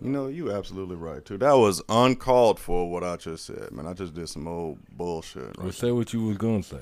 You 0.00 0.10
know, 0.10 0.26
you 0.26 0.52
absolutely 0.52 0.96
right 0.96 1.24
too. 1.24 1.38
That 1.38 1.52
was 1.52 1.82
uncalled 1.88 2.58
for. 2.58 2.90
What 2.90 3.04
I 3.04 3.16
just 3.16 3.46
said, 3.46 3.70
man. 3.72 3.86
I 3.86 3.94
just 3.94 4.14
did 4.14 4.28
some 4.28 4.46
old 4.46 4.78
bullshit. 4.90 5.56
Well, 5.58 5.72
say 5.72 5.90
what 5.90 6.12
you 6.12 6.26
was 6.26 6.36
gonna 6.36 6.62
say. 6.62 6.80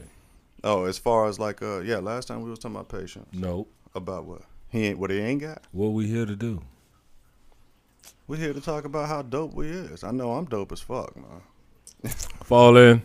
Oh, 0.65 0.85
as 0.85 0.99
far 0.99 1.27
as 1.27 1.39
like, 1.39 1.63
uh, 1.63 1.81
yeah, 1.81 1.99
last 1.99 2.29
time 2.29 2.43
we 2.43 2.51
was 2.51 2.59
talking 2.59 2.77
about 2.77 2.89
patience. 2.89 3.29
No. 3.33 3.67
About 3.95 4.25
what? 4.25 4.43
He 4.69 4.87
ain't 4.87 4.99
what 4.99 5.11
he 5.11 5.19
ain't 5.19 5.41
got. 5.41 5.63
What 5.73 5.89
we 5.89 6.07
here 6.07 6.25
to 6.25 6.37
do? 6.37 6.63
We 8.27 8.39
here 8.39 8.53
to 8.53 8.61
talk 8.61 8.85
about 8.85 9.09
how 9.09 9.23
dope 9.23 9.53
we 9.53 9.69
is. 9.69 10.03
I 10.05 10.13
know 10.13 10.33
I'm 10.33 10.47
dope 10.47 10.73
as 10.73 10.81
fuck, 10.81 11.15
man. 11.17 12.13
Fall 12.45 12.77
in. 12.77 13.03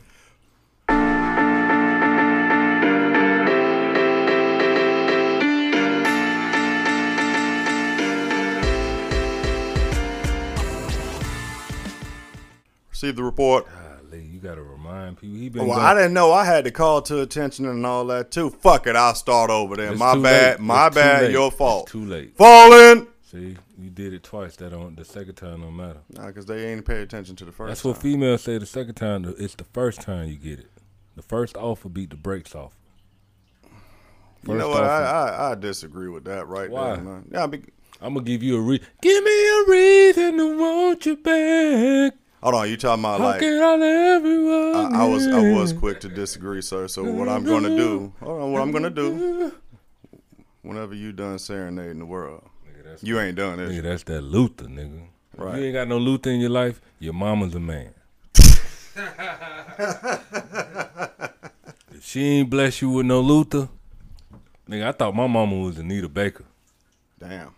Receive 12.98 13.16
the 13.16 13.22
report. 13.24 13.68
Golly, 14.10 14.24
you 14.24 14.40
gotta 14.40 14.64
remind 14.64 15.20
people. 15.20 15.38
He 15.38 15.50
been. 15.50 15.68
Well, 15.68 15.78
I 15.80 15.94
didn't 15.94 16.14
know 16.14 16.32
I 16.32 16.46
had 16.46 16.64
to 16.64 16.72
call 16.72 17.04
to 17.04 17.22
attention 17.22 17.68
and 17.68 17.86
all 17.86 18.04
that 18.06 18.32
too. 18.32 18.50
Fuck 18.50 18.88
it, 18.88 18.96
I'll 18.96 19.14
start 19.14 19.52
over 19.52 19.76
there. 19.76 19.92
It's 19.92 20.00
my 20.00 20.18
bad, 20.18 20.54
late. 20.54 20.60
my 20.66 20.88
It's 20.88 20.96
bad, 20.96 21.32
your 21.32 21.50
It's 21.50 21.58
fault. 21.58 21.90
too 21.90 22.04
late. 22.04 22.36
Falling. 22.36 23.06
See, 23.22 23.56
you 23.78 23.92
did 23.92 24.14
it 24.14 24.24
twice. 24.24 24.56
That 24.56 24.74
on 24.74 24.96
the 24.96 25.06
second 25.06 25.36
time 25.36 25.62
don't 25.62 25.76
matter. 25.76 26.00
Nah, 26.10 26.32
cause 26.32 26.48
they 26.48 26.72
ain't 26.72 26.88
pay 26.88 27.04
attention 27.04 27.36
to 27.36 27.46
the 27.46 27.52
first. 27.52 27.68
That's 27.70 27.84
what 27.84 27.98
females 28.00 28.42
say. 28.42 28.58
The 28.58 28.66
second 28.66 28.96
time, 28.96 29.32
it's 29.38 29.54
the 29.54 29.66
first 29.66 30.02
time 30.02 30.28
you 30.30 30.36
get 30.36 30.58
it. 30.58 30.72
The 31.16 31.22
first 31.22 31.56
offer 31.56 31.90
beat 31.90 32.10
the 32.10 32.16
brakes 32.16 32.56
off. 32.56 32.74
You 34.48 34.56
know 34.56 34.70
what? 34.70 34.84
I, 34.84 35.04
I 35.04 35.52
I 35.52 35.56
disagree 35.56 36.10
with 36.10 36.24
that 36.24 36.48
right 36.48 36.72
Why? 36.72 36.96
there, 36.96 37.04
man. 37.04 37.28
Yeah, 37.32 37.46
be, 37.46 37.62
I'm 38.02 38.16
gonna 38.16 38.26
give 38.26 38.42
you 38.42 38.58
a 38.58 38.62
re. 38.62 38.82
Give 39.04 39.24
me 39.24 39.50
a 39.50 39.64
reason 39.70 40.38
to 40.38 40.58
want 40.58 41.06
you 41.06 41.16
back. 41.18 42.14
Hold 42.42 42.56
on, 42.56 42.70
you 42.70 42.78
talking 42.78 43.04
about 43.04 43.20
like 43.22 43.42
I? 43.44 44.90
I, 44.94 45.06
was 45.06 45.28
I 45.28 45.52
was 45.54 45.74
quick 45.74 46.00
to 46.02 46.10
disagree, 46.10 46.62
sir. 46.62 46.88
So 46.88 47.04
what 47.04 47.30
I'm 47.30 47.44
gonna 47.44 47.76
do? 47.76 48.14
Hold 48.22 48.42
on, 48.42 48.52
what 48.52 48.62
I'm 48.62 48.72
gonna 48.72 48.90
do? 48.90 49.52
Whenever 50.62 50.94
you 50.96 51.12
done 51.14 51.40
serenading 51.40 52.00
the 52.00 52.06
world, 52.06 52.44
Nigga, 52.68 52.84
that's, 52.84 53.04
you 53.04 53.20
ain't 53.20 53.38
done 53.38 53.58
nigga, 53.60 53.68
this. 53.70 53.84
that's 53.84 54.04
that 54.04 54.22
Luther, 54.22 54.66
nigga. 54.66 55.04
If 55.34 55.40
Right. 55.40 55.60
you 55.60 55.66
ain't 55.66 55.74
got 55.76 55.88
no 55.88 55.98
Luther 55.98 56.30
in 56.32 56.40
your 56.42 56.50
life, 56.50 56.82
your 57.00 57.14
mama's 57.14 57.56
a 57.56 57.60
man. 57.60 57.94
if 61.92 62.04
she 62.04 62.22
ain't 62.24 62.50
bless 62.50 62.82
you 62.82 62.90
with 62.90 63.06
no 63.06 63.22
Luther, 63.22 63.70
nigga, 64.70 64.88
I 64.88 64.92
thought 64.92 65.16
my 65.16 65.28
mama 65.28 65.56
was 65.58 65.78
Anita 65.78 66.10
Baker. 66.10 66.46
Damn. 67.20 67.52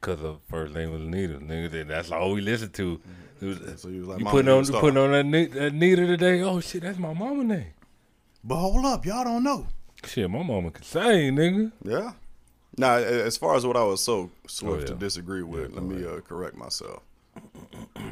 Cause 0.00 0.18
her 0.20 0.34
first 0.48 0.74
name 0.74 0.90
was 0.92 1.00
Anita, 1.00 1.34
nigga. 1.38 1.86
That's 1.86 2.10
all 2.10 2.32
we 2.32 2.40
listened 2.40 2.74
to. 2.74 3.00
It 3.04 3.31
was, 3.48 3.80
So 3.82 3.88
you 3.88 4.00
was 4.00 4.08
like, 4.08 4.20
you 4.20 4.26
putting 4.26 4.50
on 4.50 4.64
star." 4.64 4.80
putting 4.80 4.98
on 4.98 5.12
that, 5.12 5.24
Ni- 5.26 5.46
that 5.46 5.72
Anita 5.72 6.06
today. 6.06 6.42
Oh 6.42 6.60
shit, 6.60 6.82
that's 6.82 6.98
my 6.98 7.12
mama 7.12 7.44
name. 7.44 7.72
But 8.44 8.56
hold 8.56 8.84
up, 8.84 9.04
y'all 9.06 9.24
don't 9.24 9.42
know. 9.44 9.66
Shit, 10.04 10.28
my 10.30 10.42
mama 10.42 10.70
can 10.70 10.82
sing, 10.82 11.36
nigga. 11.36 11.72
Yeah. 11.84 12.12
Now, 12.76 12.96
as 12.96 13.36
far 13.36 13.54
as 13.54 13.64
what 13.66 13.76
I 13.76 13.84
was 13.84 14.02
so 14.02 14.30
swift 14.48 14.74
Oh, 14.76 14.80
yeah. 14.80 14.86
to 14.86 14.94
disagree 14.94 15.42
with, 15.42 15.70
Yeah, 15.70 15.80
let 15.80 15.84
me 15.84 16.04
uh, 16.06 16.20
correct 16.20 16.56
myself. 16.56 17.02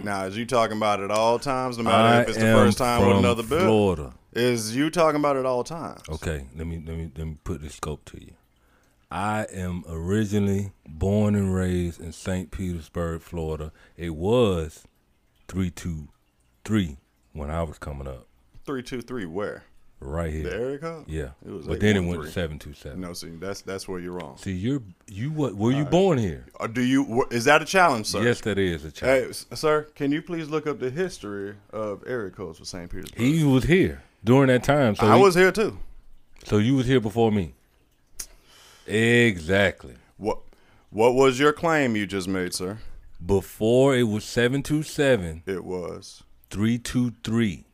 now, 0.05 0.25
is 0.25 0.37
you 0.37 0.47
talking 0.47 0.77
about 0.77 1.01
it 1.01 1.11
all 1.11 1.39
times, 1.39 1.79
no 1.79 1.85
matter 1.85 1.97
I 1.97 2.21
if 2.23 2.29
it's 2.29 2.39
the 2.39 2.45
first 2.45 2.79
time 2.79 3.07
with 3.07 3.17
another 3.19 3.43
bill? 3.43 3.61
Florida. 3.61 4.13
Is 4.33 4.77
you 4.77 4.91
talking 4.91 5.19
about 5.19 5.37
it 5.37 5.45
all 5.47 5.65
times? 5.65 6.03
Okay, 6.09 6.45
let 6.57 6.67
me 6.67 6.77
let 6.87 6.97
me 6.97 7.11
let 7.17 7.27
me 7.27 7.37
put 7.43 7.61
the 7.63 7.69
scope 7.71 8.05
to 8.07 8.21
you. 8.23 8.33
I 9.11 9.47
am 9.53 9.83
originally 9.89 10.71
born 10.87 11.35
and 11.35 11.53
raised 11.53 12.01
in 12.01 12.13
St. 12.13 12.51
Petersburg, 12.53 13.23
Florida. 13.23 13.73
It 13.97 14.11
was 14.15 14.85
three 15.51 15.71
two 15.71 16.09
three 16.65 16.97
when 17.33 17.51
I 17.51 17.63
was 17.65 17.79
coming 17.79 18.07
up, 18.07 18.27
Three 18.65 18.83
two 18.83 19.03
three. 19.03 19.27
Where? 19.27 19.65
right 20.03 20.33
here. 20.33 20.45
The 20.45 20.55
area 20.55 20.79
code? 20.79 21.05
Yeah, 21.09 21.31
It 21.45 21.51
was 21.51 21.67
but 21.67 21.79
then 21.79 21.95
it 21.97 22.01
went 22.01 22.23
to 22.23 22.29
813. 22.29 22.33
seven 22.33 22.59
two 22.59 22.73
seven. 22.73 23.01
No, 23.03 23.13
see, 23.13 23.29
that's 23.37 23.61
that's 23.61 23.87
where 23.87 23.99
you're 24.01 24.13
wrong. 24.15 24.37
See, 24.39 24.53
you're 24.53 24.81
you 25.09 25.31
what? 25.31 25.55
Were 25.57 25.73
you 25.73 25.85
born 25.85 26.17
here? 26.19 26.47
Or 26.59 26.69
do 26.69 26.81
you? 26.83 27.27
Is 27.31 27.45
that 27.45 27.61
a 27.61 27.65
challenge, 27.67 28.07
sir? 28.07 28.23
Yes, 28.23 28.41
that 28.43 28.59
is 28.59 28.85
a 28.85 28.91
challenge. 28.93 29.45
Hey, 29.51 29.57
sir, 29.57 29.83
can 29.95 30.11
you 30.13 30.23
please 30.23 30.49
look 30.49 30.67
up 30.67 30.79
the 30.79 30.91
history 30.91 31.57
of 31.73 32.03
area 32.07 32.31
codes 32.31 32.59
for 32.59 32.65
St. 32.65 32.89
Petersburg? 32.91 33.19
He 33.21 33.45
was 33.45 33.65
here 33.65 34.03
during 34.25 34.47
that 34.49 34.63
time. 34.65 34.95
So 34.95 35.07
I 35.07 35.17
he- 35.17 35.23
was 35.23 35.35
here 35.35 35.53
too. 35.53 35.79
So 36.45 36.57
you 36.59 36.77
was 36.77 36.87
here 36.87 37.01
before 37.01 37.31
me. 37.31 37.53
Exactly. 38.87 39.95
What 40.17 40.39
What 40.91 41.15
was 41.15 41.39
your 41.39 41.53
claim 41.53 41.95
you 41.97 42.07
just 42.07 42.27
made, 42.29 42.55
sir? 42.55 42.79
Before 43.25 43.95
it 43.95 44.05
was 44.05 44.25
727 44.25 45.43
It 45.47 45.65
was 45.65 46.23
323. 46.51 47.65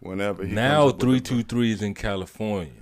whenever 0.00 0.44
he 0.44 0.52
Now 0.52 0.82
comes 0.84 0.90
up 0.92 0.94
with 0.94 0.98
the- 1.00 1.06
323 1.06 1.72
is 1.72 1.82
in 1.82 1.94
California. 1.94 2.72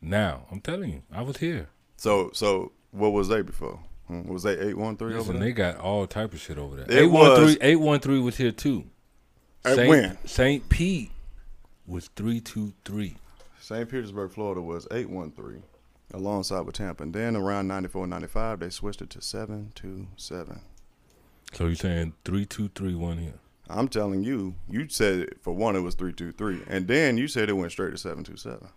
Now, 0.00 0.46
I'm 0.50 0.60
telling 0.60 0.90
you, 0.90 1.02
I 1.12 1.22
was 1.22 1.36
here. 1.38 1.68
So 1.96 2.30
so 2.32 2.72
what 2.90 3.12
was 3.12 3.28
they 3.28 3.42
before? 3.42 3.78
Hmm, 4.08 4.24
Was 4.28 4.42
they 4.42 4.58
eight 4.58 4.76
one 4.76 4.96
three 4.96 5.12
over 5.12 5.18
Listen, 5.20 5.34
there? 5.38 5.44
they 5.44 5.52
got 5.52 5.76
all 5.78 6.06
type 6.06 6.32
of 6.32 6.40
shit 6.40 6.58
over 6.58 6.76
there. 6.76 6.86
It 6.86 7.04
813, 7.04 7.44
was- 7.44 7.56
813 7.60 8.24
was 8.24 8.36
here 8.36 8.52
too. 8.52 8.84
At 9.64 9.76
Saint, 9.76 9.88
when? 9.88 10.18
St. 10.26 10.68
Pete 10.68 11.12
was 11.86 12.08
323. 12.16 13.16
St. 13.60 13.88
Petersburg, 13.88 14.32
Florida 14.32 14.60
was 14.60 14.88
eight 14.90 15.08
one 15.08 15.30
three, 15.30 15.62
alongside 16.12 16.60
with 16.62 16.74
Tampa. 16.76 17.02
And 17.02 17.12
then 17.14 17.36
around 17.36 17.68
94, 17.68 18.06
95, 18.06 18.60
they 18.60 18.70
switched 18.70 19.02
it 19.02 19.10
to 19.10 19.20
seven 19.20 19.72
two 19.74 20.08
seven. 20.16 20.60
So 21.52 21.66
you're 21.66 21.74
saying 21.74 22.14
323 22.24 22.94
one 22.94 23.18
here. 23.18 23.34
I'm 23.68 23.88
telling 23.88 24.22
you, 24.24 24.54
you 24.68 24.88
said 24.88 25.28
for 25.40 25.52
one 25.54 25.76
it 25.76 25.80
was 25.80 25.94
three 25.94 26.12
two 26.12 26.32
three, 26.32 26.60
and 26.68 26.86
then 26.88 27.16
you 27.16 27.28
said 27.28 27.48
it 27.48 27.54
went 27.54 27.72
straight 27.72 27.90
to 27.92 27.98
seven 27.98 28.24
two 28.24 28.36
seven. 28.36 28.68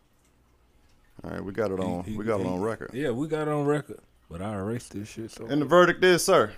All 1.24 1.32
right, 1.32 1.44
we 1.44 1.52
got 1.54 1.72
it 1.72 1.80
on. 1.80 2.04
He- 2.04 2.12
he- 2.12 2.18
we 2.18 2.24
got 2.26 2.40
it 2.42 2.46
on 2.46 2.62
record. 2.62 2.92
Yeah, 2.94 3.10
we 3.12 3.28
got 3.28 3.48
it 3.48 3.52
on 3.54 3.66
record. 3.66 4.00
But 4.30 4.42
I 4.42 4.54
erased 4.56 4.92
this 4.94 5.08
shit. 5.10 5.32
So 5.32 5.46
And 5.46 5.62
the 5.62 5.66
verdict 5.66 6.04
is, 6.04 6.24
sir. 6.24 6.52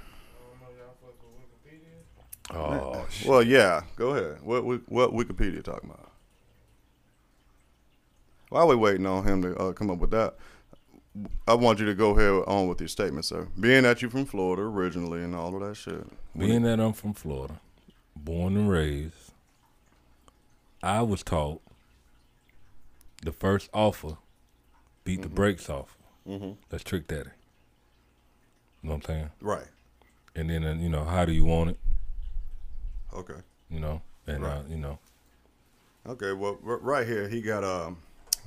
oh 2.54 3.06
shit. 3.10 3.28
Well, 3.28 3.44
yeah. 3.44 3.82
Go 3.96 4.12
ahead. 4.12 4.42
What 4.42 4.64
what, 4.66 4.82
what 4.88 5.12
Wikipedia 5.12 5.64
talking 5.64 5.90
about? 5.90 6.12
Why 8.50 8.62
are 8.62 8.68
we 8.68 8.76
waiting 8.76 9.06
on 9.06 9.26
him 9.26 9.42
to 9.42 9.56
uh, 9.58 9.74
come 9.74 9.90
up 9.90 9.98
with 10.00 10.12
that, 10.12 10.36
I 11.48 11.54
want 11.56 11.80
you 11.80 11.86
to 11.86 11.96
go 11.96 12.12
ahead 12.18 12.44
on 12.48 12.68
with 12.68 12.80
your 12.82 12.88
statement, 12.88 13.26
sir. 13.26 13.48
Being 13.60 13.84
that 13.84 14.02
you're 14.02 14.12
from 14.12 14.26
Florida 14.26 14.62
originally 14.64 15.24
and 15.24 15.34
all 15.36 15.56
of 15.56 15.68
that 15.68 15.76
shit. 15.76 16.06
Being 16.38 16.64
that 16.64 16.80
I'm 16.80 16.94
from 16.94 17.14
Florida, 17.14 17.60
born 18.16 18.56
and 18.58 18.70
raised, 18.70 19.32
I 20.84 21.02
was 21.02 21.24
taught 21.24 21.62
the 23.24 23.32
first 23.32 23.70
offer 23.74 24.18
beat 25.04 25.22
the 25.22 25.30
brakes 25.30 25.70
off. 25.70 25.98
Mhm. 26.28 26.58
That's 26.70 26.84
Trick 26.84 27.08
Daddy. 27.08 27.30
You 28.84 28.90
know 28.90 28.96
what 28.96 28.96
I'm 28.96 29.02
saying? 29.16 29.30
Right. 29.42 29.68
And 30.36 30.50
then, 30.50 30.64
uh, 30.66 30.74
you 30.74 30.90
know, 30.90 31.04
how 31.04 31.26
do 31.26 31.32
you 31.32 31.46
want 31.46 31.72
it? 31.72 31.80
Okay. 33.14 33.42
You 33.72 33.80
know, 33.80 34.02
and 34.28 34.46
uh, 34.46 34.62
you 34.70 34.78
know, 34.78 35.00
Okay. 36.06 36.32
Well, 36.32 36.58
r- 36.66 36.78
right 36.78 37.08
here 37.08 37.28
he 37.28 37.42
got 37.42 37.64
um. 37.64 37.98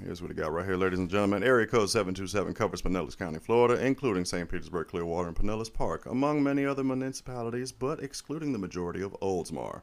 Here's 0.02 0.22
what 0.22 0.30
he 0.30 0.34
got 0.34 0.52
right 0.52 0.64
here, 0.64 0.76
ladies 0.76 0.98
and 0.98 1.10
gentlemen. 1.10 1.42
Area 1.42 1.66
code 1.66 1.90
727 1.90 2.54
covers 2.54 2.80
Pinellas 2.80 3.18
County, 3.18 3.38
Florida, 3.38 3.84
including 3.84 4.24
St. 4.24 4.48
Petersburg, 4.48 4.88
Clearwater, 4.88 5.28
and 5.28 5.36
Pinellas 5.36 5.72
Park, 5.72 6.06
among 6.06 6.42
many 6.42 6.64
other 6.64 6.82
municipalities, 6.82 7.70
but 7.70 8.02
excluding 8.02 8.52
the 8.52 8.58
majority 8.58 9.02
of 9.02 9.12
Oldsmar. 9.20 9.82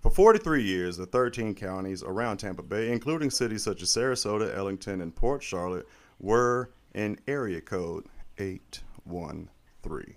For 0.00 0.10
43 0.10 0.62
years, 0.62 0.96
the 0.96 1.06
13 1.06 1.54
counties 1.54 2.02
around 2.02 2.38
Tampa 2.38 2.62
Bay, 2.62 2.92
including 2.92 3.30
cities 3.30 3.62
such 3.62 3.82
as 3.82 3.88
Sarasota, 3.88 4.54
Ellington, 4.54 5.00
and 5.00 5.14
Port 5.14 5.42
Charlotte, 5.42 5.88
were 6.20 6.70
in 6.94 7.18
area 7.26 7.60
code 7.60 8.06
813. 8.38 10.14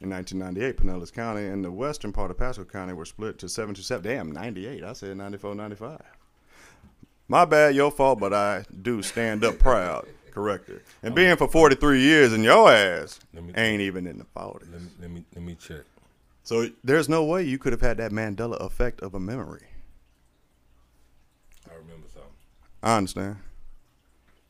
In 0.00 0.10
1998, 0.10 0.76
Pinellas 0.76 1.12
County 1.12 1.46
and 1.46 1.64
the 1.64 1.70
western 1.70 2.12
part 2.12 2.30
of 2.30 2.38
Pasco 2.38 2.64
County 2.64 2.92
were 2.92 3.04
split 3.04 3.38
to 3.38 3.48
727. 3.48 4.02
Damn, 4.02 4.32
98. 4.32 4.84
I 4.84 4.92
said 4.92 5.16
94, 5.16 5.54
95. 5.54 6.19
My 7.30 7.44
bad, 7.44 7.76
your 7.76 7.92
fault, 7.92 8.18
but 8.18 8.34
I 8.34 8.64
do 8.82 9.02
stand 9.02 9.44
up 9.44 9.56
proud. 9.60 10.08
Corrected. 10.32 10.80
And 11.04 11.14
being 11.14 11.36
for 11.36 11.46
43 11.46 12.00
years 12.00 12.32
and 12.32 12.42
your 12.42 12.68
ass 12.72 13.20
me- 13.32 13.52
ain't 13.54 13.80
even 13.80 14.08
in 14.08 14.18
the 14.18 14.24
40s. 14.36 14.68
let 14.72 14.80
me 14.80 14.88
let 15.00 15.10
me 15.12 15.24
let 15.36 15.44
me 15.44 15.54
check. 15.54 15.82
So 16.42 16.68
there's 16.82 17.08
no 17.08 17.24
way 17.24 17.44
you 17.44 17.56
could 17.56 17.72
have 17.72 17.82
had 17.82 17.98
that 17.98 18.10
Mandela 18.10 18.60
effect 18.60 19.00
of 19.00 19.14
a 19.14 19.20
memory. 19.20 19.62
I 21.70 21.74
remember 21.74 22.08
something. 22.12 22.32
I 22.82 22.96
understand. 22.96 23.36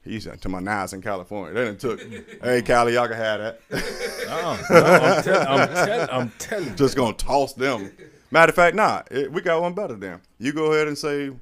He's 0.02 0.26
to 0.26 0.48
my 0.48 0.60
nice 0.60 0.94
in 0.94 1.02
California. 1.02 1.52
They 1.52 1.64
done 1.66 1.76
took, 1.76 2.00
hey, 2.42 2.62
Cali, 2.62 2.94
y'all 2.94 3.08
can 3.08 3.16
have 3.18 3.40
that. 3.40 3.60
Uh-uh. 4.26 4.56
No, 4.70 4.84
I'm 4.86 5.22
telling, 5.22 5.46
I'm 5.46 5.68
telling, 5.68 6.08
I'm 6.10 6.32
telling. 6.38 6.68
you. 6.68 6.74
Just 6.76 6.96
gonna 6.96 7.12
toss 7.12 7.52
them. 7.52 7.92
Matter 8.30 8.48
of 8.50 8.56
fact, 8.56 8.74
nah, 8.74 9.02
it, 9.10 9.30
we 9.30 9.42
got 9.42 9.60
one 9.60 9.74
better 9.74 9.96
than. 9.96 10.22
You 10.38 10.54
go 10.54 10.72
ahead 10.72 10.88
and 10.88 10.96
say 10.96 11.32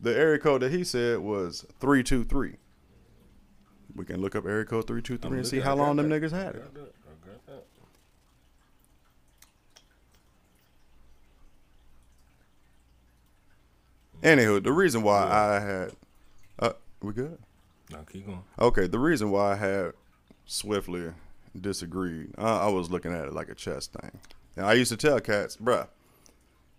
the 0.00 0.16
area 0.16 0.38
code 0.38 0.62
that 0.62 0.72
he 0.72 0.84
said 0.84 1.20
was 1.20 1.64
three 1.80 2.02
two 2.02 2.24
three. 2.24 2.56
We 3.94 4.04
can 4.04 4.20
look 4.20 4.36
up 4.36 4.44
area 4.44 4.64
code 4.64 4.86
three 4.86 5.02
two 5.02 5.16
three 5.16 5.38
and 5.38 5.46
see 5.46 5.60
how 5.60 5.74
long 5.74 5.96
them 5.96 6.08
niggas 6.08 6.32
had 6.32 6.56
it. 6.56 6.64
Anywho, 14.22 14.62
the 14.62 14.72
reason 14.72 15.02
why 15.02 15.22
I 15.22 15.60
had, 15.60 15.92
uh, 16.58 16.72
we 17.02 17.12
good. 17.12 17.38
No, 17.92 17.98
keep 18.10 18.26
going. 18.26 18.42
Okay, 18.58 18.86
the 18.86 18.98
reason 18.98 19.30
why 19.30 19.52
I 19.52 19.56
had 19.56 19.92
swiftly 20.46 21.12
disagreed, 21.58 22.34
uh, 22.36 22.66
I 22.66 22.68
was 22.68 22.90
looking 22.90 23.12
at 23.12 23.26
it 23.26 23.34
like 23.34 23.48
a 23.48 23.54
chess 23.54 23.86
thing. 23.86 24.18
And 24.56 24.66
I 24.66 24.72
used 24.72 24.90
to 24.90 24.96
tell 24.96 25.20
cats, 25.20 25.56
bruh, 25.56 25.88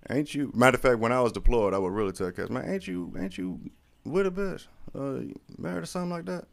ain't 0.10 0.34
you? 0.34 0.52
Matter 0.54 0.76
of 0.76 0.82
fact, 0.82 1.00
when 1.00 1.12
I 1.12 1.22
was 1.22 1.32
deployed, 1.32 1.74
I 1.74 1.78
would 1.78 1.94
really 1.94 2.12
tell 2.12 2.32
cats, 2.32 2.50
man, 2.50 2.70
ain't 2.70 2.88
you, 2.88 3.14
ain't 3.18 3.38
you 3.38 3.60
with 4.04 4.28
a 4.28 4.32
bitch, 4.32 4.68
uh, 4.96 5.34
married 5.58 5.84
or 5.84 5.86
something 5.86 6.10
like 6.10 6.26
that? 6.26 6.46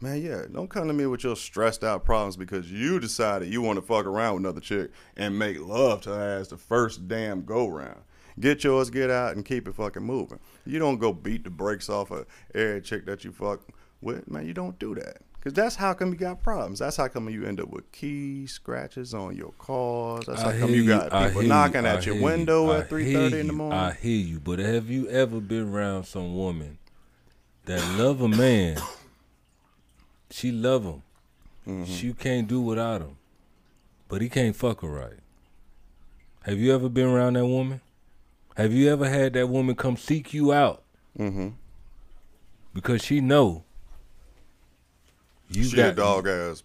Man, 0.00 0.20
yeah, 0.20 0.42
don't 0.52 0.68
come 0.68 0.88
to 0.88 0.92
me 0.92 1.06
with 1.06 1.22
your 1.22 1.36
stressed 1.36 1.84
out 1.84 2.04
problems 2.04 2.36
because 2.36 2.70
you 2.72 2.98
decided 2.98 3.52
you 3.52 3.62
want 3.62 3.76
to 3.76 3.82
fuck 3.82 4.04
around 4.04 4.34
with 4.34 4.42
another 4.42 4.60
chick 4.60 4.90
and 5.16 5.38
make 5.38 5.60
love 5.60 6.00
to 6.02 6.10
her 6.10 6.40
ass 6.40 6.48
the 6.48 6.56
first 6.56 7.06
damn 7.06 7.44
go 7.44 7.68
round. 7.68 8.00
Get 8.40 8.64
yours, 8.64 8.90
get 8.90 9.10
out, 9.10 9.36
and 9.36 9.44
keep 9.44 9.68
it 9.68 9.74
fucking 9.74 10.02
moving. 10.02 10.40
You 10.64 10.80
don't 10.80 10.98
go 10.98 11.12
beat 11.12 11.44
the 11.44 11.50
brakes 11.50 11.88
off 11.88 12.10
of 12.10 12.26
every 12.54 12.80
chick 12.80 13.06
that 13.06 13.24
you 13.24 13.30
fuck 13.30 13.60
with, 14.00 14.28
man. 14.28 14.46
You 14.46 14.54
don't 14.54 14.78
do 14.78 14.94
that. 14.96 15.18
Cause 15.42 15.54
that's 15.54 15.74
how 15.74 15.92
come 15.92 16.12
you 16.12 16.18
got 16.18 16.40
problems. 16.40 16.78
That's 16.78 16.96
how 16.96 17.08
come 17.08 17.28
you 17.28 17.44
end 17.44 17.60
up 17.60 17.68
with 17.68 17.90
key 17.90 18.46
scratches 18.46 19.12
on 19.12 19.34
your 19.34 19.50
cars. 19.58 20.26
That's 20.26 20.40
how 20.40 20.52
come 20.52 20.70
you 20.70 20.86
got 20.86 21.12
I 21.12 21.26
people 21.26 21.42
knocking 21.42 21.82
you, 21.82 21.88
at 21.88 21.98
I 21.98 22.00
your 22.02 22.14
hear 22.14 22.14
you, 22.14 22.22
window 22.22 22.72
at 22.72 22.88
three 22.88 23.12
thirty 23.12 23.40
in 23.40 23.48
the 23.48 23.52
morning. 23.52 23.76
I 23.76 23.92
hear 23.92 24.24
you, 24.24 24.38
but 24.38 24.60
have 24.60 24.88
you 24.88 25.08
ever 25.08 25.40
been 25.40 25.74
around 25.74 26.04
some 26.04 26.36
woman 26.36 26.78
that 27.64 27.80
love 27.98 28.20
a 28.20 28.28
man? 28.28 28.78
She 30.30 30.52
love 30.52 30.84
him. 30.84 31.02
Mm-hmm. 31.66 31.92
She 31.92 32.12
can't 32.12 32.46
do 32.46 32.60
without 32.60 33.00
him, 33.00 33.16
but 34.08 34.22
he 34.22 34.28
can't 34.28 34.54
fuck 34.54 34.82
her 34.82 34.88
right. 34.88 35.18
Have 36.42 36.58
you 36.58 36.72
ever 36.72 36.88
been 36.88 37.08
around 37.08 37.34
that 37.34 37.46
woman? 37.46 37.80
Have 38.56 38.72
you 38.72 38.90
ever 38.92 39.08
had 39.08 39.32
that 39.32 39.48
woman 39.48 39.74
come 39.74 39.96
seek 39.96 40.32
you 40.32 40.52
out 40.52 40.84
mm-hmm. 41.18 41.48
because 42.72 43.02
she 43.02 43.20
know 43.20 43.64
you 45.52 45.64
she 45.64 45.76
got 45.76 45.96
dog 45.96 46.26
ass. 46.28 46.62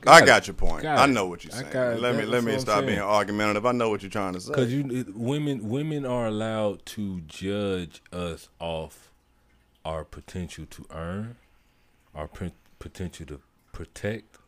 Got 0.00 0.12
I 0.14 0.22
it. 0.22 0.26
got 0.26 0.46
your 0.46 0.54
point. 0.54 0.82
Got 0.82 0.98
I 0.98 1.06
know 1.06 1.26
what 1.26 1.44
you're 1.44 1.50
saying. 1.52 1.70
got. 1.72 1.98
Let 2.00 2.14
me 2.16 2.24
let 2.24 2.44
me 2.44 2.58
stop 2.58 2.84
being 2.84 2.98
argumentative. 3.00 3.64
I 3.64 3.72
know 3.72 3.88
what 3.88 4.02
you're 4.02 4.10
trying 4.10 4.34
to 4.34 4.40
say. 4.40 4.48
Because 4.50 4.72
you 4.72 5.06
women 5.14 5.68
women 5.68 6.04
are 6.04 6.26
allowed 6.26 6.84
to 6.86 7.20
judge 7.22 8.02
us 8.12 8.48
off 8.60 9.10
our 9.84 10.04
potential 10.04 10.66
to 10.70 10.86
earn, 10.90 11.36
our 12.14 12.28
p- 12.28 12.52
potential 12.78 13.26
to 13.26 13.40
protect, 13.72 14.38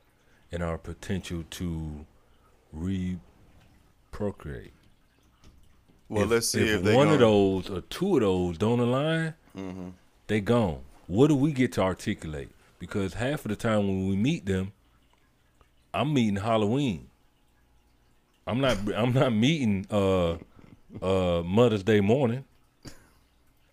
and 0.52 0.62
our 0.62 0.76
potential 0.78 1.44
to 1.50 2.04
reprocreate. 2.74 4.70
well, 6.08 6.24
if, 6.24 6.30
let's 6.30 6.48
see 6.48 6.62
if, 6.62 6.76
if 6.78 6.82
they 6.84 6.94
one 6.94 7.08
of 7.08 7.18
those 7.18 7.68
or 7.70 7.80
two 7.82 8.16
of 8.16 8.20
those 8.22 8.58
don't 8.58 8.80
align, 8.80 9.34
Mm-hmm. 9.56 9.88
they 10.26 10.40
gone. 10.40 10.80
What 11.06 11.28
do 11.28 11.34
we 11.36 11.50
get 11.52 11.72
to 11.72 11.80
articulate? 11.82 12.50
Because 12.78 13.14
half 13.14 13.44
of 13.44 13.50
the 13.50 13.56
time 13.56 13.86
when 13.86 14.08
we 14.08 14.16
meet 14.16 14.46
them, 14.46 14.72
I'm 15.94 16.12
meeting 16.12 16.36
Halloween. 16.36 17.08
I'm 18.46 18.60
not. 18.60 18.76
I'm 18.96 19.12
not 19.12 19.32
meeting 19.32 19.86
uh, 19.90 20.36
uh, 21.02 21.42
Mother's 21.42 21.82
Day 21.82 22.00
morning. 22.00 22.44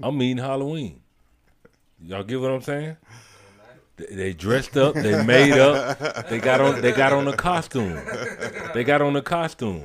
I'm 0.02 0.18
meeting 0.18 0.38
Halloween. 0.38 1.02
Y'all 2.02 2.24
get 2.24 2.40
what 2.42 2.52
I'm 2.52 2.62
saying? 2.62 2.98
They- 3.96 4.34
dressed 4.34 4.76
up. 4.76 4.96
They 4.96 5.24
made 5.24 5.54
up. 5.54 6.28
They 6.28 6.40
got 6.40 6.60
on. 6.62 6.82
They 6.82 6.92
got 6.92 7.14
on 7.14 7.28
a 7.28 7.36
costume. 7.38 8.00
They 8.74 8.84
got 8.84 9.02
on 9.02 9.16
a 9.16 9.22
costume. 9.22 9.84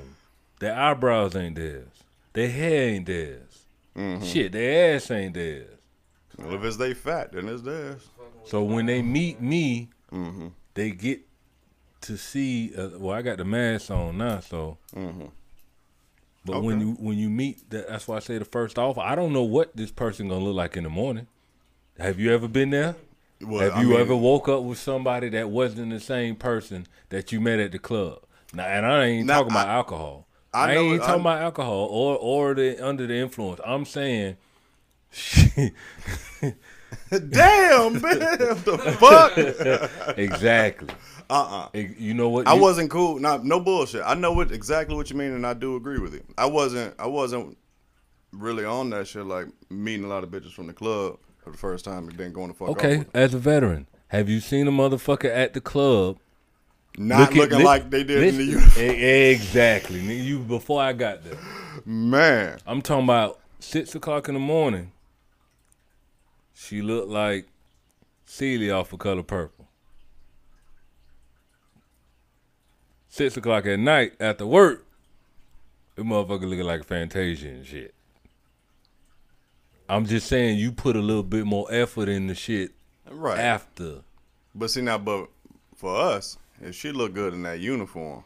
Their 0.61 0.75
eyebrows 0.75 1.37
ain't 1.37 1.57
theirs. 1.57 1.87
Their 2.33 2.49
hair 2.49 2.89
ain't 2.91 3.07
theirs. 3.07 3.65
Mm-hmm. 3.97 4.25
Shit, 4.25 4.53
their 4.53 4.97
ass 4.97 5.11
ain't 5.11 5.35
theirs. 5.35 5.69
Well, 6.39 6.55
if 6.55 6.65
it's 6.65 6.77
they 6.77 6.95
fat, 6.95 7.33
then 7.33 7.49
it's 7.49 7.63
theirs. 7.63 8.07
So 8.49 8.63
when 8.63 8.87
they 8.87 9.03
meet 9.03 9.41
me, 9.41 9.89
Mm-hmm. 10.13 10.49
they 10.75 10.91
get 10.93 11.21
to 12.03 12.17
see. 12.17 12.73
Uh, 12.75 12.91
well, 12.99 13.15
I 13.15 13.21
got 13.23 13.37
the 13.39 13.45
mask 13.45 13.91
on 13.91 14.17
now, 14.19 14.41
so. 14.41 14.79
But 16.45 16.63
when 16.63 16.81
you 16.81 16.93
when 16.99 17.19
you 17.19 17.29
meet, 17.29 17.69
that, 17.71 17.89
that's 17.89 18.09
why 18.09 18.17
I 18.17 18.21
say 18.21 18.39
the 18.39 18.45
first 18.47 18.79
off. 18.79 18.97
I 18.97 19.15
don't 19.15 19.33
know 19.35 19.43
what 19.43 19.77
this 19.77 19.91
person 19.91 20.29
gonna 20.29 20.43
look 20.45 20.55
like 20.57 20.77
in 20.79 20.85
the 20.85 20.89
morning. 20.91 21.27
Have 21.99 22.19
you 22.19 22.33
ever 22.33 22.49
been 22.49 22.71
there? 22.71 22.95
Well, 23.43 23.61
Have 23.61 23.75
I 23.75 23.83
you 23.83 23.89
mean, 23.91 24.01
ever 24.01 24.17
woke 24.17 24.49
up 24.49 24.63
with 24.63 24.79
somebody 24.79 25.29
that 25.31 25.51
wasn't 25.51 25.91
the 25.91 26.01
same 26.01 26.35
person 26.37 26.87
that 27.11 27.31
you 27.33 27.41
met 27.41 27.59
at 27.59 27.73
the 27.73 27.79
club? 27.79 28.21
Now, 28.55 28.65
and 28.65 28.87
I 28.87 29.05
ain't 29.05 29.27
Now, 29.27 29.41
talking 29.43 29.53
about 29.53 29.69
alcohol. 29.69 30.27
I 30.55 30.71
I, 30.73 30.75
ain't 30.77 30.95
it- 30.95 30.99
talking 31.01 31.15
I- 31.17 31.21
about 31.21 31.43
alcohol 31.43 31.87
or 31.91 32.17
or 32.17 32.55
the 32.55 32.83
under 32.83 33.07
the 33.07 33.15
influence. 33.17 33.61
I'm 33.67 33.85
saying, 33.85 34.37
Damn, 37.11 37.93
man, 38.01 38.01
the 38.01 38.97
fuck? 38.99 40.19
exactly. 40.19 40.89
Uh-uh. 41.31 41.69
You 41.75 42.15
know 42.15 42.29
what? 42.31 42.47
I 42.49 42.55
You- 42.55 42.61
wasn't 42.63 42.91
cool. 42.91 43.19
Not 43.19 43.45
no 43.45 43.61
bullshit. 43.61 44.03
I 44.05 44.15
know 44.15 44.33
what 44.33 44.51
exactly 44.53 44.97
what 44.97 45.11
you 45.11 45.17
mean, 45.17 45.33
and 45.33 45.47
I 45.47 45.55
do 45.55 45.77
agree 45.77 45.99
with 45.99 46.15
you. 46.15 46.23
I 46.39 46.47
wasn't. 46.47 46.95
I 46.99 47.07
wasn't 47.07 47.57
really 48.33 48.65
on 48.65 48.91
that 48.91 49.07
shit. 49.07 49.25
Like 49.27 49.47
meeting 49.71 50.05
a 50.05 50.09
lot 50.09 50.25
of 50.25 50.31
bitches 50.31 50.53
from 50.53 50.67
the 50.67 50.73
club 50.73 51.19
for 51.43 51.51
the 51.51 51.59
first 51.59 51.85
time 51.85 52.09
and 52.09 52.17
then 52.19 52.33
going 52.33 52.49
to 52.51 52.55
fuck 52.57 52.69
Okay, 52.71 52.99
with 52.99 53.15
as 53.17 53.35
a 53.35 53.39
veteran, 53.39 53.87
have 54.09 54.29
you 54.29 54.41
seen 54.41 54.67
a 54.69 54.73
motherfucker 54.73 55.31
at 55.35 55.53
the 55.55 55.61
club 55.61 56.19
Not 56.97 57.21
look 57.21 57.31
at- 57.31 57.37
looking 57.37 57.59
li- 57.59 57.65
like 57.65 57.91
they 57.91 58.05
did 58.05 58.23
in 58.23 58.37
the 58.39 58.45
listen- 58.55 58.83
uniform. 58.83 58.97
Exactly. 59.01 60.01
You 60.01 60.39
before 60.41 60.83
I 60.83 60.93
got 60.95 61.25
there. 61.25 61.39
Man, 61.85 62.59
I'm 62.67 62.81
talking 62.83 63.05
about 63.05 63.39
six 63.61 63.95
o'clock 63.95 64.29
in 64.29 64.35
the 64.35 64.41
morning. 64.41 64.93
She 66.61 66.83
looked 66.83 67.09
like 67.09 67.47
Celie 68.27 68.71
off 68.73 68.93
of 68.93 68.99
Color 68.99 69.23
Purple. 69.23 69.69
Six 73.09 73.37
o'clock 73.37 73.65
at 73.67 73.79
night 73.79 74.15
after 74.19 74.45
work, 74.45 74.85
the 75.95 76.03
motherfucker 76.03 76.49
looking 76.51 76.65
like 76.67 76.85
Fantasia 76.85 77.49
and 77.49 77.65
shit. 77.65 77.95
I'm 79.89 80.05
just 80.05 80.27
saying 80.27 80.59
you 80.59 80.73
put 80.73 80.97
a 80.97 81.01
little 81.01 81.23
bit 81.23 81.47
more 81.47 81.67
effort 81.71 82.09
in 82.09 82.27
the 82.27 82.35
shit 82.35 82.73
right. 83.09 83.39
after. 83.39 84.01
But 84.53 84.71
see 84.73 84.81
now, 84.83 84.99
but 84.99 85.29
for 85.77 85.97
us, 85.97 86.39
if 86.61 86.75
she 86.75 86.91
look 86.91 87.15
good 87.15 87.35
in 87.35 87.45
that 87.45 87.61
uniform, 87.61 88.25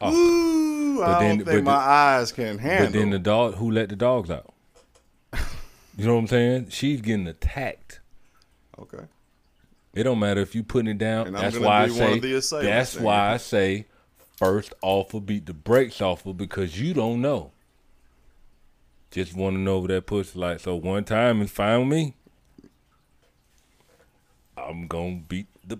Oh. 0.00 0.12
ooh, 0.12 1.02
I 1.02 1.20
then- 1.20 1.38
don't 1.38 1.44
but 1.44 1.52
think 1.52 1.64
my 1.64 1.72
the- 1.72 1.78
eyes 1.78 2.32
can 2.32 2.58
handle. 2.58 2.86
But 2.88 2.92
then 2.98 3.10
the 3.10 3.18
dog, 3.20 3.54
who 3.54 3.70
let 3.70 3.88
the 3.88 3.96
dogs 3.96 4.30
out? 4.32 4.52
You 5.96 6.06
know 6.06 6.14
what 6.14 6.20
I'm 6.20 6.26
saying? 6.26 6.68
She's 6.70 7.00
getting 7.00 7.26
attacked. 7.26 8.00
okay. 8.78 9.04
It 9.94 10.02
don't 10.02 10.18
matter 10.18 10.42
if 10.42 10.54
you 10.54 10.62
putting 10.62 10.90
it 10.90 10.98
down. 10.98 11.32
That's 11.32 11.58
why 11.58 11.84
I 11.84 11.88
say. 11.88 12.16
of 12.16 12.20
the 12.22 12.60
That's 12.62 12.92
then. 12.94 13.02
why 13.02 13.32
I 13.32 13.36
say 13.38 13.86
first 14.36 14.74
offer 14.82 15.20
beat 15.20 15.46
the 15.46 15.54
brakes 15.54 16.02
off 16.02 16.24
her 16.24 16.34
because 16.34 16.78
you 16.78 16.92
don't 16.92 17.22
know. 17.22 17.52
Just 19.10 19.34
want 19.34 19.54
to 19.56 19.60
know 19.60 19.86
that 19.86 20.04
pussy 20.04 20.38
like 20.38 20.60
so. 20.60 20.74
One 20.76 21.04
time 21.04 21.40
is 21.40 21.50
fine 21.50 21.80
with 21.80 21.88
me. 21.88 22.14
I'm 24.58 24.86
gonna 24.86 25.20
beat 25.28 25.46
the. 25.66 25.78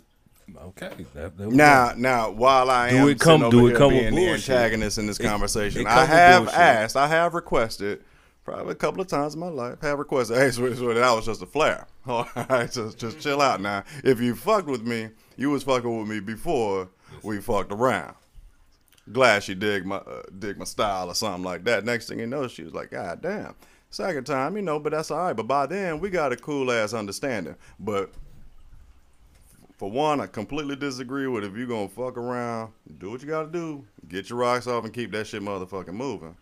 Okay. 0.69 0.91
That, 1.15 1.37
that 1.37 1.49
Now, 1.51 1.93
now, 1.97 2.31
while 2.31 2.71
I 2.71 2.91
Do 2.91 2.97
am 2.97 3.09
it 3.09 3.19
come- 3.21 3.51
do 3.51 3.67
it 3.67 3.77
come 3.77 3.93
with 3.95 4.15
being 4.15 4.15
the 4.15 4.29
antagonist 4.33 4.97
in 4.97 5.07
this 5.07 5.19
It- 5.21 5.25
conversation, 5.27 5.83
it 5.83 5.87
I 5.89 6.05
have 6.07 6.45
bullshit. 6.45 6.59
asked, 6.61 6.97
I 6.97 7.09
have 7.09 7.35
requested, 7.35 8.03
probably 8.47 8.73
a 8.73 8.77
couple 8.77 9.01
of 9.01 9.09
times 9.09 9.35
in 9.35 9.41
my 9.41 9.49
life, 9.49 9.81
have 9.83 9.99
requested, 9.99 10.39
hey, 10.39 10.51
sweetie, 10.53 10.77
sweetie, 10.77 11.01
that 11.01 11.13
was 11.13 11.27
just 11.27 11.43
a 11.43 11.47
flare. 11.47 11.87
All 12.07 12.29
right, 12.49 12.71
just, 12.71 12.97
just 12.97 13.21
chill 13.21 13.43
out 13.43 13.61
now. 13.61 13.83
If 14.05 14.21
you 14.21 14.37
fucked 14.37 14.69
with 14.69 14.87
me, 14.87 15.11
you 15.37 15.51
was 15.51 15.65
fucking 15.65 15.99
with 15.99 16.09
me 16.09 16.21
before 16.21 16.89
we 17.23 17.41
fucked 17.41 17.73
around. 17.73 18.15
Glad 19.13 19.43
she 19.43 19.55
dig 19.55 19.85
my 19.85 19.97
uh, 19.97 20.23
dig 20.37 20.59
my 20.59 20.65
style 20.65 21.11
or 21.11 21.15
something 21.15 21.45
like 21.45 21.65
that. 21.65 21.85
Next 21.85 22.09
thing 22.09 22.19
you 22.19 22.27
know, 22.27 22.49
she 22.49 22.65
was 22.65 22.73
like, 22.73 22.91
God 22.91 23.21
damn. 23.23 23.55
Second 23.91 24.25
time, 24.25 24.57
you 24.57 24.63
know, 24.63 24.81
but 24.81 24.91
that's 24.91 25.13
all 25.13 25.19
right. 25.19 25.33
But 25.33 25.47
by 25.47 25.67
then, 25.67 26.01
we 26.01 26.11
got 26.11 26.33
a 26.33 26.37
cool 26.37 26.73
ass 26.73 26.93
understanding. 26.93 27.55
But 27.79 28.11
for 29.77 29.91
one, 29.91 30.21
I 30.21 30.27
completely 30.27 30.75
disagree 30.75 31.29
with 31.29 31.45
if 31.45 31.57
you 31.57 31.67
gonna 31.69 31.89
fuck 31.89 32.17
around, 32.17 32.73
do 32.99 33.11
what 33.11 33.23
you 33.23 33.29
gotta 33.29 33.49
do, 33.49 33.85
get 34.09 34.29
your 34.29 34.41
rocks 34.41 34.67
off 34.67 34.85
and 34.85 34.93
keep 34.93 35.13
that 35.13 35.29
shit 35.29 35.43
motherfucking 35.43 35.95
moving. 35.95 36.37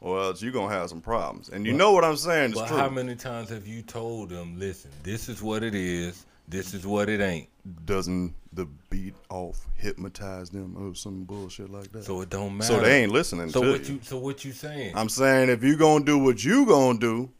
Or 0.00 0.20
else 0.20 0.40
you're 0.42 0.52
gonna 0.52 0.72
have 0.72 0.88
some 0.88 1.00
problems. 1.00 1.48
And 1.48 1.66
you 1.66 1.72
know 1.72 1.90
what 1.92 2.04
I'm 2.04 2.16
saying 2.16 2.52
is 2.52 2.58
But 2.58 2.68
true. 2.68 2.76
how 2.76 2.88
many 2.88 3.16
times 3.16 3.48
have 3.50 3.66
you 3.66 3.82
told 3.82 4.28
them, 4.28 4.56
listen, 4.58 4.90
this 5.02 5.28
is 5.28 5.42
what 5.42 5.64
it 5.64 5.74
is, 5.74 6.24
this 6.46 6.72
is 6.72 6.86
what 6.86 7.08
it 7.08 7.20
ain't. 7.20 7.48
Doesn't 7.84 8.34
the 8.52 8.66
beat 8.90 9.14
off 9.28 9.66
hypnotize 9.76 10.50
them 10.50 10.76
or 10.78 10.94
some 10.94 11.24
bullshit 11.24 11.68
like 11.70 11.90
that? 11.92 12.04
So 12.04 12.20
it 12.20 12.30
don't 12.30 12.56
matter. 12.56 12.74
So 12.74 12.80
they 12.80 13.02
ain't 13.02 13.10
listening 13.12 13.50
So 13.50 13.62
to 13.62 13.72
what 13.72 13.88
you. 13.88 13.94
you? 13.96 14.00
So 14.02 14.18
what 14.18 14.44
you 14.44 14.52
saying? 14.52 14.92
I'm 14.96 15.08
saying 15.08 15.48
if 15.50 15.64
you 15.64 15.76
gonna 15.76 16.04
do 16.04 16.16
what 16.16 16.44
you 16.44 16.64
gonna 16.64 16.98
do, 16.98 17.30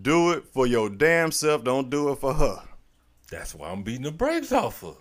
do 0.00 0.32
it 0.32 0.44
for 0.52 0.66
your 0.66 0.88
damn 0.88 1.30
self. 1.30 1.62
Don't 1.62 1.90
do 1.90 2.10
it 2.10 2.16
for 2.16 2.32
her. 2.34 2.62
That's 3.30 3.54
why 3.54 3.68
I'm 3.70 3.82
beating 3.82 4.02
the 4.04 4.12
brakes 4.12 4.50
off 4.52 4.80
her. 4.80 4.94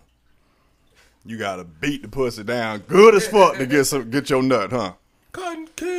You 1.25 1.37
gotta 1.37 1.63
beat 1.63 2.01
the 2.01 2.07
pussy 2.07 2.43
down 2.43 2.79
good 2.79 3.15
as 3.15 3.27
fuck 3.27 3.55
to 3.57 3.65
get 3.65 3.85
some 3.85 4.09
get 4.09 4.29
your 4.29 4.43
nut, 4.43 4.71
huh? 4.71 4.93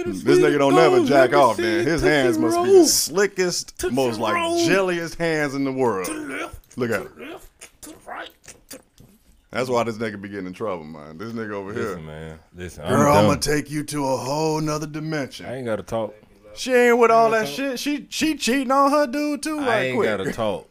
Cotton 0.07 0.21
candy. 0.25 0.25
This 0.25 0.39
nigga 0.39 0.59
don't 0.59 0.75
never 0.75 1.05
jack 1.05 1.33
off, 1.33 1.59
man. 1.59 1.87
His 1.87 2.03
hands 2.03 2.39
must 2.39 2.63
be 2.65 2.73
the 2.73 2.85
slickest, 2.87 3.79
Tootsie 3.79 3.95
most 3.95 4.19
like 4.19 4.35
Roll. 4.35 4.65
jelliest 4.67 5.17
hands 5.17 5.55
in 5.55 5.65
the 5.65 5.73
world. 5.73 6.09
Look 6.77 6.91
at 6.91 7.03
it. 7.03 7.19
left, 7.19 7.83
to 7.83 7.91
the 7.91 7.97
right. 8.07 8.31
That's 9.51 9.69
why 9.71 9.85
this 9.85 9.97
nigga 9.97 10.21
be 10.21 10.29
getting 10.29 10.47
in 10.47 10.53
trouble, 10.53 10.85
man. 10.85 11.17
This 11.17 11.33
nigga 11.33 11.53
over 11.53 11.73
here. 11.73 11.83
Listen, 11.83 12.07
man. 12.07 12.39
Listen, 12.55 12.85
I'm 12.85 12.91
Girl, 12.91 13.13
I'm 13.15 13.27
gonna 13.27 13.41
take 13.41 13.71
you 13.71 13.83
to 13.85 14.05
a 14.07 14.17
whole 14.17 14.61
nother 14.61 14.87
dimension. 14.87 15.47
I 15.47 15.57
ain't 15.57 15.67
gotta 15.67 15.83
talk. 15.83 16.15
She 16.55 16.73
ain't 16.75 16.99
with 16.99 17.11
all 17.11 17.31
that 17.31 17.49
shit. 17.49 17.79
She 17.79 18.07
she 18.11 18.35
cheating 18.37 18.71
on 18.71 18.91
her 18.91 19.07
dude 19.07 19.43
too, 19.43 19.59
I 19.61 19.81
ain't 19.81 19.97
quick. 19.97 20.09
gotta 20.09 20.33
talk. 20.33 20.69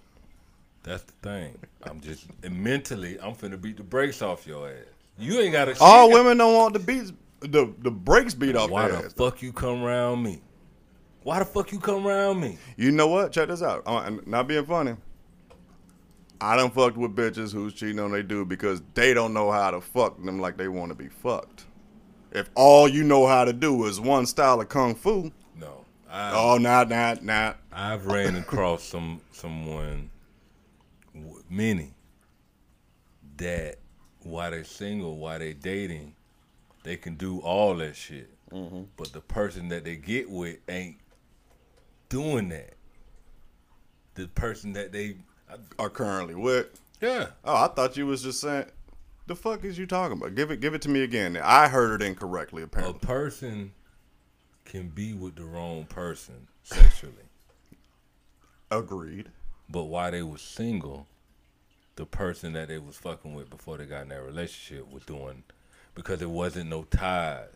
That's 0.83 1.03
the 1.03 1.13
thing. 1.23 1.57
I'm 1.83 1.99
just 2.01 2.25
mentally, 2.49 3.19
I'm 3.19 3.33
finna 3.33 3.59
beat 3.59 3.77
the 3.77 3.83
brakes 3.83 4.21
off 4.21 4.45
your 4.45 4.69
ass. 4.69 4.75
You 5.17 5.39
ain't 5.39 5.53
gotta. 5.53 5.75
All 5.79 6.11
women 6.11 6.37
don't 6.37 6.53
want 6.53 6.73
the 6.73 6.79
beats, 6.79 7.11
the 7.47 7.73
the 7.79 7.91
brakes 7.91 8.33
beat 8.33 8.55
off 8.55 8.69
Why 8.69 8.87
the 8.89 8.97
ass. 8.97 9.13
fuck 9.13 9.41
you 9.41 9.53
come 9.53 9.83
around 9.83 10.23
me? 10.23 10.41
Why 11.23 11.39
the 11.39 11.45
fuck 11.45 11.71
you 11.71 11.79
come 11.79 12.05
around 12.05 12.39
me? 12.39 12.57
You 12.77 12.91
know 12.91 13.07
what? 13.07 13.31
Check 13.31 13.47
this 13.49 13.61
out. 13.63 13.83
Uh, 13.87 14.03
and 14.05 14.25
not 14.27 14.47
being 14.47 14.65
funny. 14.65 14.95
I 16.41 16.55
done 16.57 16.69
fucked 16.69 16.97
with 16.97 17.15
bitches 17.15 17.53
who's 17.53 17.73
cheating 17.73 17.99
on 17.99 18.11
they 18.11 18.21
dude 18.21 18.49
because 18.49 18.81
they 18.93 19.13
don't 19.13 19.33
know 19.33 19.51
how 19.51 19.71
to 19.71 19.81
fuck 19.81 20.23
them 20.23 20.39
like 20.39 20.57
they 20.57 20.67
want 20.67 20.89
to 20.89 20.95
be 20.95 21.07
fucked. 21.07 21.65
If 22.31 22.49
all 22.53 22.87
you 22.87 23.03
know 23.03 23.25
how 23.25 23.45
to 23.45 23.53
do 23.53 23.85
is 23.85 23.99
one 23.99 24.25
style 24.25 24.59
of 24.59 24.67
kung 24.67 24.93
fu, 24.93 25.31
No, 25.57 25.85
I, 26.09 26.31
oh, 26.35 26.57
not, 26.57 26.89
not, 26.89 27.23
not. 27.23 27.57
I've 27.71 28.05
ran 28.05 28.35
across 28.35 28.83
some 28.83 29.21
someone, 29.31 30.09
many, 31.49 31.93
that 33.37 33.77
why 34.23 34.49
they 34.49 34.63
single, 34.63 35.17
why 35.17 35.37
they 35.37 35.53
dating, 35.53 36.13
they 36.85 36.95
can 36.95 37.15
do 37.15 37.39
all 37.39 37.75
that 37.77 37.95
shit. 37.95 38.29
Mm-hmm. 38.51 38.83
But 38.95 39.11
the 39.11 39.19
person 39.21 39.67
that 39.69 39.83
they 39.83 39.95
get 39.95 40.29
with 40.29 40.57
ain't 40.69 40.97
doing 42.09 42.49
that. 42.49 42.75
The 44.13 44.27
person 44.27 44.71
that 44.73 44.91
they, 44.93 45.17
Are 45.79 45.89
currently 45.89 46.35
with. 46.35 46.67
yeah, 47.01 47.27
Oh, 47.43 47.55
I 47.65 47.67
thought 47.67 47.97
you 47.97 48.05
was 48.07 48.21
just 48.23 48.39
saying. 48.39 48.67
The 49.27 49.35
fuck 49.35 49.63
is 49.65 49.77
you 49.79 49.87
talking 49.87 50.17
about? 50.17 50.35
Give 50.35 50.51
it, 50.51 50.59
give 50.61 50.75
it 50.75 50.83
to 50.83 50.89
me 50.89 51.01
again. 51.01 51.35
I 51.43 51.67
heard 51.67 51.99
it 51.99 52.05
incorrectly. 52.05 52.61
Apparently, 52.61 52.95
a 53.01 53.05
person 53.05 53.71
can 54.63 54.89
be 54.89 55.13
with 55.13 55.35
the 55.35 55.43
wrong 55.43 55.85
person 55.85 56.47
sexually. 56.63 57.13
agreed. 58.71 59.29
But 59.69 59.85
while 59.85 60.11
they 60.11 60.21
was 60.21 60.41
single, 60.41 61.07
the 61.95 62.05
person 62.05 62.53
that 62.53 62.67
they 62.67 62.77
was 62.77 62.97
fucking 62.97 63.33
with 63.33 63.49
before 63.49 63.77
they 63.77 63.85
got 63.85 64.03
in 64.03 64.09
that 64.09 64.21
relationship 64.23 64.91
was 64.91 65.03
doing 65.03 65.43
because 65.95 66.21
it 66.21 66.29
wasn't 66.29 66.69
no 66.69 66.83
ties. 66.83 67.47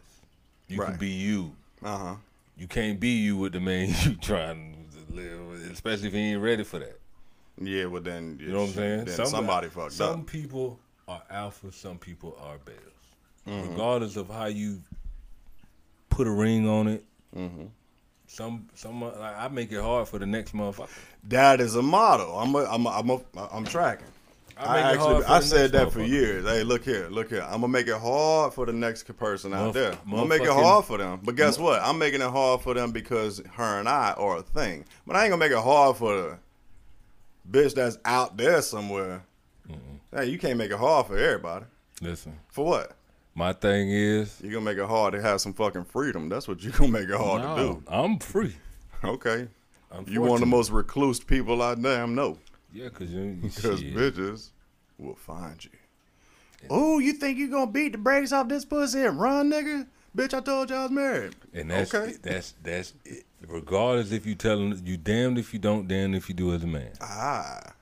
You 0.68 0.82
can 0.82 0.98
be 0.98 1.10
you. 1.10 1.56
Uh 1.84 1.98
huh. 1.98 2.16
You 2.58 2.68
can't 2.68 3.00
be 3.00 3.10
you 3.10 3.38
with 3.38 3.54
the 3.54 3.60
man 3.60 3.90
you 4.04 4.16
trying 4.16 4.88
to 4.92 5.14
live 5.14 5.48
with, 5.48 5.72
especially 5.72 6.08
if 6.08 6.14
he 6.14 6.20
ain't 6.20 6.42
ready 6.42 6.64
for 6.64 6.80
that. 6.80 7.00
Yeah, 7.62 7.86
well 7.86 8.02
then, 8.02 8.40
You 8.42 8.52
know 8.52 8.62
what 8.62 8.70
I'm 8.70 8.74
saying? 8.74 9.06
Then 9.06 9.16
Some- 9.16 9.26
somebody 9.28 9.68
fucked 9.68 9.94
Some 9.94 10.08
up. 10.08 10.16
Some 10.16 10.26
people 10.26 10.80
are 11.08 11.22
alpha, 11.30 11.72
some 11.72 11.98
people 11.98 12.38
are 12.42 12.58
betas. 12.58 12.76
Mm-hmm. 13.48 13.72
Regardless 13.72 14.16
of 14.16 14.30
how 14.30 14.46
you 14.46 14.82
put 16.10 16.28
a 16.28 16.32
ring 16.32 16.68
on 16.68 16.88
it. 16.88 17.06
Mm-hmm. 17.36 17.66
Some 18.28 18.68
some 18.76 19.02
like, 19.02 19.16
I 19.38 19.48
make 19.48 19.72
it 19.72 19.82
hard 19.82 20.08
for 20.08 20.20
the 20.20 20.26
next 20.26 20.54
motherfucker. 20.54 20.90
That 21.30 21.60
is 21.60 21.76
a 21.76 21.82
model. 21.82 22.38
I'm 22.38 22.54
a, 22.54 22.64
I'm 22.66 22.86
a, 22.86 22.90
I'm 22.90 23.10
a, 23.10 23.20
I'm 23.52 23.66
tracking. 23.66 24.06
I 24.60 24.78
I, 24.80 24.92
actually 24.94 25.24
I 25.26 25.40
said 25.40 25.72
that 25.72 25.92
for 25.92 26.02
years. 26.02 26.46
Hey, 26.46 26.64
look 26.64 26.84
here, 26.84 27.08
look 27.10 27.30
here. 27.30 27.42
I'm 27.44 27.62
gonna 27.62 27.70
make 27.70 27.88
it 27.88 27.98
hard 28.00 28.54
for 28.54 28.66
the 28.66 28.74
next 28.74 29.04
person 29.18 29.54
out 29.54 29.70
Motherf- 29.70 29.74
there. 29.74 29.92
I'm 30.06 30.12
gonna 30.12 30.26
make 30.26 30.42
it 30.42 30.50
hard 30.50 30.86
for 30.86 30.98
them. 30.98 31.22
But 31.24 31.36
guess 31.36 31.58
what? 31.58 31.82
I'm 31.82 31.98
making 31.98 32.22
it 32.22 32.30
hard 32.30 32.62
for 32.62 32.74
them 32.74 32.92
because 32.92 33.42
her 33.54 33.80
and 33.80 33.88
I 33.88 34.14
are 34.18 34.38
a 34.38 34.42
thing. 34.42 34.86
But 35.08 35.16
I 35.16 35.24
ain't 35.24 35.32
gonna 35.32 35.40
make 35.40 35.52
it 35.52 35.64
hard 35.64 35.96
for 35.98 36.14
the 36.14 36.38
bitch 37.50 37.74
that's 37.74 37.98
out 38.06 38.38
there 38.38 38.62
somewhere. 38.62 39.24
Hey, 40.14 40.26
you 40.26 40.40
can't 40.40 40.58
make 40.58 40.72
it 40.72 40.78
hard 40.78 41.06
for 41.08 41.18
everybody. 41.18 41.66
Listen, 42.02 42.40
For 42.48 42.66
what? 42.66 42.96
my 43.36 43.54
thing 43.54 43.90
is 43.92 44.40
You're 44.42 44.54
gonna 44.54 44.66
make 44.66 44.78
it 44.78 44.88
hard 44.88 45.14
to 45.14 45.22
have 45.22 45.40
some 45.40 45.54
fucking 45.54 45.86
freedom. 45.86 46.28
That's 46.30 46.48
what 46.48 46.62
you're 46.64 46.74
gonna 46.74 46.92
make 46.92 47.08
it 47.08 47.16
hard 47.16 47.44
no, 47.44 47.56
to 47.56 47.62
do. 47.62 47.84
I'm 47.88 48.20
free. 48.20 48.56
Okay. 49.04 49.48
You 50.08 50.22
one 50.22 50.34
of 50.34 50.40
the 50.42 50.46
most 50.46 50.72
recluse 50.72 51.20
people 51.20 51.62
I 51.62 51.76
damn 51.76 52.14
know. 52.14 52.38
Yeah, 52.74 52.90
cause 52.90 53.10
you, 53.10 53.38
Because 53.42 53.82
bitches 53.84 54.50
will 54.98 55.16
find 55.16 55.64
you. 55.64 55.72
Oh, 56.70 57.00
you 57.00 57.14
think 57.14 57.38
you 57.38 57.50
gonna 57.50 57.72
beat 57.72 57.94
the 57.94 57.98
brakes 57.98 58.32
off 58.32 58.50
this 58.50 58.66
pussy 58.66 59.02
and 59.06 59.20
run, 59.20 59.52
nigga? 59.52 59.88
Bitch, 60.16 60.34
I 60.34 60.42
told 60.42 60.70
you 60.70 60.76
I 60.76 60.84
was 60.84 60.92
married. 60.92 61.36
and 61.54 61.72
that's 61.72 61.94
okay. 61.94 62.16
that's 62.22 62.54
that's 62.64 62.94
it. 63.06 63.24
regardless 63.48 64.12
if 64.12 64.26
you 64.26 64.36
tell 64.36 64.58
them 64.58 64.82
you 64.84 64.98
damned 64.98 65.38
if 65.38 65.54
you 65.54 65.60
don't, 65.60 65.88
damned 65.88 66.16
if 66.16 66.28
you 66.28 66.36
do 66.36 66.54
as 66.54 66.64
a 66.64 66.68
man. 66.68 66.92
Ah, 67.02 67.74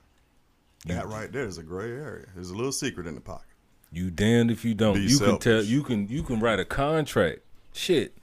that 0.86 1.06
right 1.08 1.32
there 1.32 1.44
is 1.46 1.58
a 1.58 1.62
gray 1.62 1.90
area. 1.90 2.26
There's 2.34 2.50
a 2.50 2.54
little 2.54 2.72
secret 2.72 3.06
in 3.06 3.14
the 3.14 3.20
pocket. 3.20 3.46
You 3.90 4.10
damned 4.10 4.50
if 4.50 4.64
you 4.64 4.74
don't. 4.74 4.94
Be 4.94 5.00
you 5.00 5.18
can 5.18 5.38
tell 5.38 5.62
you 5.62 5.82
can 5.82 6.06
you 6.08 6.22
can 6.22 6.38
write 6.38 6.60
a 6.60 6.64
contract. 6.64 7.40
Shit. 7.72 8.14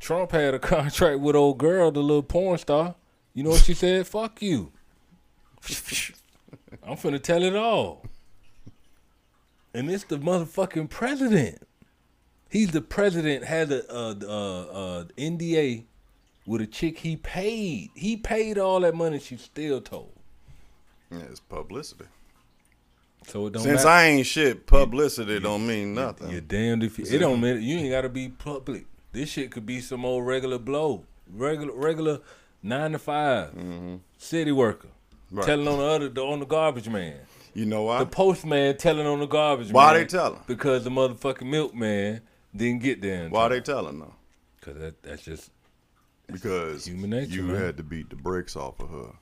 Trump 0.00 0.32
had 0.32 0.54
a 0.54 0.58
contract 0.60 1.20
with 1.20 1.36
old 1.36 1.58
girl, 1.58 1.90
the 1.90 2.00
little 2.00 2.22
porn 2.22 2.58
star. 2.58 2.94
You 3.34 3.42
know 3.44 3.50
what 3.50 3.62
she 3.62 3.74
said? 3.74 4.06
Fuck 4.06 4.40
you. 4.40 4.72
I'm 6.82 6.96
finna 6.96 7.22
tell 7.22 7.42
it 7.42 7.56
all. 7.56 8.04
And 9.74 9.90
it's 9.90 10.04
the 10.04 10.18
motherfucking 10.18 10.90
president. 10.90 11.66
He's 12.50 12.72
the 12.72 12.82
president. 12.82 13.44
Had 13.44 13.72
a 13.72 13.90
uh, 13.90 14.14
uh, 14.22 14.60
uh, 14.62 15.04
NDA 15.16 15.84
with 16.46 16.60
a 16.60 16.66
chick 16.66 16.98
he 16.98 17.16
paid. 17.16 17.90
He 17.94 18.16
paid 18.16 18.58
all 18.58 18.80
that 18.80 18.94
money. 18.94 19.18
She 19.18 19.36
still 19.36 19.80
told. 19.80 20.12
Yeah, 21.10 21.20
it's 21.30 21.40
publicity. 21.40 22.04
So 23.26 23.46
it 23.46 23.52
don't 23.52 23.62
Since 23.62 23.84
matter. 23.84 23.88
I 23.88 24.04
ain't 24.04 24.26
shit, 24.26 24.66
publicity 24.66 25.38
don't 25.38 25.66
mean 25.66 25.94
nothing. 25.94 26.30
You're 26.30 26.40
damned 26.40 26.82
if 26.82 26.98
you. 26.98 27.06
It 27.08 27.18
don't 27.18 27.40
matter. 27.40 27.60
You 27.60 27.78
ain't 27.78 27.90
gotta 27.90 28.08
be 28.08 28.28
public. 28.28 28.86
This 29.12 29.28
shit 29.28 29.50
could 29.52 29.64
be 29.64 29.80
some 29.80 30.04
old 30.04 30.26
regular 30.26 30.58
blow, 30.58 31.04
regular 31.30 31.72
regular 31.74 32.20
nine 32.62 32.92
to 32.92 32.98
5 32.98 34.00
city 34.18 34.52
worker 34.52 34.88
Mm-hmm. 34.88 34.91
Right. 35.32 35.46
telling 35.46 35.66
on 35.66 35.78
the 35.78 35.84
other 36.08 36.20
on 36.22 36.40
the 36.40 36.46
garbage 36.46 36.88
man, 36.88 37.16
You 37.54 37.64
know 37.66 37.84
why? 37.84 37.98
the 38.00 38.06
postman 38.06 38.76
telling 38.76 39.06
on 39.06 39.18
the 39.20 39.26
garbage 39.26 39.68
man. 39.68 39.74
Why 39.74 39.94
they 39.94 40.04
telling? 40.04 40.40
Because 40.46 40.84
the 40.84 40.90
motherfucking 40.90 41.46
milkman 41.48 42.20
didn't 42.54 42.82
get 42.82 43.00
there. 43.00 43.28
Why 43.30 43.44
time. 43.44 43.50
they 43.50 43.60
telling 43.62 43.98
though? 43.98 44.14
Cause 44.60 44.74
that, 44.76 45.02
that's 45.02 45.22
just 45.24 45.50
Because 46.30 46.84
Human 46.86 47.10
nature, 47.10 47.32
you 47.34 47.42
man. 47.44 47.56
had 47.56 47.76
to 47.78 47.82
beat 47.82 48.10
the 48.10 48.16
brakes 48.16 48.54
off 48.56 48.78
of 48.78 48.90
her, 48.90 49.12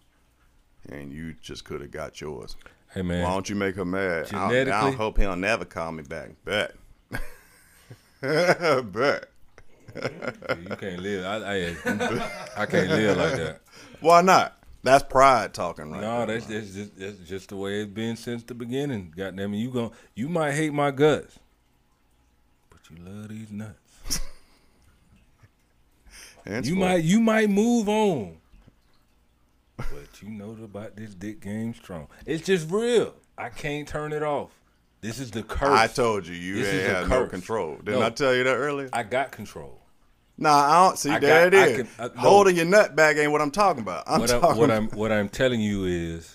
and 0.91 1.13
you 1.13 1.35
just 1.41 1.65
could 1.65 1.81
have 1.81 1.91
got 1.93 2.21
yours. 2.21 2.57
hey 2.93 3.03
man. 3.03 3.23
Why 3.23 3.31
don't 3.31 3.49
you 3.49 3.55
make 3.57 3.77
her 3.77 3.85
mad? 3.85 4.33
I, 4.35 4.91
hope 4.91 5.17
he'll 5.19 5.37
never 5.37 5.65
call 5.65 5.93
me 5.93 6.03
back. 6.03 6.31
Bet. 6.45 6.75
Bet. 8.21 9.27
you 9.95 10.77
can't 10.77 11.01
live. 11.01 11.25
I, 11.25 11.37
I, 11.37 12.63
I 12.63 12.67
can't 12.67 12.91
live 12.91 13.17
like 13.17 13.37
that. 13.37 13.61
Why 14.01 14.21
not? 14.23 14.60
That's 14.83 15.05
pride 15.05 15.53
talking 15.53 15.91
right 15.91 16.01
No, 16.01 16.25
that's, 16.27 16.47
that's 16.47 16.73
just 16.75 16.99
that's 16.99 17.19
just 17.19 17.49
the 17.51 17.57
way 17.57 17.83
it's 17.83 17.91
been 17.93 18.17
since 18.17 18.43
the 18.43 18.55
beginning. 18.55 19.13
Goddamn 19.17 19.55
it, 19.55 19.59
you 19.59 19.71
gon' 19.71 19.91
you 20.15 20.29
might 20.29 20.53
hate 20.53 20.73
my 20.73 20.91
guts, 20.91 21.39
but 22.71 22.79
you 22.91 22.97
love 23.05 23.29
these 23.29 23.51
nuts. 23.51 23.77
You 26.63 26.75
might 26.75 27.05
you 27.05 27.21
might 27.21 27.51
move 27.51 27.89
on, 27.89 28.39
but 29.77 30.23
you 30.23 30.31
know 30.31 30.57
about 30.65 30.97
this 30.97 31.15
dick 31.15 31.41
game 31.41 31.75
strong. 31.75 32.09
It's 32.27 32.45
just 32.45 32.71
real. 32.71 33.15
I 33.37 33.51
can't 33.51 33.87
turn 33.87 34.13
it 34.13 34.23
off. 34.23 34.51
This 35.01 35.19
is 35.21 35.31
the 35.31 35.43
curse. 35.43 35.69
I 35.69 35.87
told 35.87 36.27
you 36.27 36.35
you 36.35 36.57
This 36.57 36.69
a 36.69 36.95
had 36.95 37.09
no 37.09 37.27
control. 37.27 37.77
Didn't 37.77 38.01
No. 38.01 38.07
I 38.07 38.11
tell 38.11 38.35
you 38.35 38.45
that 38.45 38.57
earlier? 38.57 38.89
I 38.93 39.03
got 39.03 39.33
control. 39.33 39.80
Nah, 40.41 40.51
I 40.59 40.87
don't 40.87 40.99
see. 40.99 41.11
I 41.11 41.19
there 41.19 41.51
got- 41.51 41.55
it 41.69 41.73
I 41.73 41.77
can- 41.77 41.89
I- 41.99 42.07
no. 42.23 42.29
Holding 42.29 42.57
your 42.57 42.65
nut 42.65 42.97
back 42.97 43.17
ain't 43.19 43.31
what 43.31 43.41
I'm 43.43 43.51
talking 43.51 43.83
about. 43.83 44.05
I'm 44.07 44.21
What, 44.21 44.31
I, 44.33 44.41
talking. 44.41 44.59
what 44.61 44.71
I'm 44.71 44.89
what 44.89 45.13
I'm 45.13 45.29
telling 45.29 45.61
you 45.61 45.85
is, 45.85 46.35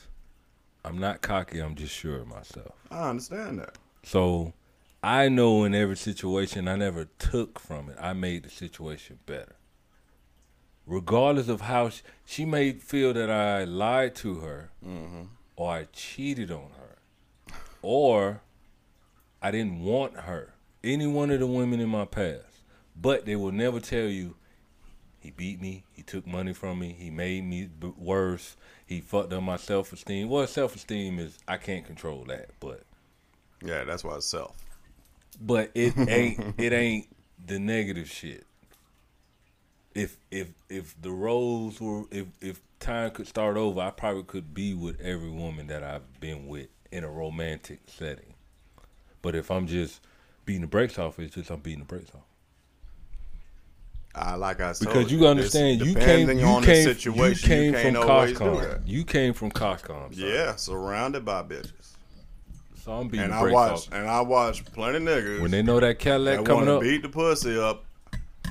I'm 0.85 0.99
not 0.99 1.21
cocky. 1.21 1.59
I'm 1.59 1.75
just 1.75 1.93
sure 1.93 2.17
of 2.17 2.27
myself. 2.27 2.71
I 2.91 3.09
understand 3.09 3.59
that. 3.59 3.77
So 4.03 4.53
I 5.03 5.27
know 5.29 5.63
in 5.63 5.73
every 5.73 5.97
situation 5.97 6.67
I 6.67 6.75
never 6.75 7.05
took 7.17 7.59
from 7.59 7.89
it. 7.89 7.97
I 7.99 8.13
made 8.13 8.43
the 8.43 8.49
situation 8.49 9.17
better. 9.25 9.55
Regardless 10.85 11.47
of 11.47 11.61
how 11.61 11.89
she, 11.89 12.03
she 12.25 12.45
may 12.45 12.71
feel 12.73 13.11
that 13.13 13.31
I 13.31 13.63
lied 13.63 14.13
to 14.17 14.35
her 14.41 14.69
mm-hmm. 14.85 15.23
or 15.55 15.71
I 15.71 15.87
cheated 15.91 16.51
on 16.51 16.69
her 16.79 16.97
or 17.81 18.41
I 19.41 19.49
didn't 19.49 19.79
want 19.83 20.15
her. 20.21 20.53
Any 20.83 21.07
one 21.07 21.31
of 21.31 21.39
the 21.39 21.47
women 21.47 21.79
in 21.79 21.89
my 21.89 22.05
past. 22.05 22.54
But 22.95 23.25
they 23.25 23.35
will 23.35 23.51
never 23.51 23.79
tell 23.79 24.05
you 24.07 24.35
he 25.19 25.31
beat 25.31 25.59
me, 25.61 25.85
he 25.91 26.03
took 26.03 26.25
money 26.27 26.53
from 26.53 26.79
me, 26.79 26.93
he 26.97 27.09
made 27.09 27.43
me 27.43 27.69
worse, 27.97 28.55
he 28.85 29.01
fucked 29.01 29.33
up 29.33 29.43
my 29.43 29.57
self 29.57 29.91
esteem. 29.93 30.29
Well, 30.29 30.47
self 30.47 30.75
esteem 30.75 31.19
is 31.19 31.37
I 31.47 31.57
can't 31.57 31.85
control 31.85 32.23
that, 32.25 32.51
but 32.59 32.83
Yeah, 33.63 33.83
that's 33.83 34.03
why 34.03 34.15
it's 34.15 34.25
self. 34.25 34.55
but 35.39 35.71
it 35.75 35.97
ain't 36.07 36.41
it 36.57 36.73
ain't 36.73 37.07
the 37.45 37.59
negative 37.59 38.09
shit. 38.09 38.45
if 39.93 40.17
if 40.31 40.49
if 40.69 40.99
the 41.01 41.11
roles 41.11 41.79
were 41.79 42.03
if 42.11 42.27
if 42.41 42.61
time 42.79 43.11
could 43.11 43.27
start 43.27 43.57
over, 43.57 43.79
I 43.81 43.91
probably 43.91 44.23
could 44.23 44.53
be 44.53 44.73
with 44.73 44.99
every 45.01 45.29
woman 45.29 45.67
that 45.67 45.83
I've 45.83 46.19
been 46.19 46.47
with 46.47 46.67
in 46.91 47.03
a 47.03 47.09
romantic 47.09 47.81
setting. 47.87 48.33
But 49.21 49.35
if 49.35 49.49
I'm 49.51 49.67
just 49.67 50.01
beating 50.45 50.61
the 50.61 50.67
brakes 50.67 50.99
off, 50.99 51.19
it's 51.19 51.35
just 51.35 51.49
I'm 51.49 51.59
beating 51.61 51.79
the 51.79 51.85
brakes 51.85 52.11
off. 52.15 52.21
I 54.17 54.35
like 54.35 54.61
I 54.61 54.71
told 54.71 54.79
Because 54.79 55.11
you 55.11 55.27
understand, 55.27 55.81
you 55.85 55.93
came, 55.93 56.29
you 56.39 56.45
on 56.45 56.63
came, 56.63 56.85
the 56.87 56.93
situation, 56.93 57.51
you 57.51 57.55
came 57.55 57.73
can't 57.73 57.97
from 57.97 58.09
always 58.09 58.31
do 58.31 58.37
Costco. 58.45 58.81
You 58.85 59.03
came 59.03 59.33
from 59.33 59.51
Costco. 59.51 59.87
son. 59.87 60.09
Yeah, 60.13 60.55
surrounded 60.55 61.25
by 61.25 61.43
bitches. 61.43 61.71
So 62.83 62.93
I'm 62.93 63.07
beating 63.07 63.25
And 63.25 63.33
the 63.33 63.37
I 63.37 63.51
watch 63.51 63.87
and 63.91 64.07
I 64.07 64.21
watch 64.21 64.63
plenty 64.65 64.99
niggas 64.99 65.41
When 65.41 65.51
they 65.51 65.61
know 65.63 65.79
that 65.79 65.99
Cadillac 65.99 66.37
that 66.39 66.45
coming 66.45 66.67
want 66.67 66.69
up, 66.77 66.81
to 66.83 66.87
beat 66.87 67.01
the 67.01 67.09
pussy 67.09 67.59
up. 67.59 67.83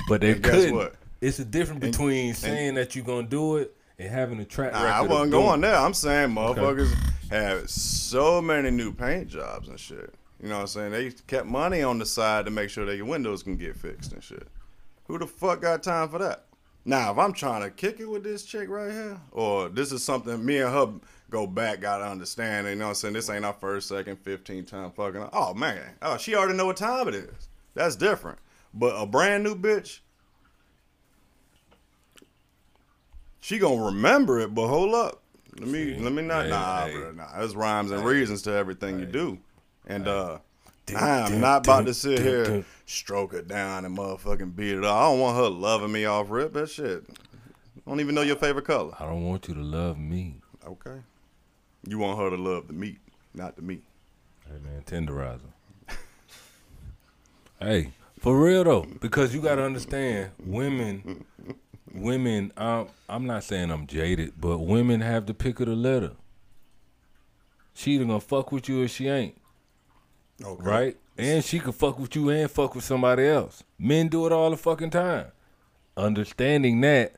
but 0.09 0.21
they 0.21 0.35
couldn't. 0.35 0.93
It's 1.21 1.39
a 1.39 1.45
difference 1.45 1.81
between 1.81 2.35
saying 2.35 2.75
that 2.75 2.95
you're 2.95 3.05
gonna 3.05 3.27
do 3.27 3.57
it 3.57 3.75
and 3.99 4.11
having 4.11 4.41
a 4.41 4.45
track 4.45 4.73
record. 4.75 4.87
I 4.87 5.01
wasn't 5.03 5.31
going 5.31 5.61
there. 5.63 5.77
I'm 5.77 5.95
saying 5.95 6.31
motherfuckers 6.31 6.93
have 7.31 7.71
so 7.71 8.43
many 8.43 8.71
new 8.71 8.93
paint 8.93 9.29
jobs 9.29 9.69
and 9.69 9.79
shit. 9.81 10.13
You 10.43 10.49
know 10.51 10.57
what 10.57 10.61
I'm 10.63 10.67
saying? 10.67 10.93
They 10.93 11.11
kept 11.27 11.47
money 11.47 11.83
on 11.83 11.99
the 11.99 12.05
side 12.05 12.45
to 12.45 12.51
make 12.51 12.69
sure 12.69 12.85
that 12.85 12.97
your 12.97 13.07
windows 13.07 13.43
can 13.43 13.57
get 13.57 13.77
fixed 13.77 14.13
and 14.13 14.23
shit. 14.23 14.47
Who 15.07 15.19
the 15.19 15.27
fuck 15.27 15.63
got 15.63 15.83
time 15.83 16.09
for 16.09 16.19
that? 16.19 16.47
Now, 16.87 17.13
if 17.13 17.19
I'm 17.19 17.33
trying 17.33 17.63
to 17.63 17.71
kick 17.71 17.99
it 18.01 18.07
with 18.09 18.25
this 18.25 18.45
chick 18.45 18.69
right 18.69 18.91
here, 18.91 19.19
or 19.33 19.69
this 19.69 19.91
is 19.93 20.03
something 20.03 20.45
me 20.45 20.59
and 20.59 20.71
her 20.71 20.93
go 21.31 21.47
back, 21.47 21.81
gotta 21.81 22.05
understand. 22.05 22.67
You 22.67 22.75
know 22.75 22.85
what 22.87 22.89
I'm 22.91 22.95
saying? 22.97 23.15
This 23.15 23.31
ain't 23.31 23.45
our 23.45 23.55
first, 23.55 23.89
second, 23.89 24.17
15 24.17 24.65
time 24.65 24.91
fucking. 24.91 25.29
Oh 25.33 25.55
man, 25.55 25.83
oh 26.03 26.17
she 26.19 26.35
already 26.35 26.57
know 26.57 26.67
what 26.67 26.77
time 26.77 27.09
it 27.09 27.15
is. 27.15 27.49
That's 27.75 27.97
different. 27.97 28.39
But 28.75 28.95
a 29.01 29.07
brand 29.07 29.45
new 29.45 29.55
bitch, 29.55 30.01
she 33.41 33.59
gonna 33.59 33.83
remember 33.83 34.41
it. 34.41 34.55
But 34.55 34.69
hold 34.69 34.95
up, 34.95 35.23
let 35.59 35.69
me 35.69 35.95
See? 35.95 36.01
let 36.01 36.13
me 36.13 36.23
not 36.23 36.45
Hey, 36.45 36.51
nah, 36.51 36.87
hey. 36.87 36.97
bro, 36.97 37.13
nah. 37.13 37.39
There's 37.39 37.57
rhymes 37.57 37.93
and 37.93 38.05
reasons 38.05 38.43
to 38.43 38.53
everything 38.53 38.99
you 38.99 39.07
do, 39.07 39.39
and 39.87 40.07
uh. 40.07 40.39
I 40.89 41.31
am 41.31 41.41
not 41.41 41.67
about 41.67 41.87
to 41.87 41.95
sit 41.95 42.21
here, 42.21 42.65
stroke 42.87 43.33
her 43.33 43.43
down 43.43 43.85
and 43.85 43.97
motherfucking 43.97 44.55
beat 44.55 44.77
it 44.77 44.85
up. 44.85 44.95
I 44.95 45.03
don't 45.03 45.21
want 45.21 45.37
her 45.37 45.49
loving 45.49 45.93
me 45.93 46.05
off 46.05 46.31
rip. 46.31 46.53
That 46.53 46.69
shit. 46.69 47.05
I 47.09 47.91
don't 47.91 48.01
even 48.01 48.15
know 48.15 48.23
your 48.23 48.37
favorite 48.37 48.67
color. 48.67 48.95
I 48.99 49.05
don't 49.05 49.25
want 49.25 49.49
you 49.49 49.55
to 49.55 49.63
love 49.63 49.99
me. 49.99 50.37
Okay. 50.67 51.01
You 51.87 51.99
want 51.99 52.19
her 52.19 52.31
to 52.31 52.37
love 52.37 52.67
the 52.67 52.73
meat, 52.73 52.99
not 53.35 53.57
the 53.57 53.63
meat. 53.63 53.85
Hey 54.47 54.59
man, 54.63 54.83
tenderizer. 54.87 55.41
hey, 57.61 57.93
for 58.19 58.39
real 58.39 58.65
though, 58.65 58.87
because 59.01 59.35
you 59.35 59.41
gotta 59.41 59.63
understand, 59.63 60.31
women, 60.39 61.25
women. 61.93 62.53
Um, 62.57 62.89
I'm 63.09 63.27
not 63.27 63.45
saying 63.45 63.71
I'm 63.71 63.87
jaded, 63.87 64.35
but 64.39 64.59
women 64.59 65.01
have 65.01 65.27
to 65.27 65.35
pick 65.35 65.61
of 65.61 65.67
the 65.67 65.75
litter. 65.75 66.13
She 67.75 67.93
either 67.93 68.05
gonna 68.05 68.21
fuck 68.21 68.53
with 68.53 68.69
you 68.69 68.83
or 68.83 68.89
she 68.89 69.09
ain't, 69.09 69.37
Okay. 70.45 70.63
right? 70.63 70.97
And 71.17 71.45
she 71.45 71.59
can 71.59 71.73
fuck 71.73 71.99
with 71.99 72.15
you 72.17 72.29
and 72.31 72.51
fuck 72.51 72.75
with 72.75 72.85
somebody 72.85 73.25
else. 73.27 73.63
Men 73.79 74.09
do 74.09 74.27
it 74.27 74.33
all 74.33 74.51
the 74.51 74.57
fucking 74.57 74.91
time. 74.91 75.27
Understanding 75.97 76.81
that, 76.83 77.15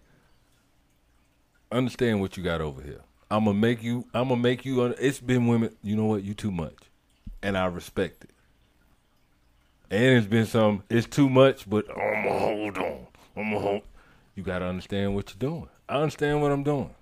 understand 1.72 2.20
what 2.20 2.36
you 2.36 2.42
got 2.42 2.60
over 2.60 2.82
here. 2.82 3.00
I'm 3.30 3.46
gonna 3.46 3.58
make 3.58 3.82
you. 3.82 4.06
I'm 4.14 4.28
gonna 4.28 4.40
make 4.40 4.64
you. 4.64 4.82
It's 4.84 5.20
been 5.20 5.46
women. 5.46 5.74
You 5.82 5.96
know 5.96 6.04
what? 6.04 6.22
You 6.22 6.34
too 6.34 6.52
much, 6.52 6.76
and 7.42 7.58
I 7.58 7.66
respect 7.66 8.24
it. 8.24 8.30
And 9.90 10.18
it's 10.18 10.26
been 10.26 10.46
some. 10.46 10.84
It's 10.88 11.06
too 11.06 11.28
much, 11.28 11.68
but 11.68 11.88
I'm 11.90 12.24
gonna 12.24 12.38
hold 12.38 12.78
on. 12.78 13.06
I'm 13.36 13.50
gonna 13.50 13.58
hold. 13.58 13.82
You 14.36 14.42
gotta 14.42 14.66
understand 14.66 15.14
what 15.14 15.30
you're 15.30 15.50
doing. 15.50 15.68
I 15.88 15.96
understand 15.96 16.42
what 16.42 16.52
I'm 16.52 16.62
doing. 16.62 16.94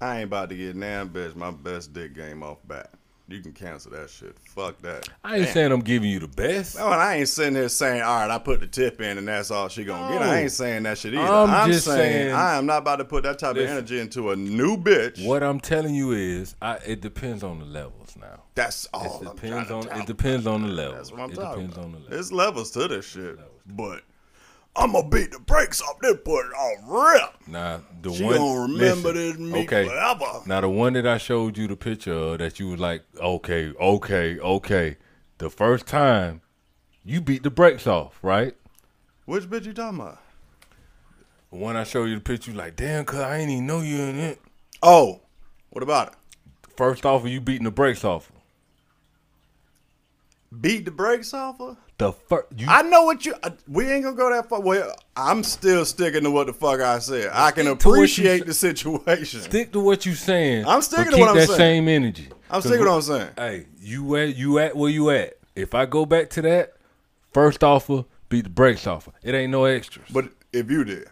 I 0.00 0.18
ain't 0.18 0.24
about 0.24 0.48
to 0.48 0.56
get 0.56 0.76
nan 0.76 1.10
bitch 1.10 1.34
my 1.34 1.50
best 1.50 1.92
dick 1.92 2.14
game 2.14 2.42
off 2.42 2.58
bat. 2.66 2.90
You 3.30 3.40
can 3.40 3.52
cancel 3.52 3.92
that 3.92 4.10
shit. 4.10 4.36
Fuck 4.40 4.82
that. 4.82 5.08
I 5.22 5.38
ain't 5.38 5.48
saying 5.50 5.70
I'm 5.70 5.80
giving 5.80 6.10
you 6.10 6.18
the 6.18 6.26
best. 6.28 6.76
No, 6.76 6.86
and 6.86 7.00
I 7.00 7.16
ain't 7.16 7.28
sitting 7.28 7.54
here 7.54 7.68
saying, 7.68 8.02
all 8.02 8.16
right, 8.26 8.30
I 8.30 8.38
put 8.38 8.58
the 8.60 8.66
tip 8.66 9.00
in 9.00 9.18
and 9.18 9.28
that's 9.28 9.50
all 9.52 9.68
she 9.68 9.84
gonna 9.84 10.12
get. 10.12 10.22
I 10.22 10.40
ain't 10.40 10.52
saying 10.52 10.82
that 10.82 10.98
shit 10.98 11.14
either. 11.14 11.22
I'm 11.22 11.48
I'm, 11.50 11.70
just 11.70 11.84
saying, 11.86 11.98
saying- 12.24 12.34
I 12.34 12.56
am 12.56 12.66
not 12.66 12.78
about 12.78 12.96
to 12.96 13.04
put 13.04 13.22
that 13.22 13.38
type 13.38 13.54
Listen. 13.54 13.70
of 13.70 13.78
energy 13.78 14.00
into 14.00 14.30
a 14.30 14.36
new 14.36 14.76
bitch. 14.76 15.24
What 15.24 15.42
I'm 15.44 15.60
telling 15.60 15.94
you 15.94 16.12
is, 16.12 16.56
I, 16.60 16.76
it 16.86 17.00
depends 17.00 17.44
on 17.44 17.60
the 17.60 17.64
levels 17.66 18.16
now. 18.20 18.42
That's 18.56 18.86
all 18.92 19.20
It 19.22 19.28
I'm 19.28 19.34
depends 19.36 19.70
on. 19.70 19.88
It 20.00 20.06
depends 20.06 20.46
on 20.48 20.62
the 20.62 20.68
levels. 20.68 20.96
That's 20.96 21.12
what 21.12 21.20
I'm 21.20 21.30
it 21.30 21.34
talking 21.36 21.66
depends 21.68 21.76
about. 21.76 21.84
on 21.84 21.92
the 21.92 21.98
levels. 21.98 22.10
There's 22.10 22.32
levels 22.32 22.70
to 22.72 22.88
this 22.88 23.06
shit, 23.06 23.38
but 23.66 24.02
I'm 24.76 24.92
gonna 24.92 25.08
beat 25.08 25.32
the 25.32 25.40
brakes 25.40 25.82
off 25.82 25.98
this 26.00 26.12
it 26.14 26.26
on 26.26 26.88
rip. 26.88 27.48
Now 27.48 27.82
the 28.02 28.12
She 28.12 28.24
one 28.24 28.36
gonna 28.36 28.60
remember 28.62 29.12
listen, 29.12 29.14
this 29.14 29.38
meat 29.38 29.64
okay. 29.64 29.88
forever. 29.88 30.42
Now 30.46 30.60
the 30.60 30.68
one 30.68 30.92
that 30.92 31.06
I 31.06 31.18
showed 31.18 31.58
you 31.58 31.66
the 31.66 31.76
picture 31.76 32.12
of 32.12 32.38
that 32.38 32.60
you 32.60 32.68
was 32.68 32.80
like, 32.80 33.02
okay, 33.18 33.72
okay, 33.72 34.38
okay. 34.38 34.96
The 35.38 35.50
first 35.50 35.86
time 35.86 36.40
you 37.04 37.20
beat 37.20 37.42
the 37.42 37.50
brakes 37.50 37.86
off, 37.86 38.18
right? 38.22 38.54
Which 39.24 39.44
bitch 39.50 39.66
you 39.66 39.72
talking 39.72 40.00
about? 40.00 40.18
The 41.50 41.56
one 41.58 41.76
I 41.76 41.84
showed 41.84 42.04
you 42.04 42.14
the 42.14 42.20
picture, 42.20 42.52
you 42.52 42.56
like, 42.56 42.76
damn, 42.76 43.04
cuz 43.04 43.18
I 43.18 43.38
ain't 43.38 43.50
even 43.50 43.66
know 43.66 43.80
you 43.80 43.96
in 43.96 44.18
it. 44.18 44.40
Oh, 44.82 45.20
what 45.70 45.82
about 45.82 46.08
it? 46.08 46.14
First 46.76 47.04
off, 47.04 47.26
you 47.26 47.40
beating 47.40 47.64
the 47.64 47.70
brakes 47.70 48.04
off. 48.04 48.30
Beat 50.58 50.84
the 50.84 50.90
brakes 50.90 51.32
off 51.32 51.58
her? 51.58 51.76
The 51.98 52.12
first, 52.12 52.46
you 52.56 52.66
I 52.68 52.82
know 52.82 53.04
what 53.04 53.24
you. 53.24 53.34
uh, 53.42 53.50
We 53.68 53.88
ain't 53.90 54.02
gonna 54.02 54.16
go 54.16 54.30
that 54.30 54.48
far. 54.48 54.60
Well, 54.60 54.92
I'm 55.14 55.44
still 55.44 55.84
sticking 55.84 56.24
to 56.24 56.30
what 56.30 56.48
the 56.48 56.52
fuck 56.52 56.80
I 56.80 56.98
said. 56.98 57.30
I 57.32 57.50
can 57.52 57.66
Stick 57.66 57.78
to 57.80 57.88
what 57.88 57.94
you 57.94 58.00
appreciate 58.00 58.46
the 58.46 58.54
situation. 58.54 59.42
stick 59.42 59.70
to 59.72 59.80
what 59.80 60.04
you're 60.06 60.14
saying. 60.16 60.66
I'm 60.66 60.82
sticking 60.82 61.12
to 61.12 61.18
what 61.18 61.28
I'm 61.30 61.36
that 61.36 61.46
saying. 61.46 61.56
same 61.58 61.88
energy. 61.88 62.28
I'm 62.50 62.62
sticking 62.62 62.78
to 62.84 62.84
what 62.90 62.96
I'm 62.96 63.02
saying. 63.02 63.28
Hey, 63.36 63.66
you 63.80 64.16
at 64.16 64.34
you 64.36 64.58
at 64.58 64.74
where 64.74 64.90
you 64.90 65.10
at? 65.10 65.34
If 65.54 65.74
I 65.74 65.86
go 65.86 66.04
back 66.04 66.30
to 66.30 66.42
that, 66.42 66.72
first 67.32 67.62
offer, 67.62 68.04
beat 68.28 68.42
the 68.44 68.50
brakes 68.50 68.86
off. 68.88 69.06
her. 69.06 69.12
It 69.22 69.34
ain't 69.34 69.52
no 69.52 69.66
extras. 69.66 70.06
But 70.10 70.30
if 70.52 70.68
you 70.68 70.82
did, 70.84 71.08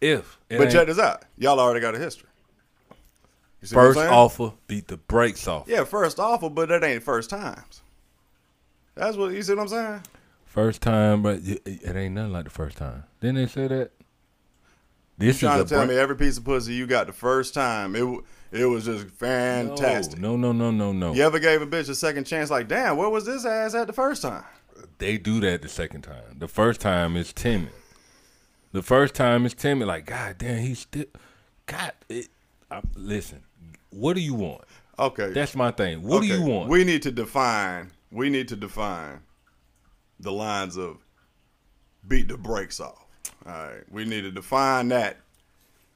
if 0.00 0.38
but 0.48 0.70
check 0.70 0.86
this 0.86 0.98
out. 0.98 1.24
Y'all 1.36 1.60
already 1.60 1.80
got 1.80 1.94
a 1.94 1.98
history. 1.98 2.28
You 3.60 3.68
see 3.68 3.76
what 3.76 3.82
I'm 3.88 3.94
first 3.94 4.10
offer, 4.10 4.52
beat 4.68 4.88
the 4.88 4.96
brakes 4.96 5.46
off. 5.46 5.68
Yeah, 5.68 5.84
first 5.84 6.18
offer, 6.18 6.48
but 6.48 6.70
that 6.70 6.82
ain't 6.82 7.02
first 7.02 7.28
times. 7.28 7.82
That's 8.94 9.16
what 9.16 9.32
you 9.32 9.42
see 9.42 9.54
what 9.54 9.62
I'm 9.62 9.68
saying. 9.68 10.02
First 10.44 10.82
time, 10.82 11.22
but 11.22 11.38
it, 11.44 11.62
it 11.64 11.96
ain't 11.96 12.14
nothing 12.14 12.32
like 12.32 12.44
the 12.44 12.50
first 12.50 12.76
time. 12.76 13.04
Didn't 13.20 13.36
they 13.36 13.46
say 13.46 13.68
that? 13.68 13.92
This 15.16 15.36
is 15.36 15.40
Trying 15.40 15.62
to 15.62 15.68
tell 15.68 15.84
bra- 15.84 15.94
me 15.94 16.00
every 16.00 16.16
piece 16.16 16.38
of 16.38 16.44
pussy 16.44 16.72
you 16.74 16.86
got 16.86 17.06
the 17.06 17.12
first 17.12 17.54
time, 17.54 17.94
it 17.94 18.04
it 18.52 18.64
was 18.64 18.86
just 18.86 19.08
fantastic. 19.10 20.18
No, 20.18 20.36
no, 20.36 20.50
no, 20.52 20.70
no, 20.70 20.92
no. 20.92 21.12
You 21.12 21.22
ever 21.22 21.38
gave 21.38 21.62
a 21.62 21.66
bitch 21.66 21.88
a 21.88 21.94
second 21.94 22.24
chance? 22.24 22.50
Like, 22.50 22.68
damn, 22.68 22.96
where 22.96 23.08
was 23.08 23.26
this 23.26 23.44
ass 23.44 23.74
at 23.74 23.86
the 23.86 23.92
first 23.92 24.22
time? 24.22 24.44
They 24.98 25.18
do 25.18 25.40
that 25.40 25.62
the 25.62 25.68
second 25.68 26.02
time. 26.02 26.38
The 26.38 26.48
first 26.48 26.80
time 26.80 27.16
is 27.16 27.32
timid. 27.32 27.72
The 28.72 28.82
first 28.82 29.14
time 29.14 29.46
is 29.46 29.54
timid. 29.54 29.88
Like, 29.88 30.06
God 30.06 30.36
damn, 30.38 30.58
he's 30.58 30.80
still. 30.80 31.04
God, 31.66 31.92
it, 32.08 32.28
I, 32.70 32.80
listen. 32.94 33.42
What 33.90 34.14
do 34.14 34.20
you 34.20 34.34
want? 34.34 34.62
Okay, 34.98 35.32
That's 35.32 35.54
my 35.54 35.70
thing. 35.70 36.02
What 36.02 36.22
do 36.22 36.28
you 36.28 36.42
want? 36.42 36.68
We 36.68 36.84
need 36.84 37.02
to 37.02 37.10
define. 37.10 37.90
We 38.10 38.28
need 38.30 38.48
to 38.48 38.56
define 38.56 39.20
the 40.18 40.32
lines 40.32 40.76
of 40.76 40.98
beat 42.06 42.28
the 42.28 42.36
brakes 42.36 42.80
off. 42.80 43.04
All 43.46 43.52
right, 43.52 43.82
we 43.90 44.04
need 44.04 44.22
to 44.22 44.30
define 44.30 44.88
that 44.88 45.18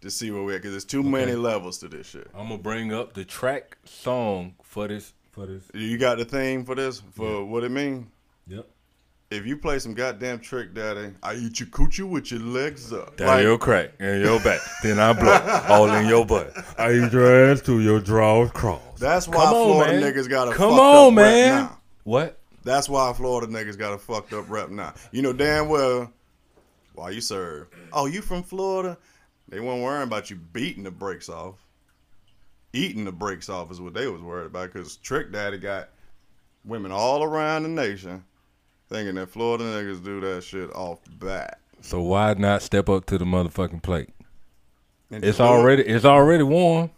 to 0.01 0.11
see 0.11 0.31
where 0.31 0.43
we're 0.43 0.53
at 0.57 0.59
because 0.63 0.73
there's 0.73 0.85
too 0.85 1.03
many 1.03 1.33
levels 1.33 1.79
to 1.79 1.89
this 1.89 2.09
shit. 2.09 2.29
I'm 2.35 2.49
gonna 2.49 2.59
bring 2.59 2.93
up 2.93 3.15
the 3.15 3.25
track 3.25 3.77
song 3.85 4.55
for 4.63 4.89
this. 4.89 5.13
For 5.33 5.47
this. 5.47 5.65
You 5.75 5.99
got 5.99 6.19
the 6.19 6.25
theme 6.25 6.65
for 6.65 6.75
this 6.75 7.03
for 7.15 7.45
what 7.45 7.65
it 7.65 7.71
mean? 7.71 8.11
Yep. 8.47 8.67
If 9.31 9.47
you 9.47 9.57
play 9.57 9.81
some 9.81 9.95
goddamn 9.95 10.39
trick 10.39 10.75
daddy, 10.75 11.11
I 11.23 11.35
eat 11.35 11.59
your 11.59 11.69
coochie 11.71 12.09
with 12.09 12.31
your 12.31 12.41
legs 12.41 12.93
up. 12.93 13.17
Down 13.17 13.27
Like, 13.29 13.43
your 13.43 13.59
crack 13.59 13.93
and 13.99 14.23
your 14.23 14.39
back. 14.41 14.61
then 14.83 15.01
I 15.01 15.13
blow 15.13 15.63
all 15.69 15.91
in 15.93 16.07
your 16.07 16.25
butt. 16.25 16.53
I 16.79 16.93
eat 16.93 17.13
your 17.13 17.51
ass 17.51 17.61
to 17.63 17.81
your 17.81 17.99
drawers 18.01 18.53
cross. 18.53 18.81
that's 19.01 19.27
why 19.27 19.35
Come 19.47 19.55
on, 19.55 19.73
Florida 19.73 20.01
man. 20.01 20.13
niggas 20.15 20.29
got 20.29 20.49
a 20.49 20.53
Come 20.53 20.71
fucked 20.71 20.81
on, 20.83 21.07
up 21.09 21.15
man. 21.15 21.49
now. 21.65 21.79
What? 22.05 22.39
That's 22.63 22.89
why 22.89 23.13
Florida 23.13 23.53
niggas 23.53 23.77
got 23.77 23.93
a 23.93 23.99
fucked 23.99 24.33
up 24.33 24.49
rep 24.49 24.71
now. 24.71 24.95
You 25.13 25.23
know 25.23 25.33
damn 25.33 25.69
well 25.69 26.11
why 26.95 27.11
you 27.11 27.21
serve. 27.21 27.69
Oh, 27.93 28.07
you 28.07 28.23
from 28.23 28.43
Florida? 28.43 28.97
They 29.49 29.61
weren't 29.61 29.83
worrying 29.83 30.05
about 30.05 30.31
you 30.31 30.37
beating 30.37 30.85
the 30.85 30.91
brakes 30.91 31.29
off. 31.29 31.57
Eating 32.73 33.05
the 33.05 33.13
brakes 33.13 33.49
off 33.49 33.71
is 33.71 33.81
what 33.81 33.95
they 33.95 34.07
was 34.07 34.23
worried 34.23 34.47
about 34.47 34.73
because 34.73 34.97
Trick 34.97 35.31
Daddy 35.31 35.59
got 35.59 35.91
women 36.65 36.91
all 36.91 37.23
around 37.23 37.65
the 37.65 37.69
nation 37.69 38.25
thinking 38.89 39.15
that 39.17 39.29
Florida 39.29 39.65
niggas 39.65 40.03
do 40.05 40.21
that 40.21 40.43
shit 40.43 40.75
off 40.75 41.01
bat. 41.19 41.59
So 41.83 42.01
why 42.01 42.35
not 42.35 42.63
step 42.63 42.89
up 42.89 43.07
to 43.07 43.19
the 43.19 43.25
motherfucking 43.25 43.83
plate? 43.83 44.09
And 45.11 45.25
It's 45.25 45.39
already 45.41 45.83
it's 45.83 46.05
already 46.05 46.43
warm. 46.43 46.91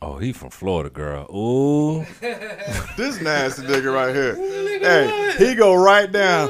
Oh, 0.00 0.16
he 0.18 0.32
from 0.32 0.50
Florida, 0.50 0.90
girl. 0.90 1.26
Ooh. 1.34 2.04
this 2.20 3.20
nasty 3.20 3.62
nigga 3.62 3.92
right 3.92 4.14
here. 4.14 4.36
Hey, 4.36 5.34
he 5.38 5.54
go 5.56 5.74
right 5.74 6.10
down. 6.10 6.48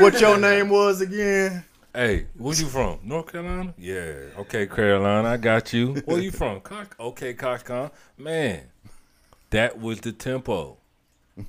What 0.00 0.20
your 0.20 0.38
name 0.38 0.68
was 0.68 1.00
again? 1.00 1.64
Hey, 1.94 2.26
where 2.36 2.54
you 2.54 2.66
from? 2.66 2.98
North 3.02 3.32
Carolina? 3.32 3.74
Yeah. 3.78 4.14
Okay, 4.38 4.66
Carolina, 4.66 5.28
I 5.28 5.36
got 5.36 5.72
you. 5.72 5.94
Where 6.06 6.20
you 6.20 6.30
from? 6.30 6.60
Cox. 6.60 6.94
Okay, 6.98 7.34
Coxcon. 7.34 7.90
Man, 8.16 8.62
that 9.50 9.78
was 9.78 10.00
the 10.00 10.12
tempo. 10.12 10.78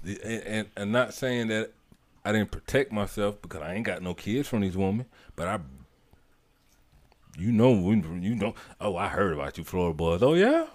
The- 0.04 0.20
and, 0.24 0.44
and, 0.44 0.68
and 0.78 0.92
not 0.92 1.14
saying 1.14 1.48
that 1.48 1.72
I 2.26 2.32
didn't 2.32 2.52
protect 2.52 2.92
myself 2.92 3.42
because 3.42 3.62
I 3.62 3.74
ain't 3.74 3.86
got 3.86 4.02
no 4.02 4.14
kids 4.14 4.48
from 4.48 4.62
these 4.62 4.76
women, 4.78 5.06
but 5.36 5.48
I, 5.48 5.60
you 7.38 7.52
know, 7.52 7.72
when 7.72 8.22
you 8.22 8.36
know. 8.36 8.54
Oh, 8.80 8.96
I 8.98 9.08
heard 9.08 9.34
about 9.34 9.58
you, 9.58 9.64
Florida 9.64 9.94
boys. 9.94 10.22
Oh 10.24 10.34
yeah. 10.34 10.66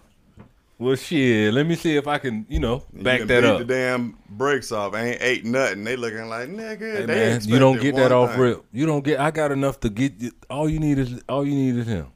Well, 0.78 0.94
shit. 0.94 1.52
Let 1.52 1.66
me 1.66 1.74
see 1.74 1.96
if 1.96 2.06
I 2.06 2.18
can, 2.18 2.46
you 2.48 2.60
know, 2.60 2.84
You 2.96 3.02
back 3.02 3.18
can 3.18 3.26
that 3.28 3.40
beat 3.42 3.48
up. 3.48 3.58
the 3.58 3.64
damn 3.64 4.16
brakes 4.30 4.70
off. 4.70 4.94
Ain't 4.94 5.20
ate 5.20 5.44
nothing. 5.44 5.82
They 5.82 5.96
looking 5.96 6.28
like 6.28 6.48
nigga. 6.48 6.98
Hey, 7.00 7.06
man, 7.06 7.40
you 7.44 7.58
don't 7.58 7.80
get 7.80 7.96
that 7.96 8.12
off 8.12 8.38
rip. 8.38 8.64
You 8.72 8.86
don't 8.86 9.02
get. 9.04 9.18
I 9.18 9.32
got 9.32 9.50
enough 9.50 9.80
to 9.80 9.88
get. 9.90 10.12
you- 10.20 10.30
All 10.48 10.68
you 10.68 10.78
need 10.78 10.98
is 10.98 11.20
all 11.28 11.44
you 11.44 11.54
need 11.54 11.76
is 11.76 11.86
him. 11.88 12.06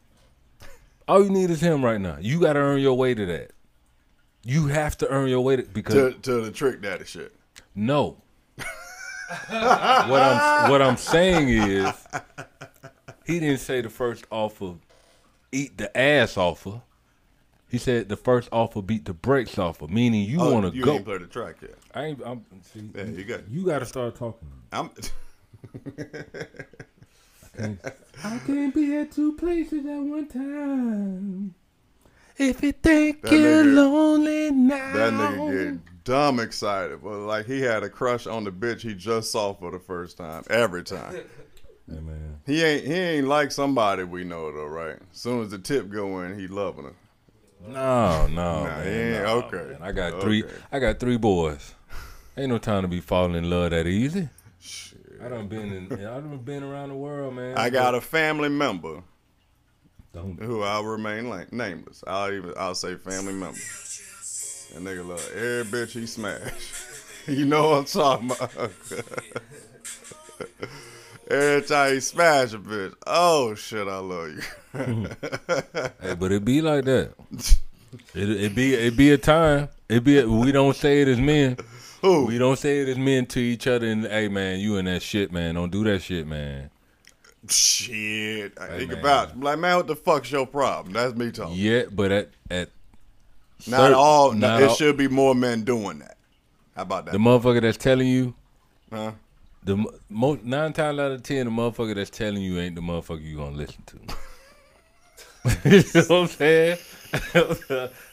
All 1.08 1.24
you 1.24 1.30
need 1.30 1.50
is 1.50 1.60
him 1.60 1.84
right 1.84 2.00
now. 2.00 2.18
You 2.20 2.38
got 2.40 2.52
to 2.52 2.60
earn 2.60 2.80
your 2.80 2.94
way 2.96 3.14
to 3.14 3.26
that. 3.26 3.50
You 4.44 4.68
have 4.68 4.96
to 4.98 5.08
earn 5.08 5.28
your 5.28 5.40
way 5.40 5.56
to 5.56 5.62
because 5.64 5.94
to 5.94 6.12
to 6.20 6.40
the 6.42 6.50
trick 6.52 6.80
daddy 6.82 7.04
shit. 7.04 7.34
no. 7.74 8.16
what 9.48 10.22
I'm 10.22 10.70
what 10.70 10.82
I'm 10.82 10.96
saying 10.96 11.48
is, 11.48 11.92
he 13.26 13.40
didn't 13.40 13.58
say 13.58 13.80
the 13.80 13.90
first 13.90 14.24
offer 14.30 14.74
eat 15.50 15.76
the 15.78 15.96
ass 15.96 16.36
offer. 16.36 16.80
He 17.72 17.78
said 17.78 18.08
the 18.10 18.16
first 18.18 18.48
offer 18.52 18.82
beat 18.82 19.06
the 19.06 19.14
brakes 19.14 19.58
offer, 19.58 19.88
meaning 19.88 20.28
you 20.28 20.40
Oh, 20.40 20.52
want 20.52 20.66
to 20.66 20.70
go. 20.70 20.76
you 20.76 20.84
go. 20.84 20.92
ain't 20.92 21.04
played 21.06 21.22
the 21.22 21.26
track 21.26 21.56
yet. 21.62 21.74
I 21.94 22.04
ain't. 22.04 22.20
I'm, 22.24 22.44
see, 22.72 22.88
Yeah, 22.94 23.04
you 23.04 23.24
got. 23.24 23.48
you 23.48 23.64
got 23.64 23.78
to 23.80 23.86
start 23.86 24.14
talking. 24.14 24.46
I'm. 24.70 24.90
I 28.24 28.38
can't 28.46 28.74
be 28.74 28.94
at 28.96 29.12
two 29.12 29.32
places 29.36 29.84
at 29.86 29.98
one 30.00 30.26
time. 30.28 31.54
If 32.38 32.62
you 32.62 32.72
think 32.72 33.22
That 33.22 33.32
you're 33.32 33.64
nigga- 33.64 33.74
lonely 33.74 34.50
now, 34.50 34.92
That 34.92 35.12
nigga 35.12 35.74
get 35.74 36.04
dumb 36.04 36.40
excited, 36.40 37.02
but 37.02 37.18
like 37.20 37.46
he 37.46 37.60
had 37.60 37.82
a 37.82 37.88
crush 37.90 38.26
on 38.26 38.44
the 38.44 38.50
bitch 38.52 38.80
he 38.80 38.94
just 38.94 39.30
saw 39.32 39.52
for 39.54 39.70
the 39.70 39.78
first 39.78 40.16
time. 40.18 40.42
Every 40.50 40.82
time. 40.82 41.14
Hey 41.88 42.00
man, 42.00 42.38
He 42.46 42.62
ain't 42.62 42.86
he 42.86 42.94
ain't 42.94 43.28
like 43.28 43.50
somebody 43.52 44.04
we 44.04 44.24
know 44.24 44.50
though, 44.52 44.66
right? 44.66 44.96
As 45.12 45.18
soon 45.18 45.42
as 45.42 45.50
the 45.50 45.58
tip 45.58 45.90
go 45.90 46.20
in, 46.20 46.38
he 46.38 46.46
loving 46.48 46.84
her. 46.84 46.94
No, 47.66 48.26
no, 48.26 48.64
Nah, 48.64 48.78
man, 48.78 49.22
no, 49.22 49.28
okay. 49.42 49.72
man. 49.72 49.82
I 49.82 49.92
got 49.92 50.20
three. 50.20 50.44
I 50.70 50.78
got 50.78 51.00
three 51.00 51.16
boys. 51.16 51.74
Ain't 52.36 52.48
no 52.48 52.58
time 52.58 52.82
to 52.82 52.88
be 52.88 53.00
falling 53.00 53.34
in 53.34 53.50
love 53.50 53.70
that 53.70 53.86
easy. 53.86 54.28
Shit. 54.60 54.98
I 55.22 55.28
done 55.28 55.48
been 55.48 55.72
in. 55.72 55.92
I 55.92 56.20
done 56.20 56.38
been 56.38 56.62
around 56.62 56.90
the 56.90 56.94
world, 56.96 57.34
man. 57.34 57.56
I 57.56 57.70
got 57.70 57.94
a 57.94 58.00
family 58.00 58.48
member 58.48 59.02
Don't, 60.12 60.40
who 60.42 60.62
I'll 60.62 60.84
remain 60.84 61.28
la- 61.28 61.44
nameless. 61.52 62.02
I'll 62.06 62.32
even 62.32 62.52
I'll 62.56 62.74
say 62.74 62.96
family 62.96 63.34
member. 63.34 63.58
That 64.72 64.82
nigga 64.82 65.06
love 65.06 65.30
every 65.34 65.80
bitch 65.80 65.90
he 65.92 66.06
smash. 66.06 66.72
you 67.26 67.44
know 67.44 67.70
what 67.70 67.78
I'm 67.78 67.84
talking 67.84 68.30
about. 68.30 68.72
every 71.30 71.62
time 71.66 71.94
he 71.94 72.00
smash 72.00 72.52
a 72.54 72.58
bitch, 72.58 72.94
oh 73.06 73.54
shit, 73.54 73.86
I 73.88 73.98
love 73.98 74.28
you. 74.30 74.42
Hmm. 74.72 75.04
hey, 76.02 76.14
but 76.14 76.32
it 76.32 76.44
be 76.44 76.60
like 76.62 76.84
that. 76.86 77.12
It 78.14 78.30
it 78.30 78.54
be 78.54 78.74
it 78.74 78.96
be 78.96 79.10
a 79.12 79.18
time. 79.18 79.68
It 79.88 80.02
be. 80.04 80.18
A, 80.20 80.26
we 80.28 80.50
don't 80.52 80.74
say 80.76 81.02
it 81.02 81.08
as 81.08 81.20
men. 81.20 81.58
Who? 82.00 82.24
We 82.26 82.38
don't 82.38 82.58
say 82.58 82.80
it 82.80 82.88
as 82.88 82.98
men 82.98 83.26
to 83.26 83.38
each 83.40 83.66
other. 83.66 83.86
And 83.86 84.04
hey, 84.06 84.28
man, 84.28 84.58
you 84.60 84.76
in 84.78 84.86
that 84.86 85.02
shit, 85.02 85.30
man. 85.30 85.54
Don't 85.56 85.70
do 85.70 85.84
that 85.84 86.00
shit, 86.02 86.26
man. 86.26 86.70
Shit. 87.48 88.52
I 88.60 88.66
Hey, 88.68 88.78
think 88.78 88.90
man. 88.92 89.00
about 89.00 89.38
like 89.40 89.58
man, 89.58 89.76
what 89.76 89.86
the 89.86 89.96
fuck's 89.96 90.30
your 90.30 90.46
problem? 90.46 90.92
That's 90.94 91.14
me 91.14 91.30
talking. 91.32 91.54
Yeah, 91.56 91.82
but 91.90 92.10
at 92.12 92.30
at 92.50 92.70
Not 93.66 93.78
certain- 93.78 93.94
all. 93.94 94.32
not 94.32 94.62
it 94.62 94.68
all- 94.68 94.74
should 94.74 94.96
be 94.96 95.08
more 95.08 95.34
men 95.34 95.62
doing 95.64 95.98
that. 95.98 96.16
How 96.76 96.82
about 96.82 97.04
that? 97.06 97.12
the 97.12 97.18
motherfucker 97.18 97.60
that's 97.60 97.76
telling 97.76 98.08
you 98.08 98.34
huh? 98.90 99.12
The 99.64 99.84
mo- 100.08 100.38
nine 100.42 100.72
times 100.72 100.98
out 100.98 101.12
of 101.12 101.22
ten, 101.22 101.46
the 101.46 101.52
motherfucker 101.52 101.94
that's 101.94 102.10
telling 102.10 102.42
you 102.42 102.58
ain't 102.58 102.74
the 102.74 102.80
motherfucker 102.80 103.22
you 103.22 103.36
gonna 103.36 103.56
listen 103.56 103.82
to. 103.86 103.96
you 105.70 105.82
know 105.94 106.02
what 106.08 106.10
I'm 106.10 106.26
saying? 106.28 106.78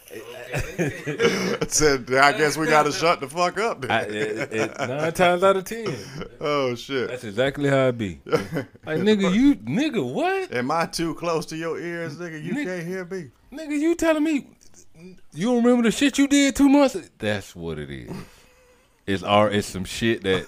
Said, 1.68 2.12
I 2.12 2.32
guess 2.36 2.58
we 2.58 2.66
got 2.66 2.84
to 2.88 2.92
shut 2.92 3.20
the 3.20 3.28
fuck 3.30 3.60
up. 3.60 3.82
Then. 3.82 3.92
I, 3.92 4.02
it, 4.02 4.54
it, 4.54 4.78
nine 4.80 5.14
times 5.14 5.44
out 5.44 5.56
of 5.56 5.66
ten, 5.66 5.96
oh 6.42 6.74
shit. 6.76 7.10
that's 7.10 7.24
exactly 7.24 7.70
how 7.70 7.88
it 7.88 7.98
be. 7.98 8.20
Like 8.86 9.02
nigga, 9.02 9.32
you 9.32 9.56
nigga 9.56 10.04
what? 10.04 10.52
Am 10.52 10.72
I 10.72 10.88
too 10.88 11.14
close 11.14 11.46
to 11.48 11.56
your 11.56 11.80
ears, 11.80 12.18
nigga? 12.18 12.44
You 12.44 12.54
Nigga. 12.54 12.66
can't 12.66 12.88
hear 12.88 13.06
me. 13.06 13.30
Nigga, 13.54 13.80
you 13.80 13.94
telling 13.94 14.24
me 14.24 14.48
you 15.34 15.46
don't 15.46 15.64
remember 15.64 15.84
the 15.84 15.92
shit 15.92 16.18
you 16.18 16.28
did 16.28 16.56
two 16.56 16.70
months? 16.70 16.98
That's 17.20 17.56
what 17.56 17.78
it 17.78 17.92
is. 17.92 18.12
It's 19.06 19.22
our 19.22 19.52
it's 19.52 19.68
some 19.68 19.86
shit 19.86 20.24
that 20.24 20.48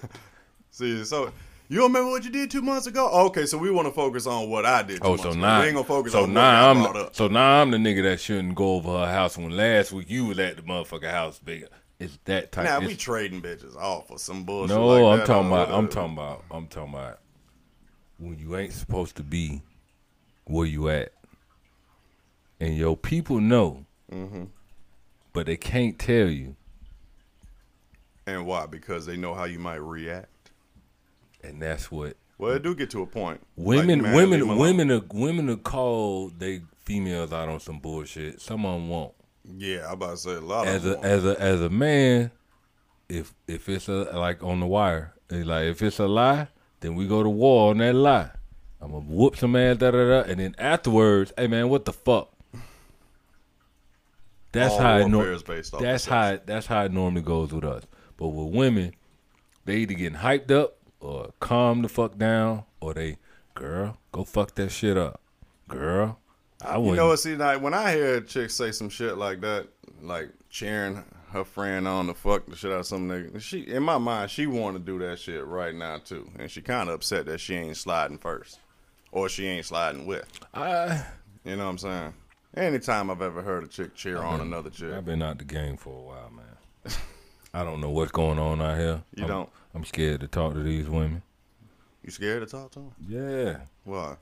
See, 0.81 1.05
so 1.05 1.31
you 1.69 1.83
remember 1.83 2.09
what 2.09 2.23
you 2.25 2.31
did 2.31 2.49
two 2.49 2.63
months 2.63 2.87
ago? 2.87 3.07
Okay, 3.27 3.45
so 3.45 3.55
we 3.57 3.69
want 3.69 3.87
to 3.87 3.93
focus 3.93 4.25
on 4.25 4.49
what 4.49 4.65
I 4.65 4.81
did. 4.81 4.97
Two 4.97 5.03
Oh, 5.03 5.09
months 5.09 5.23
so 5.23 5.29
ago. 5.29 5.39
now, 5.39 5.59
we 5.59 5.65
ain't 5.67 5.75
gonna 5.75 5.85
focus 5.87 6.11
so 6.13 6.23
on 6.23 6.33
now 6.33 6.73
what 6.81 6.95
I'm 6.95 6.95
up. 7.05 7.15
so 7.15 7.27
now 7.27 7.61
I'm 7.61 7.69
the 7.69 7.77
nigga 7.77 8.01
that 8.03 8.19
shouldn't 8.19 8.55
go 8.55 8.73
over 8.75 8.89
her 8.91 9.11
house 9.13 9.37
when 9.37 9.51
last 9.51 9.91
week 9.91 10.09
you 10.09 10.25
was 10.25 10.39
at 10.39 10.55
the 10.55 10.63
motherfucker 10.63 11.11
house 11.11 11.37
bigger. 11.37 11.67
It's 11.99 12.17
that 12.25 12.51
type. 12.51 12.65
Now 12.65 12.77
it's- 12.77 12.87
we 12.89 12.95
trading 12.95 13.43
bitches 13.43 13.75
off 13.75 14.07
for 14.07 14.17
some 14.17 14.43
bullshit. 14.43 14.75
no, 14.75 14.87
like 14.87 15.03
I'm 15.13 15.19
that 15.19 15.25
talking 15.27 15.47
about. 15.51 15.69
I'm 15.71 15.87
talking 15.87 16.13
about. 16.13 16.43
I'm 16.49 16.67
talking 16.67 16.93
about 16.95 17.19
when 18.17 18.39
you 18.39 18.57
ain't 18.57 18.73
supposed 18.73 19.15
to 19.17 19.23
be 19.23 19.61
where 20.45 20.65
you 20.65 20.89
at, 20.89 21.13
and 22.59 22.75
your 22.75 22.97
people 22.97 23.39
know, 23.39 23.85
Mm-hmm. 24.11 24.45
but 25.31 25.45
they 25.45 25.57
can't 25.57 25.97
tell 25.99 26.27
you, 26.27 26.55
And 28.27 28.45
why? 28.45 28.65
Because 28.65 29.05
they 29.05 29.15
know 29.17 29.33
how 29.35 29.43
you 29.45 29.59
might 29.59 29.75
react. 29.81 30.40
And 31.43 31.61
that's 31.61 31.91
what 31.91 32.17
Well, 32.37 32.51
it 32.53 32.63
do 32.63 32.75
get 32.75 32.89
to 32.91 33.01
a 33.01 33.05
point. 33.07 33.41
Women, 33.55 34.01
Like, 34.01 34.13
man, 34.13 34.15
women, 34.15 34.57
women 34.57 34.91
are 34.91 35.01
women 35.13 35.49
are 35.49 35.55
called 35.57 36.39
they 36.39 36.61
females 36.83 37.31
out 37.31 37.49
on 37.49 37.59
some 37.59 37.79
bullshit. 37.79 38.41
Some 38.41 38.65
of 38.65 38.73
them 38.79 38.89
won't. 38.89 39.13
Yeah, 39.57 39.87
I'm 39.87 39.93
about 39.93 40.11
to 40.11 40.17
say 40.17 40.33
a 40.35 40.41
lot 40.41 40.67
As 40.67 40.85
of 40.85 40.91
a 40.91 40.95
them. 40.95 41.03
as 41.03 41.25
a 41.25 41.41
as 41.41 41.61
a 41.61 41.69
man, 41.69 42.31
if 43.09 43.33
if 43.47 43.67
it's 43.69 43.87
a 43.87 44.03
like 44.17 44.43
on 44.43 44.59
the 44.59 44.67
wire, 44.67 45.13
it's 45.29 45.45
like 45.47 45.65
if 45.65 45.81
it's 45.81 45.99
a 45.99 46.07
lie, 46.07 46.47
then 46.81 46.95
we 46.95 47.07
go 47.07 47.23
to 47.23 47.29
war 47.29 47.71
on 47.71 47.77
that 47.79 47.93
lie. 47.93 48.31
I'm 48.79 48.91
gonna 48.91 49.05
whoop 49.05 49.37
some 49.37 49.55
ass, 49.55 49.77
da 49.77 49.91
da 49.91 50.23
da, 50.23 50.29
and 50.29 50.39
then 50.39 50.55
afterwards, 50.57 51.31
hey 51.37 51.47
man, 51.47 51.69
what 51.69 51.85
the 51.85 51.93
fuck? 51.93 52.29
That's 54.51 54.73
All 54.73 54.81
how 54.81 54.97
it 54.97 55.07
nor- 55.07 55.31
is 55.31 55.43
based 55.43 55.73
off 55.73 55.81
That's 55.81 56.05
how 56.05 56.31
it, 56.31 56.45
that's 56.45 56.65
how 56.65 56.83
it 56.83 56.91
normally 56.91 57.21
goes 57.21 57.53
with 57.53 57.63
us. 57.63 57.83
But 58.17 58.29
with 58.29 58.53
women, 58.53 58.93
they 59.65 59.77
either 59.77 59.93
getting 59.93 60.19
hyped 60.19 60.51
up 60.51 60.77
or 61.01 61.33
calm 61.39 61.81
the 61.81 61.89
fuck 61.89 62.17
down, 62.17 62.63
or 62.79 62.93
they, 62.93 63.17
girl, 63.55 63.97
go 64.11 64.23
fuck 64.23 64.55
that 64.55 64.69
shit 64.69 64.97
up, 64.97 65.19
girl. 65.67 66.19
I 66.63 66.77
wouldn't. 66.77 66.95
You 66.95 67.01
know 67.01 67.07
what? 67.07 67.19
See, 67.19 67.35
like 67.35 67.61
when 67.61 67.73
I 67.73 67.93
hear 67.93 68.15
a 68.15 68.21
chick 68.21 68.51
say 68.51 68.71
some 68.71 68.89
shit 68.89 69.17
like 69.17 69.41
that, 69.41 69.67
like 70.01 70.29
cheering 70.49 71.03
her 71.31 71.43
friend 71.43 71.87
on 71.87 72.07
to 72.07 72.13
fuck 72.13 72.45
the 72.45 72.55
shit 72.55 72.71
out 72.71 72.81
of 72.81 72.85
some 72.85 73.09
nigga, 73.09 73.41
she 73.41 73.61
in 73.61 73.83
my 73.83 73.97
mind 73.97 74.29
she 74.29 74.47
want 74.47 74.75
to 74.77 74.79
do 74.79 74.99
that 74.99 75.17
shit 75.19 75.45
right 75.45 75.73
now 75.73 75.97
too, 75.97 76.29
and 76.37 76.49
she 76.49 76.61
kind 76.61 76.89
of 76.89 76.95
upset 76.95 77.25
that 77.25 77.39
she 77.39 77.55
ain't 77.55 77.77
sliding 77.77 78.17
first, 78.17 78.59
or 79.11 79.27
she 79.27 79.47
ain't 79.47 79.65
sliding 79.65 80.05
with. 80.05 80.25
I, 80.53 81.03
You 81.43 81.55
know 81.55 81.65
what 81.65 81.71
I'm 81.71 81.77
saying? 81.79 82.13
Anytime 82.55 83.09
I've 83.09 83.21
ever 83.21 83.41
heard 83.41 83.63
a 83.63 83.67
chick 83.67 83.95
cheer 83.95 84.17
on 84.17 84.41
another 84.41 84.69
chick, 84.69 84.93
I've 84.93 85.05
been 85.05 85.21
out 85.21 85.39
the 85.39 85.45
game 85.45 85.77
for 85.77 85.97
a 85.97 86.01
while, 86.01 86.29
man. 86.29 86.93
I 87.53 87.63
don't 87.63 87.81
know 87.81 87.89
what's 87.89 88.11
going 88.11 88.37
on 88.37 88.61
out 88.61 88.77
here. 88.77 89.01
You 89.15 89.23
I'm, 89.23 89.29
don't? 89.29 89.49
I'm 89.73 89.85
scared 89.85 90.21
to 90.21 90.27
talk 90.27 90.53
to 90.53 90.63
these 90.63 90.89
women. 90.89 91.21
you 92.03 92.11
scared 92.11 92.41
to 92.41 92.49
talk 92.49 92.71
to 92.71 92.79
them? 92.79 92.91
Yeah. 93.07 93.57
Why? 93.83 94.15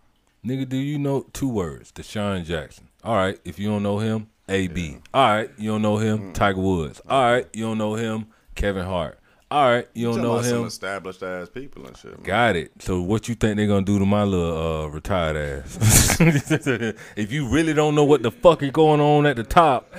Nigga, 0.45 0.69
do 0.69 0.77
you 0.77 0.97
know 0.97 1.25
two 1.33 1.49
words? 1.49 1.91
Deshaun 1.91 2.45
Jackson. 2.45 2.87
All 3.03 3.15
right, 3.15 3.39
if 3.43 3.59
you 3.59 3.67
don't 3.67 3.83
know 3.83 3.99
him, 3.99 4.29
AB. 4.47 4.97
All 5.13 5.27
right, 5.27 5.49
you 5.57 5.71
don't 5.71 5.81
know 5.81 5.97
him, 5.97 6.33
Tiger 6.33 6.61
Woods. 6.61 7.01
All 7.09 7.31
right, 7.31 7.47
you 7.53 7.65
don't 7.65 7.77
know 7.77 7.95
him, 7.95 8.27
Kevin 8.55 8.85
Hart. 8.85 9.19
All 9.51 9.69
right, 9.69 9.87
you 9.95 10.05
don't 10.05 10.21
know 10.21 10.33
about 10.33 10.45
some 10.45 10.59
him. 10.59 10.67
established 10.67 11.23
ass 11.23 11.49
people 11.49 11.87
and 11.87 11.97
shit. 11.97 12.11
Man. 12.11 12.23
Got 12.23 12.55
it. 12.55 12.71
So 12.79 13.01
what 13.01 13.27
you 13.27 13.33
think 13.35 13.57
they're 13.57 13.67
gonna 13.67 13.85
do 13.85 13.97
to 13.97 14.05
my 14.05 14.23
little 14.23 14.83
uh, 14.83 14.87
retired 14.87 15.35
ass? 15.37 16.17
if 17.15 17.31
you 17.31 17.49
really 17.49 17.73
don't 17.73 17.95
know 17.95 18.03
what 18.03 18.21
the 18.21 18.31
fuck 18.31 18.61
is 18.61 18.69
going 18.71 19.01
on 19.01 19.25
at 19.25 19.37
the 19.37 19.43
top, 19.43 19.91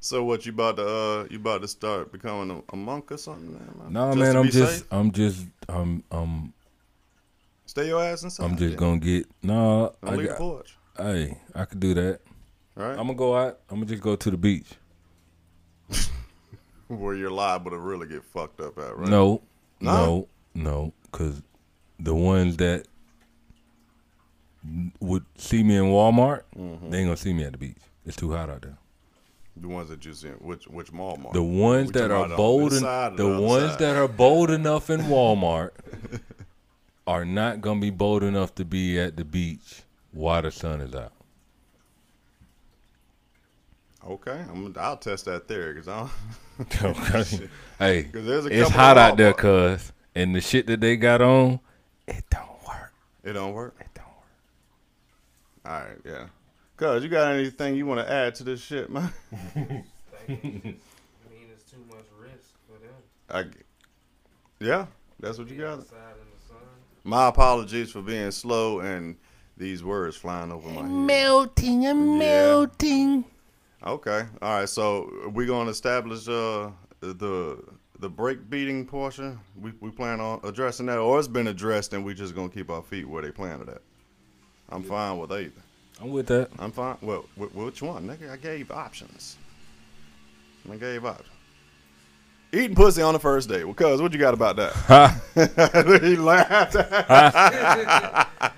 So 0.00 0.24
what 0.24 0.46
you 0.46 0.52
about 0.52 0.76
to 0.76 0.86
uh 0.88 1.26
you 1.30 1.36
about 1.36 1.60
to 1.62 1.68
start 1.68 2.10
becoming 2.10 2.56
a, 2.70 2.74
a 2.74 2.76
monk 2.76 3.12
or 3.12 3.18
something? 3.18 3.52
Man, 3.52 3.92
nah, 3.92 4.08
Just 4.08 4.18
man, 4.18 4.36
I'm 4.36 4.48
just, 4.50 4.78
safe? 4.78 4.86
I'm 4.90 5.12
just, 5.12 5.46
I'm, 5.68 6.02
I'm, 6.10 6.52
stay 7.66 7.86
your 7.88 8.02
ass 8.02 8.22
inside. 8.22 8.44
I'm 8.44 8.56
just 8.56 8.72
yeah. 8.72 8.76
gonna 8.76 8.98
get. 8.98 9.26
Nah, 9.42 9.90
Don't 10.02 10.12
I 10.12 10.16
leave 10.16 10.28
got, 10.28 10.38
the 10.38 10.38
porch. 10.38 10.76
hey, 10.96 11.38
I 11.54 11.64
could 11.66 11.80
do 11.80 11.92
that. 11.94 12.20
Right? 12.74 12.92
I'm 12.92 13.06
gonna 13.08 13.14
go 13.14 13.36
out. 13.36 13.60
I'm 13.68 13.76
gonna 13.76 13.86
just 13.86 14.02
go 14.02 14.16
to 14.16 14.30
the 14.30 14.38
beach. 14.38 14.68
Where 16.88 17.14
you're 17.14 17.30
liable 17.30 17.70
to 17.70 17.78
really 17.78 18.08
get 18.08 18.24
fucked 18.24 18.60
up 18.60 18.78
at, 18.78 18.96
right? 18.96 19.08
No, 19.08 19.42
Nah? 19.80 20.06
no, 20.06 20.28
no, 20.54 20.92
because 21.12 21.42
the 21.98 22.14
ones 22.14 22.56
that 22.56 22.86
would 25.00 25.24
see 25.36 25.62
me 25.62 25.76
in 25.76 25.84
Walmart, 25.84 26.42
Mm-hmm. 26.56 26.90
they 26.90 26.98
ain't 26.98 27.06
gonna 27.08 27.16
see 27.16 27.32
me 27.34 27.44
at 27.44 27.52
the 27.52 27.58
beach. 27.58 27.76
It's 28.06 28.16
too 28.16 28.32
hot 28.32 28.48
out 28.50 28.62
there. 28.62 28.76
The 29.60 29.68
ones 29.68 29.90
that 29.90 30.04
you 30.06 30.14
see, 30.14 30.28
which 30.28 30.66
which 30.68 30.90
mall 30.90 31.16
mark? 31.16 31.34
The 31.34 31.42
ones 31.42 31.88
We 31.88 31.92
that 31.92 32.10
are 32.10 32.28
bold, 32.28 32.72
en- 32.72 32.80
side 32.80 33.16
the 33.16 33.28
ones 33.38 33.72
side? 33.72 33.78
that 33.80 33.96
are 33.96 34.08
bold 34.08 34.50
enough 34.50 34.88
in 34.88 35.00
Walmart, 35.12 35.70
are 37.06 37.24
not 37.26 37.60
gonna 37.60 37.80
be 37.80 37.90
bold 37.90 38.22
enough 38.22 38.54
to 38.54 38.64
be 38.64 38.98
at 38.98 39.16
the 39.16 39.24
beach 39.24 39.82
while 40.12 40.40
the 40.42 40.50
sun 40.50 40.80
is 40.80 40.94
out. 40.94 41.12
Okay, 44.06 44.44
I'm, 44.50 44.74
I'll 44.78 44.96
test 44.96 45.26
that 45.26 45.46
theory 45.46 45.74
because 45.74 45.88
I 45.88 45.98
don't. 46.00 46.10
Okay. 46.82 47.48
hey, 47.78 48.02
there's 48.12 48.44
a 48.46 48.60
it's 48.60 48.70
hot 48.70 48.98
out 48.98 49.16
there, 49.16 49.32
cuz, 49.32 49.92
and 50.14 50.34
the 50.34 50.40
shit 50.42 50.66
that 50.66 50.80
they 50.80 50.96
got 50.96 51.22
on, 51.22 51.60
it 52.06 52.24
don't 52.30 52.66
work. 52.66 52.92
It 53.24 53.32
don't 53.34 53.54
work. 53.54 53.74
It 53.80 53.86
don't 53.94 54.04
work. 54.06 54.26
All 55.64 55.72
right, 55.88 55.98
yeah. 56.04 56.26
Cuz, 56.80 57.02
you 57.02 57.10
got 57.10 57.34
anything 57.34 57.76
you 57.76 57.84
want 57.84 58.00
to 58.00 58.10
add 58.10 58.34
to 58.36 58.42
this 58.42 58.58
shit, 58.58 58.88
man? 58.88 59.12
I 59.54 59.60
mean, 60.26 60.78
it's 61.52 61.70
too 61.70 61.84
much 61.90 62.06
risk 62.18 62.54
for 62.66 62.78
them. 62.78 62.94
I, 63.28 63.44
yeah, 64.64 64.86
that's 65.20 65.36
what 65.36 65.50
you 65.50 65.58
got. 65.58 65.80
outside 65.80 65.96
in 65.96 66.26
the 66.34 66.48
sun. 66.48 66.56
My 67.04 67.28
apologies 67.28 67.90
for 67.90 68.00
being 68.00 68.30
slow 68.30 68.80
and 68.80 69.16
these 69.58 69.84
words 69.84 70.16
flying 70.16 70.50
over 70.50 70.70
my 70.70 70.80
head. 70.80 70.90
Melting 70.90 71.84
and 71.84 72.18
melting. 72.18 73.24
Okay, 73.86 74.24
all 74.40 74.60
right. 74.60 74.68
So 74.68 75.30
we're 75.34 75.46
gonna 75.46 75.68
establish 75.68 76.28
uh 76.28 76.70
the 77.00 77.62
the 77.98 78.08
break 78.08 78.48
beating 78.48 78.86
portion. 78.86 79.38
We 79.60 79.74
we 79.80 79.90
plan 79.90 80.18
on 80.18 80.40
addressing 80.44 80.86
that, 80.86 80.96
or 80.96 81.18
it's 81.18 81.28
been 81.28 81.48
addressed, 81.48 81.92
and 81.92 82.06
we 82.06 82.14
just 82.14 82.34
gonna 82.34 82.48
keep 82.48 82.70
our 82.70 82.82
feet 82.82 83.06
where 83.06 83.20
they 83.20 83.32
planted 83.32 83.68
at. 83.68 83.82
I'm 84.70 84.82
fine 84.82 85.18
with 85.18 85.30
either. 85.30 85.52
I'm 86.00 86.10
with 86.10 86.26
that. 86.28 86.48
I'm 86.58 86.72
fine. 86.72 86.96
Well, 87.02 87.24
wh- 87.36 87.54
which 87.54 87.82
one, 87.82 88.06
nigga? 88.06 88.30
I 88.30 88.36
gave 88.36 88.70
options. 88.70 89.36
I 90.70 90.76
gave 90.76 91.04
options. 91.04 91.28
Eating 92.52 92.74
pussy 92.74 93.02
on 93.02 93.14
the 93.14 93.20
first 93.20 93.48
date. 93.48 93.64
Well, 93.64 93.74
cuz, 93.74 94.02
what 94.02 94.12
you 94.12 94.18
got 94.18 94.34
about 94.34 94.56
that? 94.56 96.00
he 96.04 96.16
laughed. 96.16 96.76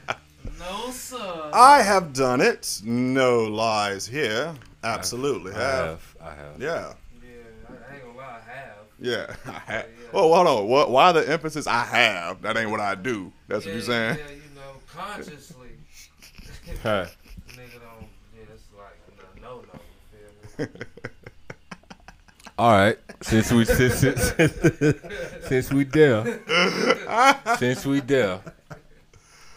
No, 0.59 0.91
sir. 0.93 1.51
I 1.53 1.83
have 1.83 2.13
done 2.13 2.41
it. 2.41 2.81
No 2.85 3.45
lies 3.45 4.07
here. 4.07 4.55
Absolutely 4.85 5.53
I 5.53 5.59
have. 5.59 5.87
have. 5.87 6.17
I 6.21 6.35
have. 6.35 6.61
Yeah. 6.61 6.93
yeah, 7.21 7.77
I 7.91 7.95
ain't 7.95 8.05
gonna 8.05 8.17
lie, 8.17 8.41
I 8.47 8.51
have. 8.51 8.77
Yeah. 9.01 9.35
I 9.47 9.73
have. 9.73 9.87
Yeah. 9.87 10.09
Oh, 10.13 10.33
hold 10.33 10.47
on. 10.47 10.69
What? 10.69 10.91
Why 10.91 11.11
the 11.13 11.29
emphasis? 11.29 11.67
I 11.67 11.85
have. 11.85 12.43
That 12.43 12.57
ain't 12.57 12.71
what 12.71 12.81
I 12.81 12.95
do. 12.95 13.33
That's 13.49 13.65
yeah, 13.67 13.73
what 13.73 13.75
you're 13.75 13.83
saying. 13.85 14.19
Yeah, 14.19 14.31
you 14.31 14.55
know, 14.55 14.73
consciously. 14.87 15.69
Huh. 16.83 17.07
Nigga 17.49 17.81
don't. 17.81 18.09
Yeah, 18.35 18.45
it's 18.55 18.65
like 18.77 18.99
a 19.37 19.41
no 19.41 19.57
no. 19.57 19.63
You 19.63 19.69
feel 20.11 20.29
me? 20.42 20.42
All 22.59 22.73
right. 22.73 22.99
Since 23.23 23.53
we 23.53 23.65
since 23.65 23.95
since, 23.95 24.35
since 25.49 25.73
we 25.73 25.85
there, 25.85 26.41
since 27.57 27.87
we 27.87 28.01
there, 28.01 28.41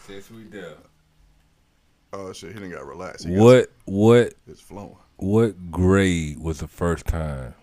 since 0.05 0.31
we 0.31 0.43
there. 0.43 0.75
Oh 2.13 2.31
shit, 2.31 2.53
he 2.53 2.59
didn't 2.59 2.71
got 2.71 2.85
relaxed. 2.85 3.25
He 3.25 3.35
got- 3.35 3.43
What 3.43 3.71
what 3.85 4.33
It's 4.47 4.61
flowing. 4.61 4.95
what 5.17 5.71
grade 5.71 6.39
was 6.39 6.59
the 6.59 6.67
first 6.67 7.05
time? 7.05 7.53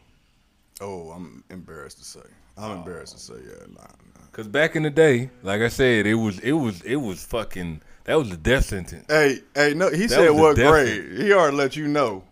Oh, 0.80 1.10
I'm 1.10 1.44
embarrassed 1.50 1.98
to 1.98 2.04
say. 2.04 2.20
I'm 2.58 2.70
oh. 2.70 2.74
embarrassed 2.78 3.14
to 3.14 3.20
say. 3.20 3.34
Yeah, 3.34 3.66
nah, 3.68 3.82
nah. 3.82 4.26
Cause 4.32 4.48
back 4.48 4.76
in 4.76 4.82
the 4.82 4.90
day, 4.90 5.30
like 5.42 5.60
I 5.62 5.68
said, 5.68 6.06
it 6.06 6.14
was 6.14 6.38
it 6.40 6.52
was 6.52 6.82
it 6.82 6.96
was 6.96 7.24
fucking 7.24 7.80
that 8.04 8.16
was 8.16 8.30
a 8.30 8.36
death 8.36 8.66
sentence. 8.66 9.06
Hey, 9.08 9.40
hey, 9.54 9.74
no. 9.74 9.90
He 9.90 10.06
That 10.06 10.10
said 10.10 10.30
what 10.30 10.56
grade? 10.56 11.12
He 11.16 11.32
already 11.32 11.56
let 11.56 11.76
you 11.76 11.88
know. 11.88 12.24